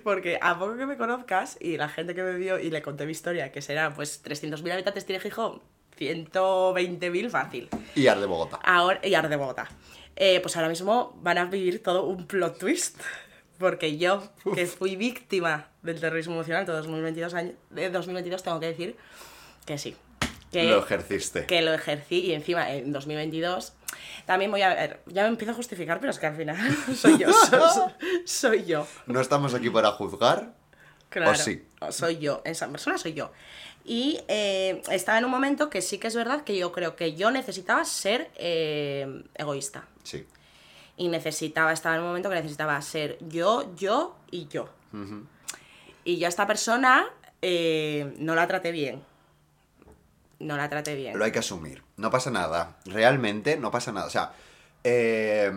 Porque 0.02 0.38
a 0.40 0.59
poco 0.59 0.76
que 0.76 0.87
me 0.87 0.96
conozcas 0.96 1.57
y 1.61 1.76
la 1.76 1.88
gente 1.88 2.14
que 2.14 2.22
me 2.22 2.37
vio 2.37 2.59
y 2.59 2.70
le 2.70 2.83
conté 2.83 3.07
mi 3.07 3.12
historia, 3.12 3.52
que 3.52 3.62
será 3.62 3.94
pues 3.94 4.22
300.000 4.24 4.72
habitantes 4.72 5.07
tiene 5.07 5.20
Gijón, 5.20 5.62
120.000 5.98 7.31
fácil. 7.31 7.68
Y 7.94 8.07
Ar 8.07 8.20
de 8.20 8.26
Bogotá. 8.26 8.59
Ahora, 8.62 9.00
y 9.02 9.14
ahora 9.14 9.28
de 9.28 9.37
Bogotá. 9.37 9.68
Eh, 10.16 10.40
pues 10.40 10.57
ahora 10.57 10.68
mismo 10.68 11.16
van 11.22 11.38
a 11.38 11.44
vivir 11.44 11.83
todo 11.83 12.04
un 12.04 12.26
plot 12.26 12.59
twist. 12.59 13.00
Porque 13.59 13.98
yo, 13.98 14.22
que 14.54 14.66
fui 14.66 14.94
víctima 14.94 15.68
del 15.83 15.98
terrorismo 15.98 16.35
emocional 16.35 16.64
todo 16.64 16.76
2022, 16.76 17.35
año, 17.35 17.52
de 17.70 17.90
2022, 17.90 18.42
tengo 18.44 18.61
que 18.61 18.66
decir 18.66 18.96
que 19.66 19.78
sí. 19.78 19.96
Que, 20.52 20.64
Lo 20.64 20.78
ejerciste. 20.78 21.44
que 21.46 21.61
lo 21.61 21.74
ejercí 21.74 22.20
y 22.20 22.32
encima 22.32 22.70
en 22.72 22.92
2022 22.92 23.74
también 24.26 24.50
voy 24.50 24.62
a 24.62 24.74
ver, 24.74 25.00
ya 25.06 25.22
me 25.22 25.28
empiezo 25.28 25.52
a 25.52 25.54
justificar, 25.54 26.00
pero 26.00 26.11
es 26.11 26.18
que 26.18 26.26
al 26.26 26.37
final 26.37 26.56
soy 26.94 27.18
yo, 27.18 27.32
soy, 27.50 27.92
soy 28.26 28.64
yo. 28.64 28.87
No 29.06 29.20
estamos 29.20 29.54
aquí 29.54 29.70
para 29.70 29.90
juzgar. 29.92 30.52
Claro, 31.08 31.30
¿O 31.30 31.34
sí? 31.34 31.64
soy 31.90 32.18
yo, 32.18 32.42
esa 32.44 32.68
persona 32.68 32.98
soy 32.98 33.14
yo. 33.14 33.32
Y 33.84 34.20
eh, 34.28 34.82
estaba 34.90 35.16
en 35.16 35.24
un 35.24 35.30
momento 35.30 35.70
que 35.70 35.80
sí 35.80 35.96
que 35.96 36.08
es 36.08 36.14
verdad 36.14 36.44
que 36.44 36.58
yo 36.58 36.72
creo 36.72 36.94
que 36.94 37.14
yo 37.14 37.30
necesitaba 37.30 37.87
ser 37.87 38.30
eh, 38.37 39.24
egoísta. 39.34 39.87
Sí. 40.02 40.26
Y 40.98 41.08
necesitaba, 41.08 41.72
estaba 41.72 41.94
en 41.94 42.02
un 42.02 42.08
momento 42.08 42.28
que 42.28 42.34
necesitaba 42.34 42.80
ser 42.82 43.16
yo, 43.28 43.74
yo 43.76 44.18
y 44.30 44.48
yo. 44.48 44.68
Y 46.04 46.18
yo 46.18 46.26
a 46.26 46.28
esta 46.28 46.46
persona 46.46 47.08
eh, 47.40 48.12
no 48.18 48.34
la 48.34 48.46
traté 48.46 48.72
bien. 48.72 49.02
No 50.40 50.57
la 50.57 50.68
traté 50.68 50.94
bien. 50.94 51.18
Lo 51.18 51.24
hay 51.24 51.33
que 51.33 51.40
asumir. 51.40 51.83
No 51.96 52.11
pasa 52.11 52.31
nada. 52.31 52.77
Realmente 52.87 53.57
no 53.57 53.70
pasa 53.70 53.92
nada. 53.92 54.07
O 54.07 54.11
sea, 54.11 54.33
eh, 54.85 55.51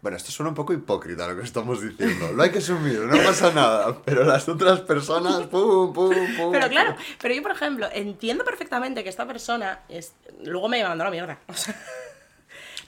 Bueno, 0.00 0.18
esto 0.18 0.30
suena 0.30 0.50
un 0.50 0.54
poco 0.54 0.74
hipócrita 0.74 1.26
lo 1.26 1.34
que 1.36 1.42
estamos 1.44 1.80
diciendo. 1.80 2.30
Lo 2.32 2.42
hay 2.42 2.50
que 2.50 2.58
asumir, 2.58 3.00
no 3.00 3.16
pasa 3.24 3.50
nada. 3.52 3.96
Pero 4.04 4.22
las 4.24 4.46
otras 4.48 4.80
personas, 4.82 5.46
pum, 5.46 5.94
pum, 5.94 6.14
pum. 6.36 6.52
Pero 6.52 6.68
claro, 6.68 6.94
pero 7.20 7.34
yo, 7.34 7.42
por 7.42 7.52
ejemplo, 7.52 7.88
entiendo 7.90 8.44
perfectamente 8.44 9.02
que 9.02 9.08
esta 9.08 9.26
persona 9.26 9.80
es... 9.88 10.12
luego 10.42 10.68
me 10.68 10.84
mandó 10.84 11.04
a 11.04 11.06
la 11.06 11.10
mierda. 11.10 11.38
O 11.48 11.54
sea, 11.54 11.74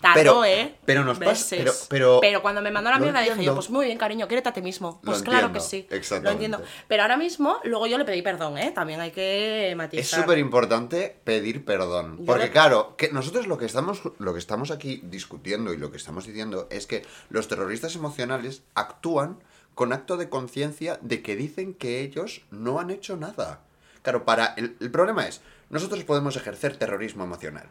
tardó, 0.01 0.15
Pero- 0.21 0.45
¿eh? 0.45 0.75
pero 0.85 1.05
nos 1.05 1.19
pasa- 1.19 1.57
pero- 1.89 2.21
pero- 2.21 2.43
cuando 2.43 2.63
me 2.63 2.71
mandó 2.71 2.91
la 2.91 2.97
Lo 2.99 3.03
mierda 3.05 3.21
dije 3.21 3.29
yo, 3.31 3.35
entiendo. 3.35 3.55
pues 3.57 3.71
muy 3.71 3.87
bien, 3.87 3.99
cariño, 3.99 4.29
quiérete 4.29 4.49
a 4.49 4.53
ti 4.53 4.63
mismo. 4.63 5.01
Lo 5.03 5.13
Pues 5.13 5.23
claro 5.23 5.53
que 5.53 5.59
entiendo, 5.59 5.69
sí. 5.69 5.87
Lo 5.91 5.97
exactamente. 5.97 6.45
entiendo. 6.45 6.63
Pero 6.89 7.03
ahora 7.03 7.17
mismo, 7.17 7.59
luego 7.65 7.87
yo 7.87 7.99
le 7.99 8.05
pedí 8.05 8.23
perdón, 8.23 8.59
¿eh? 8.59 8.73
También 8.75 9.01
hay 9.01 9.11
que 9.11 9.71
Es 9.71 9.77
matizar. 9.77 10.21
súper 10.23 10.39
importante 10.39 11.17
pedir 11.25 11.65
perdón. 11.65 12.19
Yo 12.19 12.25
Porque 12.27 12.45
le- 12.47 12.51
claro, 12.51 12.95
que 12.97 13.11
nosotros 13.13 13.47
lo 13.47 13.59
que 13.59 13.67
estamos 13.67 14.03
lo 14.19 14.33
que 14.33 14.39
estamos 14.39 14.71
aquí 14.71 15.01
discutiendo 15.05 15.73
y 15.73 15.77
lo 15.77 15.91
que 15.91 15.97
estamos 15.97 16.27
diciendo 16.27 16.67
es 16.71 16.87
que 16.87 17.05
los 17.31 17.49
terroristas 17.49 17.95
emocionales 17.97 18.63
actúan 18.75 19.39
con 19.75 19.93
acto 19.93 20.17
de 20.17 20.29
conciencia 20.29 20.99
de 21.03 21.23
que 21.23 21.37
dicen 21.37 21.75
que 21.75 22.01
ellos 22.01 22.43
no 22.51 22.81
han 22.81 22.91
hecho 22.91 23.17
nada. 23.17 23.61
Claro, 24.03 24.25
para 24.25 24.55
el, 24.57 24.77
el 24.81 24.91
problema 24.91 25.27
es, 25.27 25.41
nosotros 25.69 26.03
podemos 26.05 26.37
ejercer 26.37 26.77
terrorismo 26.77 27.25
emocional. 27.25 27.67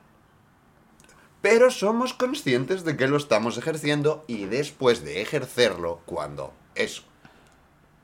Pero 1.48 1.70
somos 1.70 2.14
conscientes 2.14 2.84
de 2.84 2.98
que 2.98 3.08
lo 3.08 3.18
estamos 3.18 3.58
ejerciendo 3.58 4.26
y 4.28 4.46
después 4.46 5.04
de 5.04 5.22
ejercerlo, 5.22 6.02
cuando 6.06 6.54
es 6.74 7.04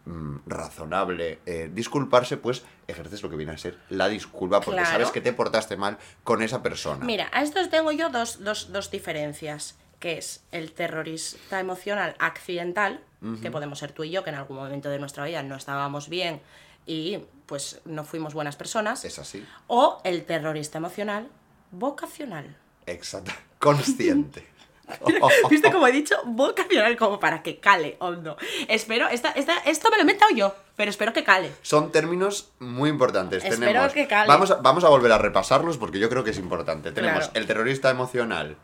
mm, 0.06 0.38
razonable 0.46 1.40
eh, 1.46 1.70
disculparse, 1.74 2.38
pues 2.38 2.64
ejerces 2.88 3.24
lo 3.24 3.30
que 3.30 3.36
viene 3.38 3.54
a 3.54 3.58
ser 3.58 3.80
la 3.90 4.08
disculpa 4.10 4.62
porque 4.62 4.80
Claro. 4.82 4.92
sabes 4.92 5.12
que 5.12 5.22
te 5.22 5.34
portaste 5.34 5.76
mal 5.78 5.98
con 6.24 6.42
esa 6.42 6.62
persona. 6.62 7.04
Mira, 7.06 7.30
a 7.34 7.42
estos 7.42 7.70
tengo 7.70 7.92
yo 7.92 8.10
dos, 8.10 8.44
dos, 8.44 8.72
dos 8.72 8.92
diferencias, 8.92 9.76
que 10.00 10.18
es 10.18 10.44
el 10.52 10.72
terrorista 10.74 11.60
emocional 11.60 12.16
accidental, 12.20 13.02
que 13.42 13.52
podemos 13.52 13.78
ser 13.80 13.92
tú 13.92 14.04
y 14.04 14.10
yo, 14.12 14.24
que 14.24 14.32
en 14.32 14.36
algún 14.36 14.58
momento 14.58 14.90
de 14.90 14.98
nuestra 14.98 15.24
vida 15.26 15.44
no 15.44 15.56
estábamos 15.56 16.10
bien 16.10 16.42
y 16.88 17.20
pues 17.46 17.80
no 17.86 18.04
fuimos 18.04 18.34
buenas 18.34 18.56
personas, 18.56 19.06
Es 19.06 19.20
así. 19.20 19.46
o 19.68 20.02
el 20.04 20.26
terrorista 20.26 20.80
emocional 20.80 21.28
vocacional. 21.72 22.58
Exacto. 22.86 23.32
Consciente. 23.60 24.48
¿Viste 25.50 25.72
como 25.72 25.88
he 25.88 25.92
dicho? 25.94 26.16
Vocacional, 26.26 26.98
como 26.98 27.18
para 27.20 27.42
que 27.42 27.60
cale 27.60 27.96
hondo. 28.00 28.36
Espero, 28.68 29.08
esta, 29.08 29.32
esta, 29.32 29.58
esto 29.60 29.90
me 29.90 29.96
lo 29.96 30.02
he 30.02 30.04
inventado 30.04 30.32
yo, 30.36 30.54
pero 30.76 30.90
espero 30.90 31.14
que 31.14 31.24
cale. 31.24 31.52
Son 31.62 31.92
términos 31.94 32.52
muy 32.60 32.90
importantes. 32.90 33.44
Espero 33.44 33.68
Tenemos, 33.68 33.94
que 33.94 34.08
cale. 34.08 34.28
Vamos, 34.28 34.52
a, 34.52 34.56
vamos 34.56 34.84
a 34.84 34.90
volver 34.90 35.12
a 35.14 35.18
repasarlos 35.18 35.78
porque 35.78 35.98
yo 36.00 36.10
creo 36.10 36.24
que 36.26 36.32
es 36.32 36.38
importante. 36.40 36.92
Tenemos 36.92 37.20
Claro. 37.20 37.32
el 37.36 37.48
terrorista 37.48 37.90
emocional 37.90 38.58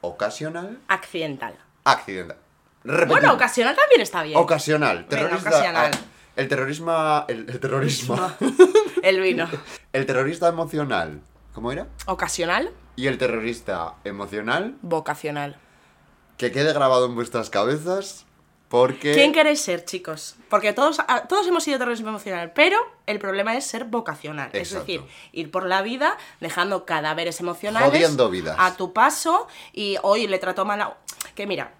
ocasional, 0.00 0.78
Accidental. 0.86 1.56
accidental. 1.84 2.36
Bueno, 3.08 3.32
ocasional 3.34 3.74
también 3.74 4.00
está 4.00 4.22
bien. 4.22 4.38
Ocasional. 4.38 4.98
Venga, 4.98 5.08
Terrorista, 5.08 5.48
ocasional. 5.50 5.90
ah, 5.92 5.98
el 6.36 6.48
terrorismo. 6.48 7.24
El, 7.26 7.50
el 7.50 7.58
terrorismo. 7.60 8.36
El 9.02 9.20
vino. 9.20 9.48
el 9.92 10.06
terrorista 10.06 10.48
emocional. 10.48 11.20
¿Cómo 11.52 11.72
era? 11.72 11.86
Ocasional, 12.06 12.70
Y 12.98 13.06
el 13.06 13.16
terrorista 13.16 13.94
emocional. 14.04 14.76
vocacional. 14.82 15.56
Que 16.36 16.50
quede 16.50 16.72
grabado 16.72 17.06
en 17.06 17.14
vuestras 17.14 17.48
cabezas. 17.48 18.26
Porque. 18.68 19.12
¿Quién 19.14 19.32
queréis 19.32 19.60
ser, 19.60 19.84
chicos? 19.84 20.34
Porque 20.50 20.72
todos, 20.72 20.98
todos 21.28 21.46
hemos 21.46 21.62
sido 21.64 21.78
terrorismo 21.78 22.08
emocional, 22.10 22.52
pero 22.54 22.76
el 23.06 23.18
problema 23.18 23.56
es 23.56 23.64
ser 23.64 23.84
vocacional. 23.84 24.50
Es 24.52 24.72
decir, 24.72 25.00
ir 25.32 25.50
por 25.50 25.64
la 25.64 25.80
vida 25.80 26.18
dejando 26.40 26.84
cadáveres 26.84 27.40
emocionales 27.40 27.88
Jodiendo 27.88 28.28
vidas. 28.28 28.56
a 28.58 28.76
tu 28.76 28.92
paso 28.92 29.46
y 29.72 29.96
hoy 30.02 30.26
le 30.26 30.38
trato 30.38 30.64
mal 30.66 30.80
a... 30.82 30.96
Que 31.34 31.46
mira, 31.46 31.72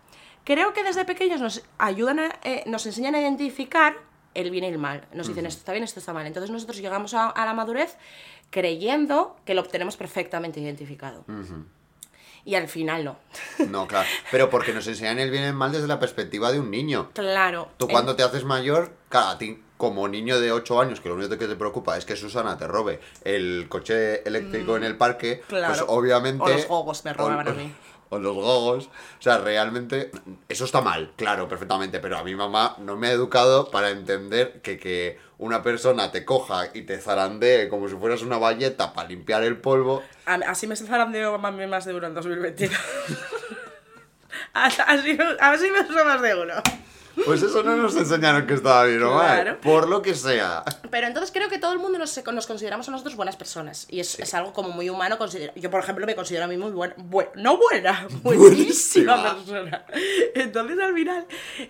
creo 0.45 0.73
que 0.73 0.83
desde 0.83 1.05
pequeños 1.05 1.41
nos 1.43 1.63
ayudan, 1.79 2.21
a- 2.21 2.39
eh, 2.43 2.63
nos 2.67 2.87
enseñan 2.87 3.15
a 3.17 3.21
identificar 3.21 3.97
el 4.41 4.51
bien 4.51 4.65
y 4.65 4.69
el 4.69 4.79
mal. 4.79 5.07
Nos 5.13 5.29
dicen 5.29 5.47
esto 5.47 5.59
está 5.61 5.73
bien, 5.73 5.85
esto 5.85 6.01
está 6.01 6.13
mal. 6.13 6.27
Entonces 6.27 6.51
nosotros 6.51 6.79
llegamos 6.79 7.15
a, 7.15 7.29
a 7.29 7.45
la 7.45 7.55
madurez 7.55 7.97
creyendo 8.51 9.37
que 9.45 9.55
lo 9.55 9.63
tenemos 9.65 9.97
perfectamente 9.97 10.61
identificado. 10.61 11.25
Y 12.45 12.55
al 12.55 12.69
final 12.69 13.05
no. 13.05 13.17
No, 13.69 13.87
claro. 13.87 14.09
Pero 14.31 14.49
porque 14.49 14.73
nos 14.73 14.87
enseñan 14.87 15.19
el 15.19 15.31
bien 15.31 15.43
y 15.43 15.47
el 15.47 15.55
mal 15.55 15.73
desde 15.73 15.87
la 15.87 15.99
perspectiva 16.01 16.51
de 16.53 16.61
un 16.61 16.71
niño. 16.71 17.11
claro. 17.15 17.69
Tú 17.77 17.87
en- 17.87 17.91
cuando 17.93 18.17
te 18.17 18.23
haces 18.23 18.45
mayor, 18.45 18.93
claro, 19.09 19.29
a 19.29 19.39
ti 19.39 19.63
como 19.77 20.09
niño 20.09 20.41
de 20.41 20.51
8 20.51 20.81
años, 20.81 21.01
que 21.01 21.09
lo 21.09 21.15
único 21.15 21.37
que 21.39 21.47
te 21.47 21.55
preocupa 21.57 21.97
es 21.97 22.05
que 22.05 22.17
Susana 22.17 22.57
te 22.59 22.67
robe 22.67 23.01
el 23.25 23.67
coche 23.69 24.27
eléctrico 24.27 24.77
en 24.77 24.83
el 24.85 24.97
parque, 24.97 25.43
pues 25.49 25.61
claro. 25.63 25.85
obviamente... 25.89 26.43
O 26.69 26.85
los 26.87 27.05
me 27.05 27.13
robaban 27.13 27.47
o- 27.49 27.51
a 27.51 27.55
mí. 27.55 27.73
O 28.11 28.19
los 28.19 28.35
gogos. 28.35 28.87
O 28.87 29.23
sea, 29.23 29.39
realmente... 29.39 30.11
Eso 30.49 30.65
está 30.65 30.81
mal, 30.81 31.13
claro, 31.17 31.49
perfectamente. 31.49 32.01
Pero 32.01 32.19
a 32.19 32.25
mi 32.25 32.35
mamá 32.35 32.77
no 32.79 32.97
me 32.97 33.09
ha 33.09 33.13
educado 33.13 33.71
para 33.71 33.91
entender 33.91 34.61
que, 34.63 34.79
que 34.79 35.19
una 35.37 35.63
persona 35.63 36.11
te 36.11 36.25
coja 36.25 36.71
y 36.73 36.83
te 36.83 36.99
zarandee 36.99 37.69
como 37.69 37.89
si 37.89 37.97
fueras 37.97 38.23
una 38.23 38.39
valleta 38.39 38.93
para 38.93 39.09
limpiar 39.09 39.45
el 39.45 39.59
polvo... 39.59 40.03
Así 40.25 40.67
me 40.67 40.77
zarandeo 40.77 41.39
más, 41.39 41.85
de 41.85 41.95
uno 41.95 42.07
en 42.07 42.15
2022. 42.15 42.77
así, 44.55 45.19
así 45.41 45.71
me 45.71 45.81
uso 45.81 46.05
más 46.05 46.23
de 46.23 46.35
uno. 46.35 46.55
Pues 47.25 47.43
eso 47.43 47.63
no 47.63 47.77
nos 47.77 47.97
enseñaron 47.97 48.47
que 48.47 48.55
estaba 48.55 48.85
bien 48.85 49.03
o 49.03 49.15
mal. 49.15 49.43
Claro. 49.43 49.61
Por 49.61 49.89
lo 49.89 50.03
que 50.03 50.15
sea. 50.15 50.63
Pero 50.91 51.07
entonces 51.07 51.31
creo 51.33 51.49
que 51.49 51.59
todo 51.59 51.73
el 51.73 51.79
mundo 51.79 51.99
nos, 51.99 52.25
nos 52.33 52.47
consideramos 52.47 52.89
a 52.89 52.91
nosotros 52.93 53.17
buenas 53.17 53.37
personas. 53.37 53.87
Y 53.91 54.01
es, 54.01 54.19
es 54.19 54.35
algo 54.35 54.53
como 54.53 54.71
muy 54.71 54.89
humano. 54.91 55.19
consider- 55.19 55.53
Yo, 55.57 55.71
por 55.71 55.81
ejemplo, 55.81 56.07
me 56.07 56.15
considero 56.15 56.45
a 56.45 56.49
mí 56.49 56.57
muy 56.57 56.71
buena. 56.71 56.95
bue- 56.97 57.31
no 57.35 57.57
buena, 57.59 58.07
buenísima 58.23 59.17
Buenísima. 59.17 59.35
persona. 59.35 59.85
Entonces, 60.35 60.79
al 60.79 60.95
final, 60.95 61.27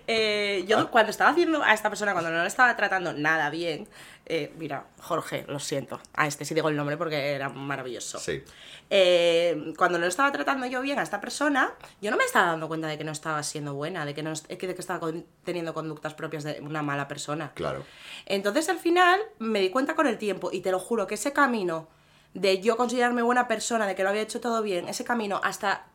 eh, 0.07 0.65
yo 0.67 0.79
Ah. 0.79 0.89
cuando 0.91 1.11
estaba 1.11 1.31
haciendo 1.31 1.63
a 1.63 1.73
esta 1.73 1.89
persona, 1.89 2.13
cuando 2.13 2.29
no 2.31 2.37
la 2.37 2.47
estaba 2.47 2.75
tratando 2.75 3.13
nada 3.13 3.49
bien, 3.49 3.87
eh, 4.29 4.53
mira, 4.57 4.85
Jorge, 5.01 5.43
lo 5.47 5.59
siento. 5.59 5.99
A 6.13 6.27
este 6.27 6.45
sí 6.45 6.53
digo 6.53 6.69
el 6.69 6.75
nombre 6.75 6.95
porque 6.97 7.31
era 7.33 7.49
maravilloso. 7.49 8.19
Sí. 8.19 8.43
Eh, 8.91 9.73
cuando 9.77 9.97
no 9.99 10.05
estaba 10.05 10.31
tratando 10.31 10.65
yo 10.67 10.81
bien 10.81 10.99
a 10.99 11.03
esta 11.03 11.19
persona, 11.19 11.73
yo 12.01 12.09
no 12.11 12.17
me 12.17 12.23
estaba 12.23 12.47
dando 12.47 12.67
cuenta 12.67 12.87
de 12.87 12.97
que 12.97 13.03
no 13.03 13.11
estaba 13.11 13.41
siendo 13.43 13.73
buena, 13.73 14.05
de 14.05 14.13
que, 14.13 14.23
no, 14.23 14.33
de 14.33 14.57
que 14.57 14.71
estaba 14.77 14.99
con- 14.99 15.25
teniendo 15.43 15.73
conductas 15.73 16.13
propias 16.13 16.43
de 16.43 16.59
una 16.61 16.81
mala 16.81 17.07
persona. 17.07 17.51
Claro. 17.55 17.83
Entonces 18.25 18.69
al 18.69 18.79
final 18.79 19.19
me 19.39 19.59
di 19.59 19.69
cuenta 19.69 19.95
con 19.95 20.07
el 20.07 20.17
tiempo 20.17 20.49
y 20.51 20.61
te 20.61 20.71
lo 20.71 20.79
juro 20.79 21.07
que 21.07 21.15
ese 21.15 21.33
camino 21.33 21.87
de 22.33 22.61
yo 22.61 22.77
considerarme 22.77 23.21
buena 23.23 23.47
persona, 23.47 23.87
de 23.87 23.95
que 23.95 24.03
lo 24.03 24.09
había 24.09 24.21
hecho 24.21 24.39
todo 24.39 24.61
bien, 24.61 24.87
ese 24.87 25.03
camino 25.03 25.41
hasta 25.43 25.87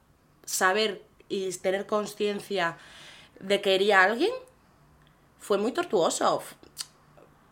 saber 0.45 1.03
y 1.29 1.51
tener 1.59 1.87
conciencia 1.87 2.77
de 3.41 3.61
que 3.61 3.75
hería 3.77 4.01
a 4.01 4.05
alguien, 4.05 4.31
fue 5.39 5.59
muy 5.59 5.73
tortuoso. 5.73 6.43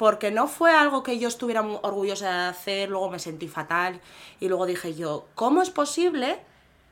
Porque 0.03 0.33
no 0.33 0.49
fue 0.49 0.73
algo 0.73 1.05
que 1.05 1.21
yo 1.21 1.29
estuviera 1.29 1.63
muy 1.63 1.79
orgullosa 1.81 2.27
de 2.29 2.49
hacer, 2.49 2.89
luego 2.91 3.09
me 3.09 3.21
sentí 3.21 3.47
fatal 3.47 4.01
y 4.41 4.49
luego 4.49 4.67
dije 4.67 4.95
yo, 4.97 5.29
¿cómo 5.37 5.63
es 5.63 5.71
posible? 5.71 6.41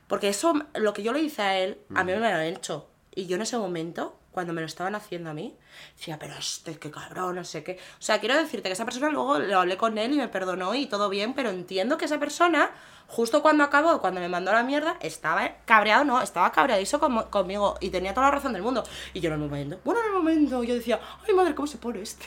Porque 0.07 0.29
eso, 0.29 0.53
lo 0.75 0.93
que 0.93 1.03
yo 1.03 1.11
le 1.11 1.19
hice 1.19 1.41
a 1.41 1.59
él, 1.59 1.77
a 1.93 2.05
mí 2.05 2.13
me 2.13 2.19
lo 2.19 2.25
han 2.25 2.39
hecho. 2.43 2.87
Y 3.13 3.25
yo 3.25 3.35
en 3.35 3.41
ese 3.41 3.57
momento, 3.57 4.15
cuando 4.31 4.53
me 4.53 4.61
lo 4.61 4.67
estaban 4.67 4.95
haciendo 4.95 5.29
a 5.29 5.33
mí, 5.33 5.57
decía, 5.97 6.17
pero 6.19 6.35
este, 6.35 6.79
qué 6.79 6.89
cabrón, 6.89 7.35
no 7.35 7.43
sé 7.43 7.65
qué. 7.65 7.73
O 7.99 8.01
sea, 8.01 8.21
quiero 8.21 8.37
decirte 8.37 8.69
que 8.69 8.73
esa 8.73 8.85
persona 8.85 9.09
luego 9.09 9.39
lo 9.39 9.59
hablé 9.59 9.75
con 9.75 9.97
él 9.97 10.13
y 10.13 10.17
me 10.17 10.29
perdonó 10.29 10.73
y 10.73 10.85
todo 10.85 11.09
bien, 11.09 11.33
pero 11.33 11.49
entiendo 11.49 11.97
que 11.97 12.05
esa 12.05 12.17
persona, 12.17 12.71
justo 13.07 13.41
cuando 13.41 13.65
acabó, 13.65 13.99
cuando 13.99 14.21
me 14.21 14.29
mandó 14.29 14.51
a 14.51 14.53
la 14.53 14.63
mierda, 14.63 14.95
estaba 15.01 15.57
cabreado, 15.65 16.05
no, 16.05 16.21
estaba 16.21 16.53
cabreadizo 16.53 17.01
como- 17.01 17.29
conmigo 17.29 17.75
y 17.81 17.89
tenía 17.89 18.13
toda 18.13 18.27
la 18.27 18.35
razón 18.35 18.53
del 18.53 18.61
mundo. 18.61 18.83
Y 19.13 19.19
yo 19.19 19.27
en 19.27 19.33
el 19.33 19.39
momento, 19.41 19.79
bueno, 19.83 19.99
en 19.99 20.05
el 20.05 20.13
momento, 20.13 20.63
yo 20.63 20.75
decía, 20.75 21.01
ay 21.27 21.33
madre, 21.33 21.53
¿cómo 21.53 21.67
se 21.67 21.77
pone 21.77 22.01
este? 22.01 22.25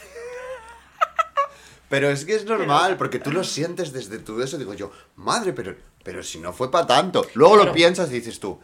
Pero 1.88 2.10
es 2.10 2.24
que 2.24 2.34
es 2.34 2.44
normal, 2.44 2.96
porque 2.96 3.18
tú 3.18 3.30
lo 3.30 3.44
sientes 3.44 3.92
desde 3.92 4.18
tu 4.18 4.40
eso. 4.40 4.58
Digo 4.58 4.74
yo, 4.74 4.90
madre, 5.16 5.52
pero, 5.52 5.76
pero 6.02 6.22
si 6.22 6.38
no 6.38 6.52
fue 6.52 6.70
para 6.70 6.86
tanto. 6.86 7.26
Luego 7.34 7.56
lo 7.56 7.72
piensas 7.72 8.10
y 8.10 8.14
dices 8.14 8.40
tú, 8.40 8.60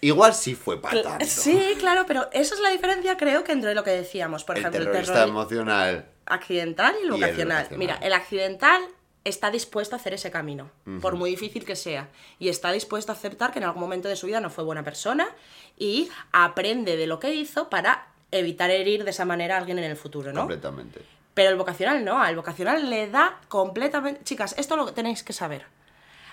igual 0.00 0.34
sí 0.34 0.54
fue 0.54 0.80
para 0.80 1.02
tanto. 1.02 1.26
Sí, 1.26 1.74
claro, 1.78 2.04
pero 2.06 2.28
esa 2.32 2.54
es 2.54 2.60
la 2.60 2.70
diferencia, 2.70 3.16
creo 3.16 3.44
que 3.44 3.52
entre 3.52 3.74
lo 3.74 3.84
que 3.84 3.90
decíamos, 3.90 4.44
por 4.44 4.56
el 4.56 4.62
ejemplo, 4.62 4.80
el 4.80 4.86
terrorista 4.86 5.14
terror 5.14 5.28
emocional. 5.28 6.08
accidental 6.26 6.94
y 6.96 7.06
el 7.06 7.14
el 7.14 7.20
vocacional. 7.20 7.68
Mira, 7.76 7.98
el 8.02 8.12
accidental 8.12 8.82
está 9.24 9.50
dispuesto 9.50 9.94
a 9.94 9.98
hacer 9.98 10.14
ese 10.14 10.30
camino, 10.30 10.70
por 11.02 11.16
muy 11.16 11.30
difícil 11.30 11.64
que 11.64 11.76
sea, 11.76 12.08
y 12.38 12.48
está 12.48 12.72
dispuesto 12.72 13.12
a 13.12 13.14
aceptar 13.14 13.52
que 13.52 13.58
en 13.58 13.64
algún 13.64 13.82
momento 13.82 14.08
de 14.08 14.16
su 14.16 14.26
vida 14.26 14.40
no 14.40 14.48
fue 14.48 14.64
buena 14.64 14.82
persona 14.82 15.28
y 15.76 16.08
aprende 16.32 16.96
de 16.96 17.06
lo 17.06 17.18
que 17.18 17.34
hizo 17.34 17.68
para 17.68 18.08
evitar 18.30 18.70
herir 18.70 19.04
de 19.04 19.10
esa 19.10 19.24
manera 19.24 19.56
a 19.56 19.58
alguien 19.58 19.78
en 19.78 19.84
el 19.84 19.96
futuro, 19.96 20.32
¿no? 20.32 20.40
Completamente. 20.40 21.00
Pero 21.38 21.50
el 21.50 21.56
vocacional 21.56 22.04
no, 22.04 22.20
al 22.20 22.34
vocacional 22.34 22.90
le 22.90 23.08
da 23.08 23.38
completamente... 23.46 24.24
Chicas, 24.24 24.56
esto 24.58 24.74
lo 24.76 24.92
tenéis 24.92 25.22
que 25.22 25.32
saber. 25.32 25.66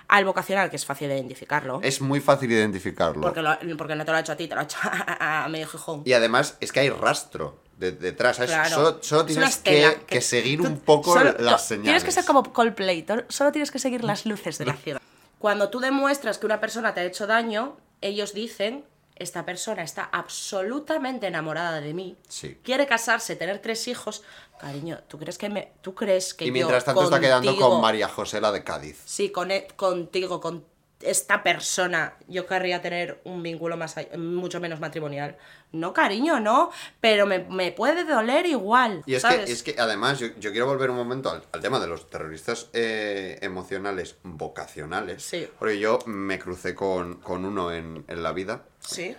Al 0.08 0.26
vocacional, 0.26 0.72
que 0.72 0.78
es 0.78 0.86
fácil 0.86 1.10
de 1.10 1.16
identificarlo, 1.18 1.80
Es 1.84 2.02
muy 2.02 2.20
fácil 2.22 2.52
identificarlo. 2.52 3.22
porque, 3.22 3.44
lo- 3.44 3.78
porque 3.78 3.94
no 3.96 4.04
te 4.04 4.10
lo 4.12 4.18
ha 4.18 4.22
hecho 4.22 4.32
a 4.32 4.36
ti, 4.36 4.48
te 4.48 4.56
lo 4.56 4.62
ha 4.62 4.64
hecho 4.64 4.78
a, 4.84 5.44
a 5.46 5.48
medio 5.50 5.68
Gijón. 5.68 6.02
Y 6.06 6.14
además 6.14 6.58
es 6.60 6.72
que 6.72 6.80
hay 6.80 6.90
rastro 6.90 7.60
de- 7.78 7.92
detrás. 7.92 8.38
Solo, 8.70 8.98
solo 9.04 9.22
Es 9.22 9.28
tienes 9.28 9.58
que, 9.58 10.02
que 10.08 10.22
seguir 10.22 10.60
tú- 10.62 10.66
un 10.68 10.80
poco 10.80 11.14
solo- 11.14 11.36
las 11.38 11.68
señales. 11.68 11.84
Tienes 11.86 12.04
que 12.04 12.12
ser 12.12 12.26
como 12.26 12.42
Coldplay, 12.52 13.06
solo 13.30 13.52
tienes 13.52 13.70
que 13.70 13.78
seguir 13.78 14.04
las 14.04 14.26
luces 14.26 14.58
de 14.58 14.66
la 14.66 14.74
ciudad. 14.74 15.02
Cuando 15.38 15.70
tú 15.70 15.80
demuestras 15.80 16.40
que 16.40 16.48
una 16.48 16.60
persona 16.60 16.96
te 16.96 17.02
ha 17.02 17.04
hecho 17.04 17.28
daño, 17.28 17.78
ellos 18.02 18.34
dicen 18.34 18.86
esta 19.16 19.46
persona 19.46 19.84
está 19.84 20.04
absolutamente 20.12 21.28
enamorada 21.28 21.80
de 21.82 21.94
mí, 21.94 22.18
Sí. 22.28 22.58
quiere 22.64 22.86
casarse, 22.86 23.36
tener 23.36 23.60
tres 23.62 23.88
hijos, 23.88 24.24
cariño, 24.60 25.00
¿tú 25.08 25.18
crees 25.18 25.38
que 25.38 25.50
me, 25.50 25.72
tú 25.82 25.96
crees 25.96 26.34
que 26.34 26.46
Y 26.46 26.48
yo 26.48 26.54
mientras 26.54 26.84
tanto 26.86 27.04
está 27.04 27.20
quedando 27.20 27.56
con 27.58 27.82
María 27.82 28.08
José, 28.10 28.42
la 28.42 28.52
de 28.52 28.64
Cádiz. 28.64 29.02
Sí, 29.06 29.30
con 29.32 29.52
e- 29.52 29.68
contigo, 29.76 30.40
con 30.42 30.66
esta 31.06 31.44
persona, 31.44 32.16
yo 32.28 32.46
querría 32.46 32.82
tener 32.82 33.22
un 33.24 33.44
vínculo 33.44 33.78
más 33.78 33.96
mucho 34.18 34.60
menos 34.60 34.80
matrimonial. 34.80 35.38
No, 35.72 35.94
cariño, 35.94 36.40
no, 36.40 36.72
pero 37.02 37.26
me, 37.26 37.40
me 37.40 37.72
puede 37.72 38.06
doler 38.06 38.46
igual. 38.46 39.04
Y 39.06 39.16
es 39.16 39.22
¿sabes? 39.24 39.46
que, 39.46 39.52
es 39.52 39.64
que 39.64 39.76
además 39.78 40.20
yo, 40.20 40.28
yo 40.40 40.52
quiero 40.52 40.68
volver 40.68 40.90
un 40.90 40.96
momento 40.96 41.30
al, 41.30 41.44
al 41.52 41.62
tema 41.62 41.80
de 41.80 41.88
los 41.88 42.10
terroristas 42.10 42.70
eh, 42.74 43.38
emocionales 43.42 44.18
vocacionales. 44.24 45.24
Sí. 45.24 45.48
Porque 45.60 45.80
yo 45.80 46.00
me 46.06 46.40
crucé 46.40 46.76
con, 46.76 47.16
con 47.16 47.46
uno 47.46 47.72
en, 47.74 48.06
en 48.08 48.24
la 48.24 48.32
vida. 48.32 48.64
Sí. 48.80 49.16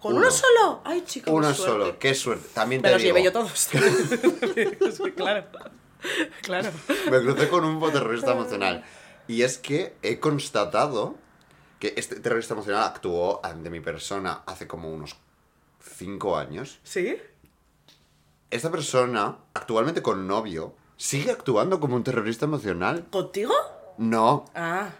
¿Con 0.00 0.14
Uno. 0.14 0.22
uno, 0.22 0.30
solo? 0.32 0.80
Ay, 0.84 1.04
chica, 1.06 1.26
qué 1.26 1.30
Uno 1.30 1.54
solo, 1.54 1.96
qué 1.98 2.12
suerte. 2.14 2.48
También 2.52 2.82
Me 2.82 2.88
te 2.88 2.94
los 2.94 3.02
digo, 3.02 3.14
llevé 3.14 3.24
yo 3.24 3.32
todos. 3.32 3.52
Sí, 3.72 5.12
claro. 5.16 5.46
Claro. 6.42 6.70
me 7.10 7.20
crucé 7.20 7.48
con 7.48 7.64
un 7.64 7.92
terrorista 7.92 8.32
emocional. 8.32 8.84
Y 9.28 9.42
es 9.42 9.58
que 9.58 9.94
he 10.02 10.18
constatado 10.20 11.16
que 11.78 11.94
este 11.96 12.20
terrorista 12.20 12.54
emocional 12.54 12.84
actuó 12.84 13.40
ante 13.44 13.70
mi 13.70 13.80
persona 13.80 14.42
hace 14.46 14.66
como 14.66 14.90
unos 14.92 15.16
cinco 15.80 16.36
años. 16.36 16.78
¿Sí? 16.82 17.16
Esta 18.50 18.70
persona, 18.70 19.38
actualmente 19.54 20.02
con 20.02 20.26
novio, 20.26 20.74
sigue 20.96 21.30
actuando 21.30 21.80
como 21.80 21.96
un 21.96 22.04
terrorista 22.04 22.44
emocional. 22.44 23.06
¿Contigo? 23.10 23.54
No, 23.98 24.44
Ah, 24.54 24.90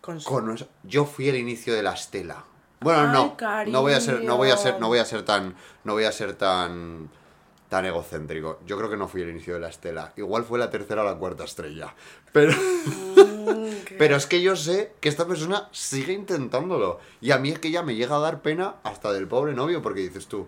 con 0.00 0.20
su- 0.20 0.28
con 0.28 0.56
yo 0.84 1.04
fui 1.04 1.28
el 1.28 1.36
inicio 1.36 1.74
de 1.74 1.82
la 1.82 1.92
estela. 1.92 2.44
Bueno, 2.80 3.36
Ay, 3.38 3.66
no, 3.66 3.72
no 3.72 3.82
voy 3.82 3.92
a 3.92 4.00
ser, 4.00 4.24
no 4.24 4.36
voy 4.36 4.50
a 4.50 4.56
ser, 4.56 4.80
no 4.80 4.88
voy 4.88 4.98
a 4.98 5.04
ser 5.04 5.24
tan, 5.24 5.54
no 5.84 5.92
voy 5.92 6.04
a 6.04 6.12
ser 6.12 6.34
tan, 6.34 7.08
tan 7.68 7.84
egocéntrico. 7.84 8.58
Yo 8.66 8.76
creo 8.76 8.90
que 8.90 8.96
no 8.96 9.06
fui 9.08 9.22
el 9.22 9.30
inicio 9.30 9.54
de 9.54 9.60
la 9.60 9.68
estela. 9.68 10.12
Igual 10.16 10.44
fue 10.44 10.58
la 10.58 10.70
tercera 10.70 11.02
o 11.02 11.04
la 11.04 11.14
cuarta 11.16 11.44
estrella. 11.44 11.94
Pero, 12.32 12.52
pero 13.98 14.16
es 14.16 14.26
que 14.26 14.40
yo 14.42 14.56
sé 14.56 14.92
que 15.00 15.08
esta 15.08 15.26
persona 15.26 15.68
sigue 15.72 16.12
intentándolo. 16.12 16.98
Y 17.20 17.30
a 17.30 17.38
mí 17.38 17.50
es 17.50 17.58
que 17.58 17.70
ya 17.70 17.82
me 17.82 17.94
llega 17.94 18.16
a 18.16 18.20
dar 18.20 18.42
pena 18.42 18.76
hasta 18.84 19.12
del 19.12 19.26
pobre 19.28 19.54
novio 19.54 19.82
porque 19.82 20.00
dices 20.00 20.26
tú, 20.26 20.46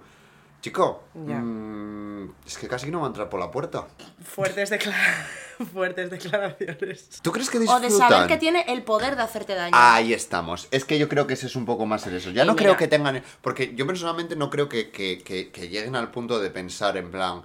chico, 0.61 1.03
mm, 1.15 2.25
es 2.47 2.57
que 2.59 2.69
casi 2.69 2.91
no 2.91 3.01
va 3.01 3.07
a 3.07 3.09
entrar 3.09 3.29
por 3.29 3.39
la 3.41 3.51
puerta. 3.51 3.87
Fuertes, 4.25 4.71
declara- 4.71 5.27
Fuertes 5.73 6.11
declaraciones. 6.11 7.21
¿Tú 7.23 7.31
crees 7.31 7.49
que 7.49 7.59
O 7.59 7.61
disfrutan? 7.61 7.83
de 7.91 7.97
saber 7.97 8.27
que 8.29 8.39
tiene 8.39 8.65
el 8.69 8.83
poder 8.83 9.15
de 9.15 9.23
hacerte 9.23 9.55
daño. 9.55 9.71
Ahí 9.77 10.13
estamos. 10.13 10.67
Es 10.73 10.85
que 10.85 10.99
yo 10.99 11.09
creo 11.09 11.27
que 11.29 11.35
ese 11.35 11.47
es 11.47 11.55
un 11.55 11.65
poco 11.65 11.87
más 11.87 12.05
el 12.09 12.15
eso. 12.17 12.31
Ya 12.31 12.43
Y 12.43 12.47
no 12.47 12.55
mira. 12.55 12.63
creo 12.65 12.77
que 12.77 12.89
tengan. 12.89 13.23
Porque 13.41 13.73
yo 13.77 13.87
personalmente 13.87 14.35
no 14.37 14.51
creo 14.51 14.69
que, 14.69 14.91
que- 14.91 15.23
que- 15.23 15.51
que 15.53 15.69
lleguen 15.69 15.95
al 15.97 16.11
punto 16.11 16.41
de 16.41 16.51
pensar 16.51 16.97
en 16.97 17.11
plan. 17.11 17.43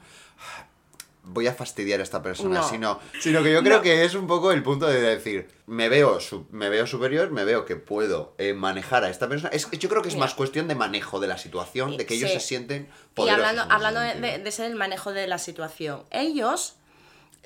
"Ah, 1.29 1.31
Voy 1.33 1.47
a 1.47 1.53
fastidiar 1.53 1.99
a 1.99 2.03
esta 2.03 2.21
persona, 2.23 2.59
No. 2.61 2.69
sino, 2.69 2.99
sino 3.21 3.43
que 3.43 3.51
yo 3.53 3.61
creo 3.61 3.77
No. 3.77 3.83
que 3.83 4.03
es 4.03 4.15
un 4.15 4.25
poco 4.27 4.51
el 4.51 4.63
punto 4.63 4.87
de 4.87 4.99
decir, 4.99 5.47
me 5.67 5.87
veo, 5.89 6.17
me 6.51 6.69
veo 6.69 6.87
superior, 6.87 7.29
me 7.31 7.43
veo 7.45 7.65
que 7.65 7.75
puedo 7.75 8.33
eh, 8.39 8.53
manejar 8.53 9.03
a 9.03 9.09
esta 9.09 9.29
persona. 9.29 9.49
Es, 9.53 9.69
yo 9.71 9.89
creo 9.89 10.01
que 10.01 10.07
es 10.09 10.15
Mira. 10.15 10.25
más 10.25 10.33
cuestión 10.33 10.67
de 10.67 10.75
manejo 10.75 11.19
de 11.19 11.27
la 11.27 11.37
situación, 11.37 11.97
de 11.97 12.05
que 12.05 12.15
ellos 12.15 12.31
Sí. 12.31 12.39
se 12.39 12.45
sienten 12.47 12.83
Y 12.83 13.15
poderosos. 13.15 13.45
hablando, 13.45 13.61
en 13.61 13.67
ese 13.67 13.75
hablando 13.75 14.27
de, 14.27 14.37
de- 14.39 14.51
ser 14.51 14.65
el 14.71 14.75
manejo 14.75 15.11
de 15.13 15.27
la 15.27 15.37
situación, 15.37 16.03
ellos 16.11 16.75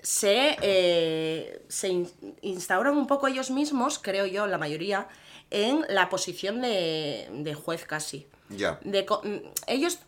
se, 0.02 0.58
eh, 0.62 1.62
se 1.68 1.90
in- 1.90 2.12
instauran 2.42 2.98
un 2.98 3.08
poco 3.08 3.28
ellos 3.28 3.52
mismos, 3.52 4.00
creo 4.00 4.26
yo, 4.26 4.48
la 4.48 4.58
mayoría, 4.58 5.08
en 5.52 5.86
la 5.90 6.10
posición 6.10 6.62
de, 6.62 7.28
de 7.32 7.54
juez 7.54 7.86
casi. 7.86 8.28
Ya. 8.50 8.80
De 8.84 9.04
mm, 9.04 9.38
ellos 9.68 10.00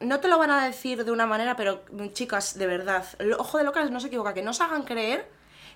no 0.00 0.20
te 0.20 0.28
lo 0.28 0.38
van 0.38 0.50
a 0.50 0.64
decir 0.64 1.04
de 1.04 1.12
una 1.12 1.26
manera, 1.26 1.56
pero 1.56 1.82
mm, 1.92 2.08
chicas, 2.08 2.58
de 2.58 2.66
verdad, 2.66 3.04
el 3.18 3.34
ojo 3.34 3.58
de 3.58 3.64
locas 3.64 3.90
no 3.90 4.00
se 4.00 4.08
equivoca, 4.08 4.34
que 4.34 4.42
no 4.42 4.50
os 4.50 4.60
hagan 4.60 4.82
creer 4.82 5.28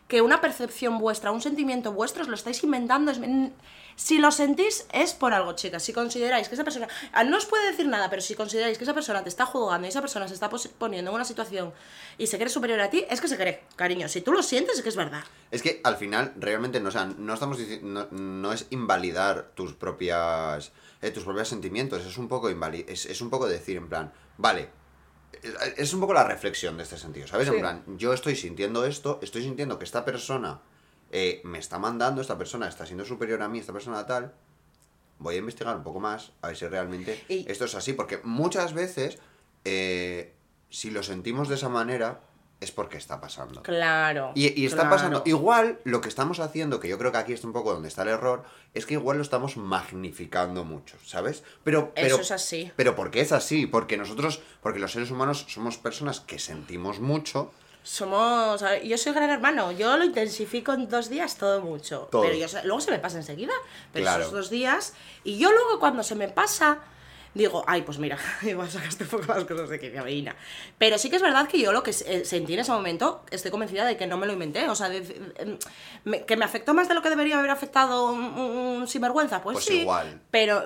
que 0.09 0.21
una 0.21 0.41
percepción 0.41 0.99
vuestra, 0.99 1.31
un 1.31 1.41
sentimiento 1.41 1.93
vuestro, 1.93 2.23
os 2.23 2.29
lo 2.29 2.35
estáis 2.35 2.63
inventando. 2.63 3.13
mm, 3.13 3.53
si 3.97 4.19
lo 4.19 4.33
sentís, 4.33 4.87
es 4.93 5.15
por 5.15 5.33
algo, 5.33 5.53
chicas. 5.53 5.83
Si 5.83 5.93
consideráis 5.93 6.49
que 6.49 6.55
esa 6.57 6.65
persona. 6.65 6.89
ah, 7.13 7.23
No 7.23 7.37
os 7.37 7.47
puede 7.47 7.71
decir 7.71 7.87
nada, 7.87 8.11
pero 8.11 8.21
si 8.21 8.35
consideráis 8.35 8.77
que 8.77 8.85
esa 8.85 8.93
persona 8.93 9.23
te 9.23 9.29
está 9.29 9.47
juzgando 9.47 9.87
y 9.87 9.91
esa 9.91 10.01
persona 10.01 10.27
se 10.27 10.35
está 10.35 10.51
poniendo 10.79 11.11
en 11.11 11.15
una 11.15 11.25
situación 11.25 11.73
y 12.19 12.27
se 12.27 12.37
cree 12.37 12.49
superior 12.49 12.81
a 12.81 12.91
ti, 12.91 13.05
es 13.09 13.21
que 13.21 13.29
se 13.29 13.37
cree, 13.37 13.63
cariño. 13.77 14.09
Si 14.09 14.21
tú 14.21 14.33
lo 14.33 14.43
sientes, 14.43 14.77
es 14.77 14.83
que 14.83 14.89
es 14.89 14.97
verdad. 14.97 15.23
Es 15.53 15.63
que 15.63 15.81
al 15.85 15.97
final 15.97 16.33
realmente 16.37 16.81
no, 16.81 16.91
sea, 16.91 17.05
no 17.05 17.35
estamos 17.35 17.57
no 18.11 18.53
es 18.53 18.67
invalidar 18.71 19.53
tus 19.55 19.75
propias 19.75 20.73
eh, 21.05 21.11
tus 21.11 21.25
propios 21.25 21.49
sentimientos, 21.49 22.05
es 22.05 22.17
un 22.19 22.29
poco 22.29 22.51
invali- 22.51 22.85
es, 22.89 23.07
es 23.07 23.21
un 23.21 23.29
poco 23.31 23.47
decir 23.47 23.77
en 23.77 23.89
plan, 23.89 24.13
vale, 24.39 24.69
es- 25.43 25.55
es 25.77 25.93
un 25.95 26.01
poco 26.01 26.15
la 26.15 26.25
reflexión 26.25 26.77
de 26.77 26.83
este 26.85 26.97
sentido, 26.97 27.27
¿sabes? 27.27 27.49
Sí. 27.49 27.55
En 27.55 27.61
plan, 27.61 27.85
yo 27.99 28.13
estoy 28.13 28.37
sintiendo 28.37 28.85
esto, 28.87 29.19
estoy 29.23 29.43
sintiendo 29.43 29.79
que 29.79 29.85
esta 29.85 30.05
persona 30.05 30.61
eh, 31.17 31.41
me 31.45 31.59
está 31.59 31.79
mandando, 31.79 32.21
esta 32.21 32.37
persona 32.39 32.67
está 32.67 32.87
siendo 32.87 33.05
superior 33.05 33.41
a 33.43 33.49
mí, 33.49 33.59
esta 33.61 33.73
persona 33.73 34.05
tal, 34.07 34.35
voy 35.19 35.37
a 35.37 35.39
investigar 35.39 35.77
un 35.77 35.85
poco 35.85 36.01
más 36.01 36.33
a 36.43 36.49
ver 36.49 36.57
si 36.57 36.67
realmente 36.67 37.23
Y- 37.29 37.49
esto 37.51 37.67
es 37.67 37.75
así, 37.77 37.93
porque 37.93 38.21
muchas 38.25 38.73
veces 38.73 39.19
eh, 39.65 40.33
si 40.71 40.91
lo 40.91 41.03
sentimos 41.03 41.49
de 41.49 41.55
esa 41.55 41.69
manera 41.69 42.21
es 42.65 42.73
porque 42.73 42.97
está 42.97 43.21
pasando. 43.21 43.63
Claro. 43.63 44.33
Y, 44.35 44.61
y 44.61 44.67
está 44.67 44.83
claro. 44.83 44.97
pasando. 44.97 45.23
Igual 45.25 45.79
lo 45.85 46.01
que 46.01 46.09
estamos 46.09 46.41
haciendo, 46.41 46.81
que 46.81 46.89
yo 46.89 46.99
creo 46.99 47.13
que 47.13 47.19
aquí 47.19 47.33
es 47.33 47.45
un 47.45 47.53
poco 47.53 47.73
donde 47.73 47.89
está 47.89 48.03
el 48.03 48.09
error, 48.09 48.43
es 48.75 48.87
que 48.87 48.95
igual 48.95 49.19
lo 49.19 49.23
estamos 49.23 49.57
magnificando 49.57 50.65
mucho, 50.65 50.97
¿sabes? 51.05 51.45
Pero, 51.63 51.93
pero, 51.95 52.17
Eso 52.17 52.21
es 52.23 52.31
así. 52.33 52.73
Pero 52.77 52.97
porque 52.97 53.21
es 53.21 53.33
así, 53.33 53.67
porque 53.67 53.97
nosotros, 53.97 54.41
porque 54.63 54.81
los 54.81 54.93
seres 54.93 55.11
humanos 55.11 55.47
somos 55.49 55.79
personas 55.79 56.21
que 56.21 56.39
sentimos 56.39 57.01
mucho. 57.01 57.53
Somos. 57.83 58.65
Yo 58.83 58.97
soy 58.97 59.13
gran 59.13 59.29
hermano, 59.31 59.71
yo 59.71 59.97
lo 59.99 60.05
intensifico 60.05 60.73
en 60.73 60.89
dos 60.89 61.11
días 61.11 61.37
todo 61.37 61.61
mucho. 61.61 62.09
Todo. 62.11 62.23
Pero 62.23 62.35
yo, 62.35 62.47
luego 62.65 62.81
se 62.81 62.91
me 62.91 62.99
pasa 62.99 63.19
enseguida. 63.19 63.53
Pero 63.93 64.05
Claro. 64.05 64.23
esos 64.23 64.33
dos 64.33 64.51
días. 64.51 64.95
Y 65.23 65.39
yo 65.39 65.53
luego 65.53 65.79
cuando 65.79 66.03
se 66.03 66.15
me 66.15 66.29
pasa. 66.29 66.79
Digo, 67.35 67.65
ay, 67.67 67.83
pues 67.83 67.99
mira, 67.99 68.17
igual 68.43 68.71
sacaste 68.71 69.05
un 69.05 69.11
poco 69.11 69.25
las 69.35 69.45
cosas 69.45 69.69
de 69.69 69.81
que 69.81 69.91
veína. 69.91 70.37
Pero 70.79 70.99
sí 70.99 71.11
que 71.11 71.17
es 71.17 71.23
verdad 71.23 71.49
que 71.49 71.59
yo 71.61 71.73
lo 71.73 71.83
que 71.83 71.93
se- 71.93 72.25
sentí 72.25 72.55
en 72.55 72.61
ese 72.61 72.71
momento, 72.71 73.25
estoy 73.31 73.51
convencida 73.51 73.85
de 73.85 73.97
que 73.97 74.07
no 74.07 74.17
me 74.17 74.27
lo 74.27 74.33
inventé. 74.33 74.69
O 74.69 74.75
sea, 74.77 74.89
de- 74.89 75.33
em, 75.39 75.59
me- 76.05 76.25
que 76.25 76.37
me 76.37 76.45
afectó 76.45 76.75
más 76.75 76.89
de 76.89 76.95
lo 76.95 77.03
que 77.03 77.11
debería 77.11 77.39
haber 77.39 77.51
afectado 77.51 78.13
un, 78.13 78.23
un- 78.23 78.89
sinvergüenza. 78.89 79.43
Pues, 79.43 79.55
Pues 79.55 79.65
sí. 79.65 79.81
igual. 79.81 80.21
Pero 80.31 80.65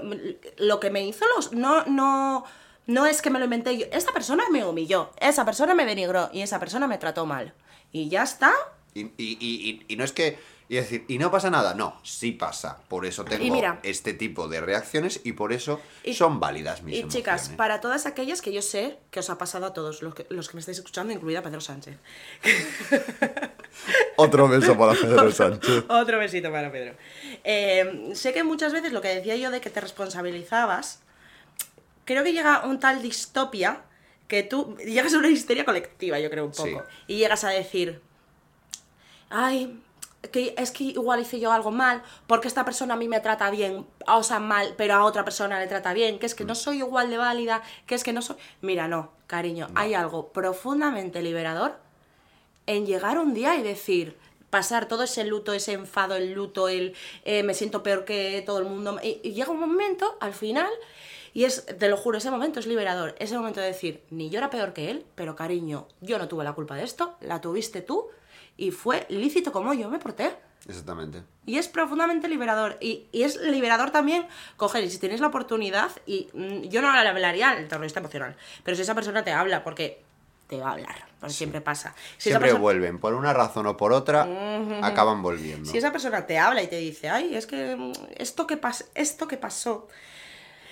lo 0.59 0.79
que 0.81 0.91
me 0.91 1.07
hizo 1.07 1.25
los. 1.35 1.53
No, 1.53 1.85
no. 1.87 2.45
No 2.87 3.05
es 3.07 3.21
que 3.23 3.29
me 3.31 3.39
lo 3.39 3.45
inventé 3.47 3.77
yo. 3.77 3.87
Esta 3.93 4.13
persona 4.13 4.45
me 4.51 4.65
humilló, 4.65 5.11
esa 5.21 5.45
persona 5.45 5.75
me 5.75 5.85
denigró 5.85 6.31
y 6.33 6.41
esa 6.43 6.59
persona 6.59 6.87
me 6.87 6.97
trató 6.99 7.27
mal. 7.27 7.53
Y 7.93 8.09
ya 8.09 8.23
está. 8.23 8.53
Y, 8.95 9.11
y- 9.19 9.85
y 9.89 9.97
no 9.97 10.05
es 10.05 10.13
que. 10.13 10.39
Y 10.71 10.77
decir, 10.77 11.07
y 11.09 11.17
no 11.19 11.31
pasa 11.31 11.49
nada. 11.49 11.73
No, 11.73 11.99
sí 12.03 12.33
pasa. 12.33 12.79
Por 12.89 13.07
eso 13.07 13.25
tengo 13.25 13.55
mira. 13.55 13.81
este 13.83 14.13
tipo 14.13 14.49
de 14.49 14.61
reacciones 14.61 15.21
y 15.25 15.33
por 15.33 15.55
eso 15.55 15.81
Y- 16.05 16.13
son 16.13 16.41
válidas 16.41 16.83
mis 16.83 16.99
Y 16.99 17.09
chicas, 17.09 17.49
para 17.57 17.81
todas 17.81 18.05
aquellas 18.05 18.43
que 18.43 18.53
yo 18.53 18.61
sé 18.61 18.99
que 19.11 19.21
os 19.21 19.31
ha 19.31 19.39
pasado 19.39 19.65
a 19.65 19.73
todos 19.73 20.03
los 20.03 20.15
que, 20.15 20.27
los 20.29 20.47
que 20.49 20.57
me 20.57 20.61
estáis 20.61 20.77
escuchando, 20.79 21.13
incluida 21.13 21.41
Pedro 21.43 21.63
Sánchez. 21.63 21.97
Otro 24.17 24.49
beso 24.49 24.77
para 24.77 24.93
Pedro 24.93 25.31
Sánchez. 25.31 25.85
Otro 25.89 26.19
besito 26.19 26.51
para 26.51 26.71
Pedro. 26.73 26.95
Eh, 27.45 28.11
sé 28.15 28.33
que 28.33 28.43
muchas 28.45 28.73
veces 28.73 28.93
lo 28.93 29.01
que 29.01 29.09
decía 29.09 29.37
yo 29.37 29.51
de 29.51 29.61
que 29.61 29.71
te 29.71 29.81
responsabilizabas, 29.81 31.01
creo 32.05 32.25
que 32.25 32.33
llega 32.33 32.65
un 32.67 32.81
tal 32.81 33.01
distopia 33.03 33.83
que 34.27 34.43
tú 34.43 34.77
llegas 34.85 35.15
a 35.15 35.19
una 35.19 35.29
histeria 35.29 35.65
colectiva, 35.65 36.19
yo 36.19 36.29
creo 36.31 36.45
un 36.47 36.53
poco. 36.53 36.69
Sí. 36.69 36.77
Y 37.07 37.17
llegas 37.19 37.45
a 37.45 37.51
decir, 37.51 38.03
ay, 39.31 39.81
que 40.31 40.55
es 40.59 40.71
que 40.71 40.85
igual 40.85 41.21
hice 41.21 41.41
yo 41.41 41.53
algo 41.53 41.71
mal, 41.71 42.03
porque 42.27 42.49
esta 42.49 42.65
persona 42.65 42.95
a 42.95 42.97
mí 42.97 43.09
me 43.09 43.21
trata 43.21 43.51
bien, 43.51 43.87
o 44.07 44.23
sea, 44.23 44.41
mal, 44.41 44.75
pero 44.77 44.95
a 44.95 45.05
otra 45.05 45.25
persona 45.25 45.61
le 45.61 45.67
trata 45.67 45.93
bien, 45.93 46.19
que 46.19 46.27
es 46.27 46.35
que 46.35 46.45
no 46.45 46.55
soy 46.55 46.79
igual 46.79 47.11
de 47.11 47.19
válida, 47.19 47.63
que 47.87 47.95
es 47.95 48.03
que 48.03 48.13
no 48.13 48.23
soy... 48.23 48.37
Mira, 48.61 48.89
no, 48.89 49.13
cariño, 49.27 49.69
hay 49.75 49.95
algo 49.95 50.33
profundamente 50.33 51.23
liberador 51.23 51.77
en 52.67 52.85
llegar 52.85 53.19
un 53.19 53.33
día 53.33 53.57
y 53.57 53.63
decir, 53.63 54.17
pasar 54.51 54.87
todo 54.87 55.05
ese 55.05 55.25
luto, 55.25 55.53
ese 55.53 55.73
enfado, 55.73 56.17
el 56.17 56.33
luto, 56.33 56.69
el 56.69 56.95
eh, 57.25 57.43
me 57.43 57.55
siento 57.55 57.83
peor 57.83 58.05
que 58.05 58.43
todo 58.45 58.59
el 58.59 58.65
mundo. 58.65 58.99
Y, 59.03 59.21
y 59.23 59.33
llega 59.33 59.51
un 59.51 59.61
momento, 59.61 60.17
al 60.21 60.35
final, 60.35 60.71
y 61.33 61.45
es, 61.45 61.65
te 61.67 61.89
lo 61.89 61.97
juro, 61.97 62.19
ese 62.19 62.31
momento 62.31 62.59
es 62.59 62.67
liberador. 62.67 63.15
Ese 63.19 63.37
momento 63.37 63.61
de 63.61 63.69
decir, 63.69 64.03
ni 64.11 64.31
yo 64.31 64.39
era 64.39 64.51
peor 64.51 64.73
que 64.73 64.91
él, 64.91 65.07
pero 65.15 65.37
cariño, 65.37 65.87
yo 66.01 66.19
no 66.19 66.29
tuve 66.29 66.45
la 66.45 66.53
culpa 66.53 66.75
de 66.75 66.85
esto, 66.85 67.17
la 67.21 67.41
tuviste 67.41 67.81
tú, 67.81 68.09
y 68.59 68.71
fue 68.73 69.07
lícito 69.09 69.51
como 69.53 69.73
yo 69.73 69.89
me 69.89 69.99
porté. 69.99 70.37
Exactamente. 70.69 71.23
Y 71.47 71.57
es 71.57 71.69
profundamente 71.69 72.29
liberador. 72.29 72.77
Y, 72.81 73.07
y 73.13 73.23
es 73.23 73.37
liberador 73.41 73.91
también 73.91 74.27
coger, 74.59 74.85
y 74.85 74.91
si 74.91 74.99
tienes 74.99 75.21
la 75.21 75.29
oportunidad, 75.29 75.91
y 76.05 76.29
mm, 76.35 76.63
yo 76.69 76.83
no 76.83 76.93
le 76.93 77.09
hablaría 77.09 77.49
al 77.51 77.67
terrorista 77.69 78.01
emocional, 78.01 78.37
pero 78.65 78.75
si 78.77 78.83
esa 78.83 78.95
persona 78.95 79.25
te 79.25 79.33
habla, 79.33 79.65
porque 79.65 80.03
te 80.49 80.59
va 80.59 80.71
a 80.71 80.73
hablar, 80.73 81.07
porque 81.21 81.35
siempre 81.35 81.61
pasa. 81.61 81.95
Si 82.17 82.31
Siempre 82.31 82.49
persona- 82.49 82.61
vuelven, 82.63 82.99
por 82.99 83.15
una 83.15 83.33
razón 83.33 83.67
o 83.67 83.77
por 83.77 83.93
otra, 83.93 84.27
acaban 84.83 85.23
volviendo. 85.23 85.71
Si 85.71 85.79
esa 85.79 85.93
persona 85.93 86.27
te 86.27 86.39
habla 86.39 86.63
y 86.63 86.67
te 86.69 86.77
dice, 86.77 87.09
ay, 87.09 87.35
es 87.35 87.47
que 87.47 87.77
mm, 87.77 87.93
esto 88.17 88.47
que, 88.47 88.57
pas 88.57 88.91
esto 88.95 89.29
que 89.29 89.37
pasó, 89.37 89.89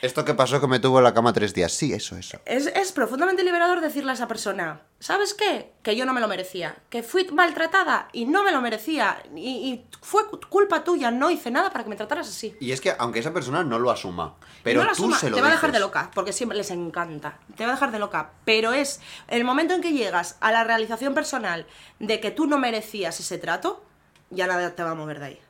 Esto 0.07 0.24
que 0.24 0.34
pasó 0.34 0.61
que 0.61 0.66
me 0.66 0.78
tuvo 0.80 0.98
en 0.98 1.04
la 1.04 1.12
cama 1.14 1.32
tres 1.32 1.52
días. 1.52 1.72
Sí, 1.72 1.92
eso, 1.92 2.16
eso. 2.16 2.38
Es, 2.46 2.66
es 2.66 2.92
profundamente 2.92 3.44
liberador 3.44 3.80
decirle 3.80 4.11
a 4.12 4.14
esa 4.14 4.26
persona, 4.28 4.80
¿sabes 5.00 5.34
qué? 5.34 5.72
Que 5.82 5.96
yo 5.96 6.07
no 6.07 6.12
me 6.14 6.20
lo 6.20 6.28
merecía, 6.28 6.76
que 6.90 7.02
fui 7.02 7.26
maltratada 7.32 8.09
y 8.12 8.24
no 8.24 8.42
me 8.44 8.52
lo 8.52 8.61
merecía, 8.61 9.22
y, 9.34 9.40
y 9.48 9.86
fue 10.00 10.26
cu- 10.28 10.40
culpa 10.48 10.84
tuya, 10.84 11.11
no 11.11 11.30
hice 11.30 11.50
nada 11.50 11.70
para 11.70 11.84
que 11.84 11.90
me 11.90 11.96
trataras 11.96 12.28
así. 12.28 12.57
Y 12.61 12.72
es 12.72 12.80
que 12.80 12.94
aunque 12.98 13.18
esa 13.18 13.32
persona 13.32 13.62
no 13.64 13.78
lo 13.78 13.90
asuma, 13.90 14.36
pero 14.62 14.80
no 14.80 14.86
tú 14.86 14.92
asuma, 14.92 15.18
se 15.18 15.30
lo 15.30 15.36
te 15.36 15.42
va 15.42 15.48
a 15.48 15.50
dejar 15.50 15.70
dices. 15.70 15.80
de 15.80 15.86
loca, 15.86 16.11
porque 16.14 16.32
siempre 16.32 16.57
les 16.57 16.70
encanta. 16.70 17.38
Te 17.57 17.64
va 17.64 17.72
a 17.72 17.74
dejar 17.74 17.92
de 17.92 17.98
loca. 17.98 18.30
Pero 18.44 18.72
es 18.72 19.00
el 19.28 19.44
momento 19.44 19.74
en 19.74 19.82
que 19.82 19.92
llegas 19.92 20.36
a 20.40 20.52
la 20.52 20.64
realización 20.64 21.14
personal 21.14 21.66
de 21.98 22.20
que 22.20 22.30
tú 22.30 22.46
no 22.46 22.59
merecías 22.59 23.18
ese 23.20 23.38
trato, 23.38 23.84
ya 24.30 24.46
nada 24.46 24.74
te 24.74 24.82
va 24.82 24.90
a 24.90 24.94
mover 24.94 25.18
de 25.20 25.26
ahí. 25.26 25.40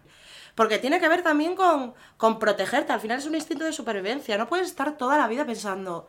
Porque 0.57 0.79
tiene 0.79 0.99
que 0.99 1.09
ver 1.09 1.23
también 1.23 1.55
con, 1.55 1.95
con 2.17 2.41
protegerte. 2.41 2.93
Al 2.93 3.01
final 3.01 3.19
es 3.19 3.27
un 3.27 3.37
instinto 3.37 3.65
de 3.65 3.73
supervivencia. 3.73 4.37
No 4.37 4.49
puedes 4.49 4.67
estar 4.67 4.97
toda 4.99 5.17
la 5.17 5.29
vida 5.29 5.45
pensando. 5.47 6.09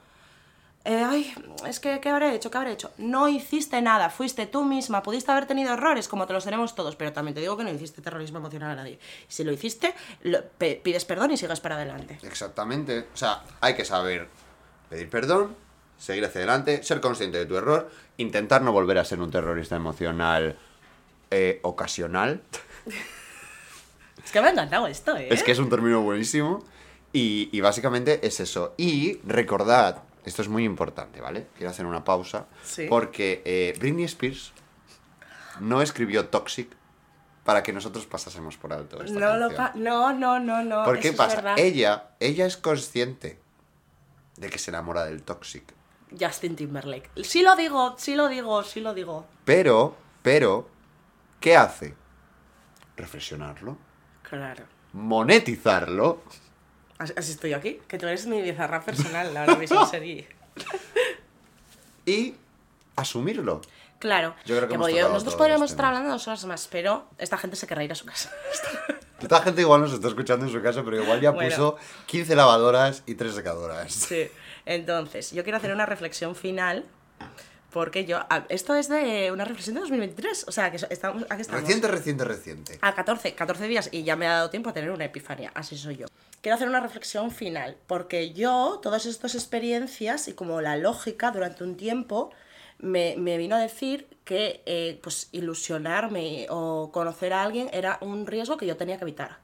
eh, 0.86 1.04
ay, 1.06 1.34
es 1.68 1.80
que, 1.82 2.00
¿qué 2.00 2.08
habré 2.10 2.34
hecho? 2.34 2.50
¿Qué 2.50 2.58
habré 2.58 2.72
hecho? 2.72 2.92
No 2.98 3.28
hiciste 3.28 3.82
nada, 3.82 4.10
fuiste 4.10 4.48
tú 4.48 4.64
misma, 4.64 5.04
pudiste 5.04 5.30
haber 5.32 5.46
tenido 5.48 5.74
errores 5.74 6.08
como 6.08 6.26
te 6.28 6.32
los 6.34 6.46
tenemos 6.46 6.76
todos, 6.76 6.96
pero 6.96 7.12
también 7.12 7.36
te 7.36 7.42
digo 7.42 7.58
que 7.58 7.66
no 7.66 7.70
hiciste 7.72 8.02
terrorismo 8.02 8.38
emocional 8.38 8.72
a 8.72 8.76
nadie. 8.76 8.98
Si 9.28 9.44
lo 9.44 9.52
hiciste, 9.52 9.94
lo- 10.24 10.42
pe- 10.58 10.80
pides 10.82 11.04
perdón 11.04 11.32
y 11.32 11.38
sigues 11.38 11.60
para 11.60 11.76
adelante. 11.76 12.18
Exactamente. 12.24 13.08
O 13.14 13.18
sea, 13.18 13.44
hay 13.60 13.76
que 13.76 13.84
saber 13.84 14.30
pedir 14.90 15.10
perdón, 15.10 15.58
seguir 15.98 16.24
hacia 16.24 16.40
adelante, 16.40 16.84
ser 16.84 17.02
consciente 17.02 17.38
de 17.38 17.46
tu 17.48 17.58
error, 17.58 17.92
intentar 18.16 18.62
no 18.62 18.72
volver 18.72 18.98
a 18.98 19.04
ser 19.04 19.20
un 19.20 19.30
terrorista 19.30 19.76
emocional 19.76 20.58
eh, 21.32 21.60
ocasional. 21.64 22.40
Es 24.28 24.34
que 24.34 24.42
me 24.42 24.48
ha 24.48 24.52
encantado 24.52 24.88
esto, 24.88 25.16
¿eh? 25.16 25.30
Es 25.32 25.42
que 25.42 25.54
es 25.54 25.60
un 25.60 25.70
término 25.70 26.02
buenísimo. 26.02 26.62
Y, 27.14 27.48
y 27.54 27.62
básicamente 27.62 28.20
es 28.28 28.42
eso. 28.42 28.74
Y 28.78 29.20
recordad, 29.24 30.04
esto 30.26 30.42
es 30.42 30.50
muy 30.50 30.66
importante, 30.66 31.22
¿vale? 31.22 31.48
Quiero 31.56 31.72
hacer 31.72 31.86
una 31.86 32.04
pausa. 32.04 32.48
Sí. 32.64 32.88
Porque 32.90 33.42
eh, 33.46 33.74
Britney 33.80 34.04
Spears 34.04 34.52
no 35.62 35.82
escribió 35.82 36.28
Toxic 36.28 36.70
para 37.46 37.64
que 37.64 37.72
nosotros 37.72 38.06
pasásemos 38.06 38.58
por 38.58 38.74
alto 38.74 39.02
esta 39.02 39.18
No, 39.18 39.38
lo 39.38 39.48
canción. 39.48 39.56
pa- 39.56 39.72
no, 39.80 40.12
no, 40.14 40.40
no, 40.42 40.62
no. 40.64 40.84
¿Por 40.84 41.00
qué 41.00 41.08
es 41.10 41.16
pasa? 41.16 41.56
Ella, 41.56 42.10
ella 42.20 42.46
es 42.46 42.58
consciente 42.58 43.40
de 44.36 44.50
que 44.50 44.60
se 44.60 44.72
enamora 44.72 45.06
del 45.06 45.24
Toxic. 45.24 45.64
Justin 46.20 46.58
Timberlake. 46.58 47.10
Sí 47.24 47.42
lo 47.44 47.56
digo, 47.56 47.96
sí 47.98 48.16
lo 48.16 48.28
digo, 48.28 48.62
sí 48.64 48.82
lo 48.82 48.94
digo. 48.94 49.26
Pero, 49.46 49.96
pero, 50.22 50.68
¿qué 51.40 51.56
hace? 51.56 51.96
Reflexionarlo, 52.98 53.78
Claro. 54.30 54.64
monetizarlo 54.94 56.22
Así, 57.00 57.32
estoy 57.32 57.52
yo 57.52 57.58
aquí, 57.58 57.80
que 57.88 57.98
tú 58.00 58.08
eres 58.08 58.26
mi 58.26 58.42
bizarra 58.42 58.82
personal 58.82 59.36
ahora 59.38 59.56
mismo 59.56 59.86
sería. 59.90 60.26
y 62.06 62.34
asumirlo. 62.96 63.62
Claro. 64.00 64.36
Yo 64.46 64.56
creo 64.58 64.68
que 64.68 64.76
tocado 64.78 65.10
nosotros 65.14 65.36
podríamos 65.36 65.70
estar 65.72 65.86
hablando 65.86 66.10
dos 66.10 66.28
horas 66.28 66.44
más, 66.46 66.68
pero 66.72 67.06
esta 67.20 67.38
gente 67.38 67.56
se 67.56 67.68
querrá 67.68 67.84
ir 67.84 67.92
a 67.92 67.96
su 67.96 68.06
casa. 68.06 68.32
Esta 69.22 69.42
gente 69.42 69.62
igual 69.62 69.82
nos 69.82 69.94
está 69.94 70.08
escuchando 70.10 70.46
en 70.46 70.52
su 70.52 70.62
casa, 70.62 70.84
pero 70.84 71.02
igual 71.02 71.20
ya 71.20 71.32
Bueno. 71.32 71.50
puso 71.50 71.78
15 72.06 72.36
lavadoras 72.36 73.02
y 73.08 73.16
3 73.16 73.34
secadoras. 73.34 73.92
Sí. 73.92 74.30
Entonces, 74.66 75.32
yo 75.32 75.44
quiero 75.44 75.58
hacer 75.58 75.74
una 75.74 75.88
reflexión 75.88 76.36
final. 76.36 76.86
Porque 77.72 78.06
yo. 78.06 78.20
Esto 78.50 78.76
es 78.76 78.88
de 78.90 79.32
una 79.32 79.46
reflexión 79.46 79.76
de 79.76 79.82
2023. 79.82 80.46
O 80.48 80.52
sea, 80.52 80.72
que 80.72 80.78
estamos, 80.78 81.26
aquí 81.30 81.42
estamos. 81.42 81.62
Reciente, 81.62 81.88
reciente, 81.88 82.24
reciente. 82.24 82.80
A 82.82 82.96
14, 82.96 83.36
14 83.36 83.68
días 83.68 83.90
y 83.92 84.04
ya 84.04 84.16
me 84.16 84.28
ha 84.28 84.34
dado 84.34 84.50
tiempo 84.50 84.70
a 84.70 84.74
tener 84.74 84.92
una 84.92 85.06
epifanía, 85.06 85.52
así 85.54 85.78
soy 85.78 85.98
yo. 85.98 86.08
Quiero 86.42 86.56
hacer 86.56 86.70
una 86.70 86.80
reflexión 86.80 87.32
final, 87.32 87.78
porque 87.88 88.34
yo, 88.34 88.80
todas 88.82 89.06
estas 89.06 89.36
experiencias 89.36 90.28
y 90.28 90.34
como 90.34 90.62
la 90.62 90.78
lógica 90.78 91.32
durante 91.32 91.64
un 91.64 91.76
tiempo, 91.76 92.32
me, 92.80 93.16
me 93.18 93.38
vino 93.38 93.56
a 93.56 93.60
decir 93.60 94.08
que 94.24 94.62
eh, 94.66 95.00
pues 95.02 95.30
ilusionarme 95.32 96.48
o 96.50 96.92
conocer 96.92 97.34
a 97.34 97.44
alguien 97.44 97.70
era 97.74 97.98
un 98.02 98.28
riesgo 98.28 98.58
que 98.58 98.66
yo 98.66 98.78
tenía 98.78 98.98
que 98.98 99.04
evitar. 99.04 99.40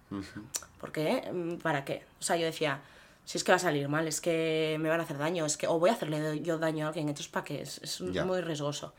¿Por 0.79 0.91
qué? 0.91 1.29
Mm, 1.31 1.55
¿Para 1.55 1.85
qué? 1.85 2.03
O 2.19 2.23
sea, 2.23 2.35
yo 2.35 2.45
decía, 2.45 2.81
si 3.25 3.37
es 3.37 3.43
que 3.43 3.51
va 3.51 3.55
a 3.57 3.59
salir 3.59 3.87
mal, 3.89 4.07
es 4.07 4.19
que 4.21 4.77
me 4.79 4.89
van 4.89 4.99
a 4.99 5.03
hacer 5.03 5.17
daño, 5.17 5.45
es 5.45 5.57
que 5.57 5.67
o 5.67 5.79
voy 5.79 5.89
a 5.89 5.93
hacerle 5.93 6.41
yo 6.41 6.57
daño 6.57 6.85
a 6.85 6.87
alguien, 6.89 7.07
entonces 7.07 7.31
¿para 7.31 7.43
qué? 7.45 7.61
Es, 7.61 8.01
muy 8.01 8.41
riesgoso. 8.41 8.93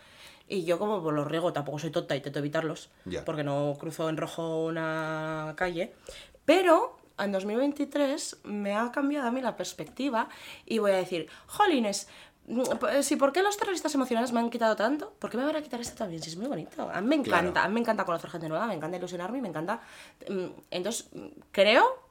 Y 0.49 0.65
yo 0.65 0.79
como 0.79 1.03
pues, 1.03 1.15
los 1.15 1.27
riego, 1.27 1.53
tampoco 1.53 1.79
soy 1.79 1.91
tonta 1.91 2.15
y 2.15 2.19
intento 2.19 2.39
evitarlos, 2.39 2.91
Ya. 3.07 3.25
porque 3.25 3.43
no 3.45 3.75
cruzo 3.79 4.09
en 4.09 4.17
rojo 4.17 4.65
una 4.67 5.55
calle. 5.57 5.95
Pero 6.45 6.99
en 7.19 7.33
2023 7.33 8.39
me 8.45 8.75
ha 8.75 8.91
cambiado 8.93 9.29
a 9.29 9.31
mí 9.31 9.41
la 9.41 9.57
perspectiva 9.57 10.29
y 10.67 10.79
voy 10.79 10.91
a 10.91 10.97
decir, 10.97 11.29
jolines, 11.47 12.09
si 13.01 13.17
por 13.17 13.33
qué 13.33 13.43
los 13.43 13.57
terroristas 13.57 13.95
emocionales 13.95 14.33
me 14.33 14.41
han 14.41 14.51
quitado 14.51 14.77
tanto, 14.77 15.15
¿por 15.19 15.31
qué 15.31 15.39
me 15.39 15.45
van 15.47 15.57
a 15.57 15.63
quitar 15.63 15.81
esto 15.81 15.97
también? 15.97 16.23
Si 16.23 16.29
es 16.29 16.37
muy 16.37 16.47
bonito. 16.47 16.91
A 16.91 17.01
mí 17.01 17.07
me 17.09 17.15
encanta, 17.15 17.53
Claro. 17.53 17.65
a 17.65 17.69
mí 17.69 17.75
me 17.75 17.81
encanta 17.81 18.05
conocer 18.05 18.29
gente 18.29 18.49
nueva, 18.51 18.67
me 18.67 18.75
encanta 18.75 18.99
ilusionarme, 18.99 19.41
me 19.41 19.49
encanta... 19.49 19.81
mm, 20.29 20.47
Entonces, 20.71 21.09
mm, 21.15 21.27
creo 21.53 22.04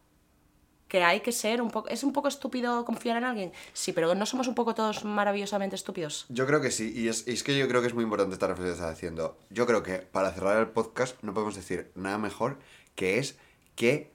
que 0.94 1.04
hay 1.04 1.22
que 1.22 1.32
ser 1.32 1.60
un 1.60 1.72
poco... 1.72 1.90
¿Es 1.90 2.04
un 2.04 2.14
poco 2.14 2.28
estúpido 2.28 2.86
confiar 2.86 3.18
en 3.18 3.24
alguien? 3.24 3.52
Sí, 3.74 3.94
pero 3.94 4.14
¿no 4.14 4.28
somos 4.28 4.48
un 4.48 4.54
poco 4.54 4.76
todos 4.76 5.04
maravillosamente 5.04 5.76
estúpidos? 5.76 6.28
Yo 6.30 6.46
creo 6.46 6.62
que 6.62 6.70
sí, 6.70 6.94
y 6.96 7.08
es, 7.08 7.28
y 7.28 7.32
es 7.32 7.42
que 7.42 7.58
yo 7.58 7.68
creo 7.68 7.82
que 7.82 7.88
es 7.88 7.96
muy 7.96 8.04
importante 8.04 8.34
esta 8.34 8.46
reflexión 8.46 8.76
que 8.76 8.80
estás 8.80 8.94
haciendo. 8.94 9.36
Yo 9.50 9.66
creo 9.66 9.82
que 9.82 9.98
para 9.98 10.32
cerrar 10.32 10.60
el 10.60 10.68
podcast 10.68 11.16
no 11.24 11.34
podemos 11.34 11.56
decir 11.56 11.92
nada 11.96 12.20
mejor 12.20 12.60
que 12.94 13.18
es 13.18 13.40
que 13.76 14.12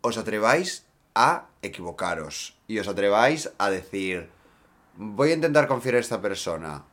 os 0.00 0.16
atreváis 0.16 0.86
a 1.16 1.48
equivocaros 1.60 2.56
y 2.68 2.78
os 2.78 2.86
atreváis 2.86 3.50
a 3.58 3.68
decir, 3.68 4.30
voy 4.94 5.32
a 5.32 5.34
intentar 5.34 5.66
confiar 5.66 5.96
en 5.96 6.02
esta 6.02 6.22
persona. 6.22 6.84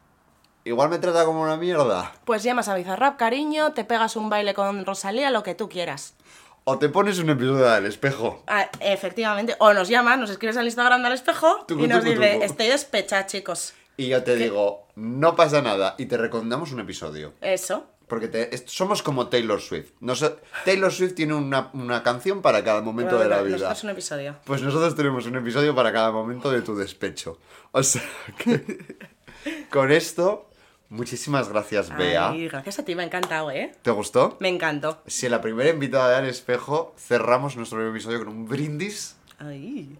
Igual 0.64 0.90
me 0.90 0.98
trata 0.98 1.26
como 1.26 1.44
una 1.44 1.58
mierda. 1.58 2.14
Pues 2.26 2.42
llamas 2.42 2.68
a 2.68 2.74
Bizarrap, 2.74 3.18
cariño, 3.18 3.74
te 3.74 3.84
pegas 3.84 4.16
un 4.16 4.30
baile 4.30 4.56
con 4.56 4.86
Rosalía, 4.88 5.30
lo 5.30 5.44
que 5.44 5.54
tú 5.54 5.70
quieras. 5.70 6.16
O 6.64 6.78
te 6.78 6.90
pones 6.90 7.18
un 7.20 7.30
episodio 7.30 7.66
del 7.66 7.86
espejo. 7.88 8.44
Ah, 8.48 8.70
efectivamente. 8.80 9.56
O 9.60 9.74
nos 9.74 9.88
llamas, 9.90 10.20
nos 10.20 10.30
escribes 10.30 10.58
al 10.58 10.66
Instagram 10.66 11.02
del 11.04 11.14
espejo 11.14 11.66
Tucu, 11.68 11.84
y 11.84 11.88
nos 11.88 12.04
tucu, 12.04 12.12
dice, 12.20 12.34
tucu. 12.34 12.44
estoy 12.46 12.68
despechada, 12.68 13.26
chicos. 13.26 13.74
Y 13.98 14.08
yo 14.10 14.24
te 14.24 14.36
digo, 14.36 14.88
no 14.96 15.36
pasa 15.36 15.62
nada. 15.62 15.96
Y 15.98 16.06
te 16.06 16.18
recomendamos 16.18 16.72
un 16.72 16.80
episodio. 16.80 17.34
Eso. 17.42 17.88
Porque 18.08 18.28
te- 18.28 18.56
somos 18.68 19.02
como 19.02 19.28
Taylor 19.28 19.60
Swift. 19.62 19.92
Nos- 20.02 20.34
Taylor 20.66 20.92
Swift 20.92 21.16
tiene 21.16 21.34
una, 21.34 21.70
una 21.74 22.04
canción 22.04 22.42
para 22.42 22.64
cada 22.64 22.82
momento 22.82 23.18
de 23.18 23.28
la 23.28 23.42
vida. 23.42 23.58
Nosotros 23.58 23.84
un 23.86 23.90
episodio. 23.92 24.36
Pues 24.46 24.62
nosotros 24.62 24.96
tenemos 24.96 25.26
un 25.26 25.38
episodio 25.38 25.74
para 25.74 25.92
cada 25.92 26.12
momento 26.12 26.52
de 26.52 26.62
tu 26.62 26.76
despecho. 26.76 27.40
O 27.72 27.82
sea 27.84 28.04
que 28.38 28.98
con 29.72 29.92
esto, 29.92 30.50
muchísimas 30.92 31.50
gracias, 31.50 31.90
Bea. 31.96 32.30
Ay, 32.30 32.48
gracias 32.48 32.78
a 32.78 32.86
ti, 32.86 32.94
me 32.94 33.02
ha 33.02 33.06
encantado, 33.08 33.50
¿eh? 33.50 33.74
¿Te 33.82 33.90
gustó? 33.90 34.38
Me 34.40 34.50
encantó. 34.50 35.02
Si 35.08 35.26
en 35.26 35.32
la 35.32 35.42
primera 35.42 35.70
invitada 35.70 36.10
de 36.10 36.16
Al 36.18 36.26
Espejo 36.28 36.94
cerramos 37.00 37.58
nuestro 37.58 37.80
nuevo 37.80 37.94
episodio 37.94 38.20
con 38.20 38.28
un 38.28 38.48
brindis. 38.48 39.16
Ay. 39.40 39.98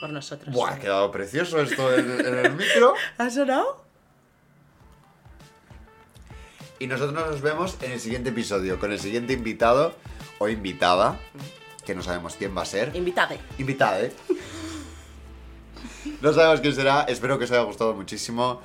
Por 0.00 0.10
nosotros. 0.10 0.54
Buah, 0.54 0.72
ha 0.74 0.78
quedado 0.78 1.10
precioso 1.10 1.60
esto 1.60 1.94
en, 1.94 2.10
en 2.20 2.38
el 2.38 2.52
micro. 2.52 2.94
¿Ha 3.18 3.28
sonado? 3.28 3.84
Y 6.78 6.86
nosotros 6.86 7.14
nos 7.14 7.40
vemos 7.40 7.76
en 7.82 7.92
el 7.92 8.00
siguiente 8.00 8.30
episodio 8.30 8.78
con 8.78 8.92
el 8.92 8.98
siguiente 8.98 9.32
invitado 9.32 9.94
o 10.38 10.48
invitada, 10.48 11.18
que 11.84 11.94
no 11.94 12.02
sabemos 12.02 12.34
quién 12.36 12.56
va 12.56 12.62
a 12.62 12.66
ser. 12.66 12.94
Invitade. 12.94 13.38
Invitada, 13.58 14.00
¿eh? 14.02 14.12
No 16.20 16.32
sabemos 16.32 16.60
quién 16.60 16.74
será, 16.74 17.02
espero 17.04 17.38
que 17.38 17.44
os 17.44 17.50
haya 17.52 17.62
gustado 17.62 17.94
muchísimo. 17.94 18.60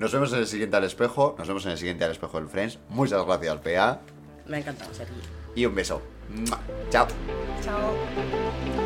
Nos 0.00 0.12
vemos 0.12 0.32
en 0.32 0.38
el 0.38 0.46
siguiente 0.46 0.78
al 0.78 0.84
espejo, 0.84 1.34
nos 1.36 1.46
vemos 1.46 1.66
en 1.66 1.72
el 1.72 1.76
siguiente 1.76 2.04
al 2.04 2.10
espejo 2.12 2.40
del 2.40 2.48
Friends. 2.48 2.78
Muchas 2.88 3.22
gracias, 3.26 3.58
PA, 3.58 4.00
Me 4.46 4.56
ha 4.56 4.60
encantado, 4.60 4.94
Sergi. 4.94 5.20
y 5.54 5.66
un 5.66 5.74
beso. 5.74 6.00
¡Mua! 6.30 6.58
Chao. 6.88 7.06
Chao. 7.62 8.79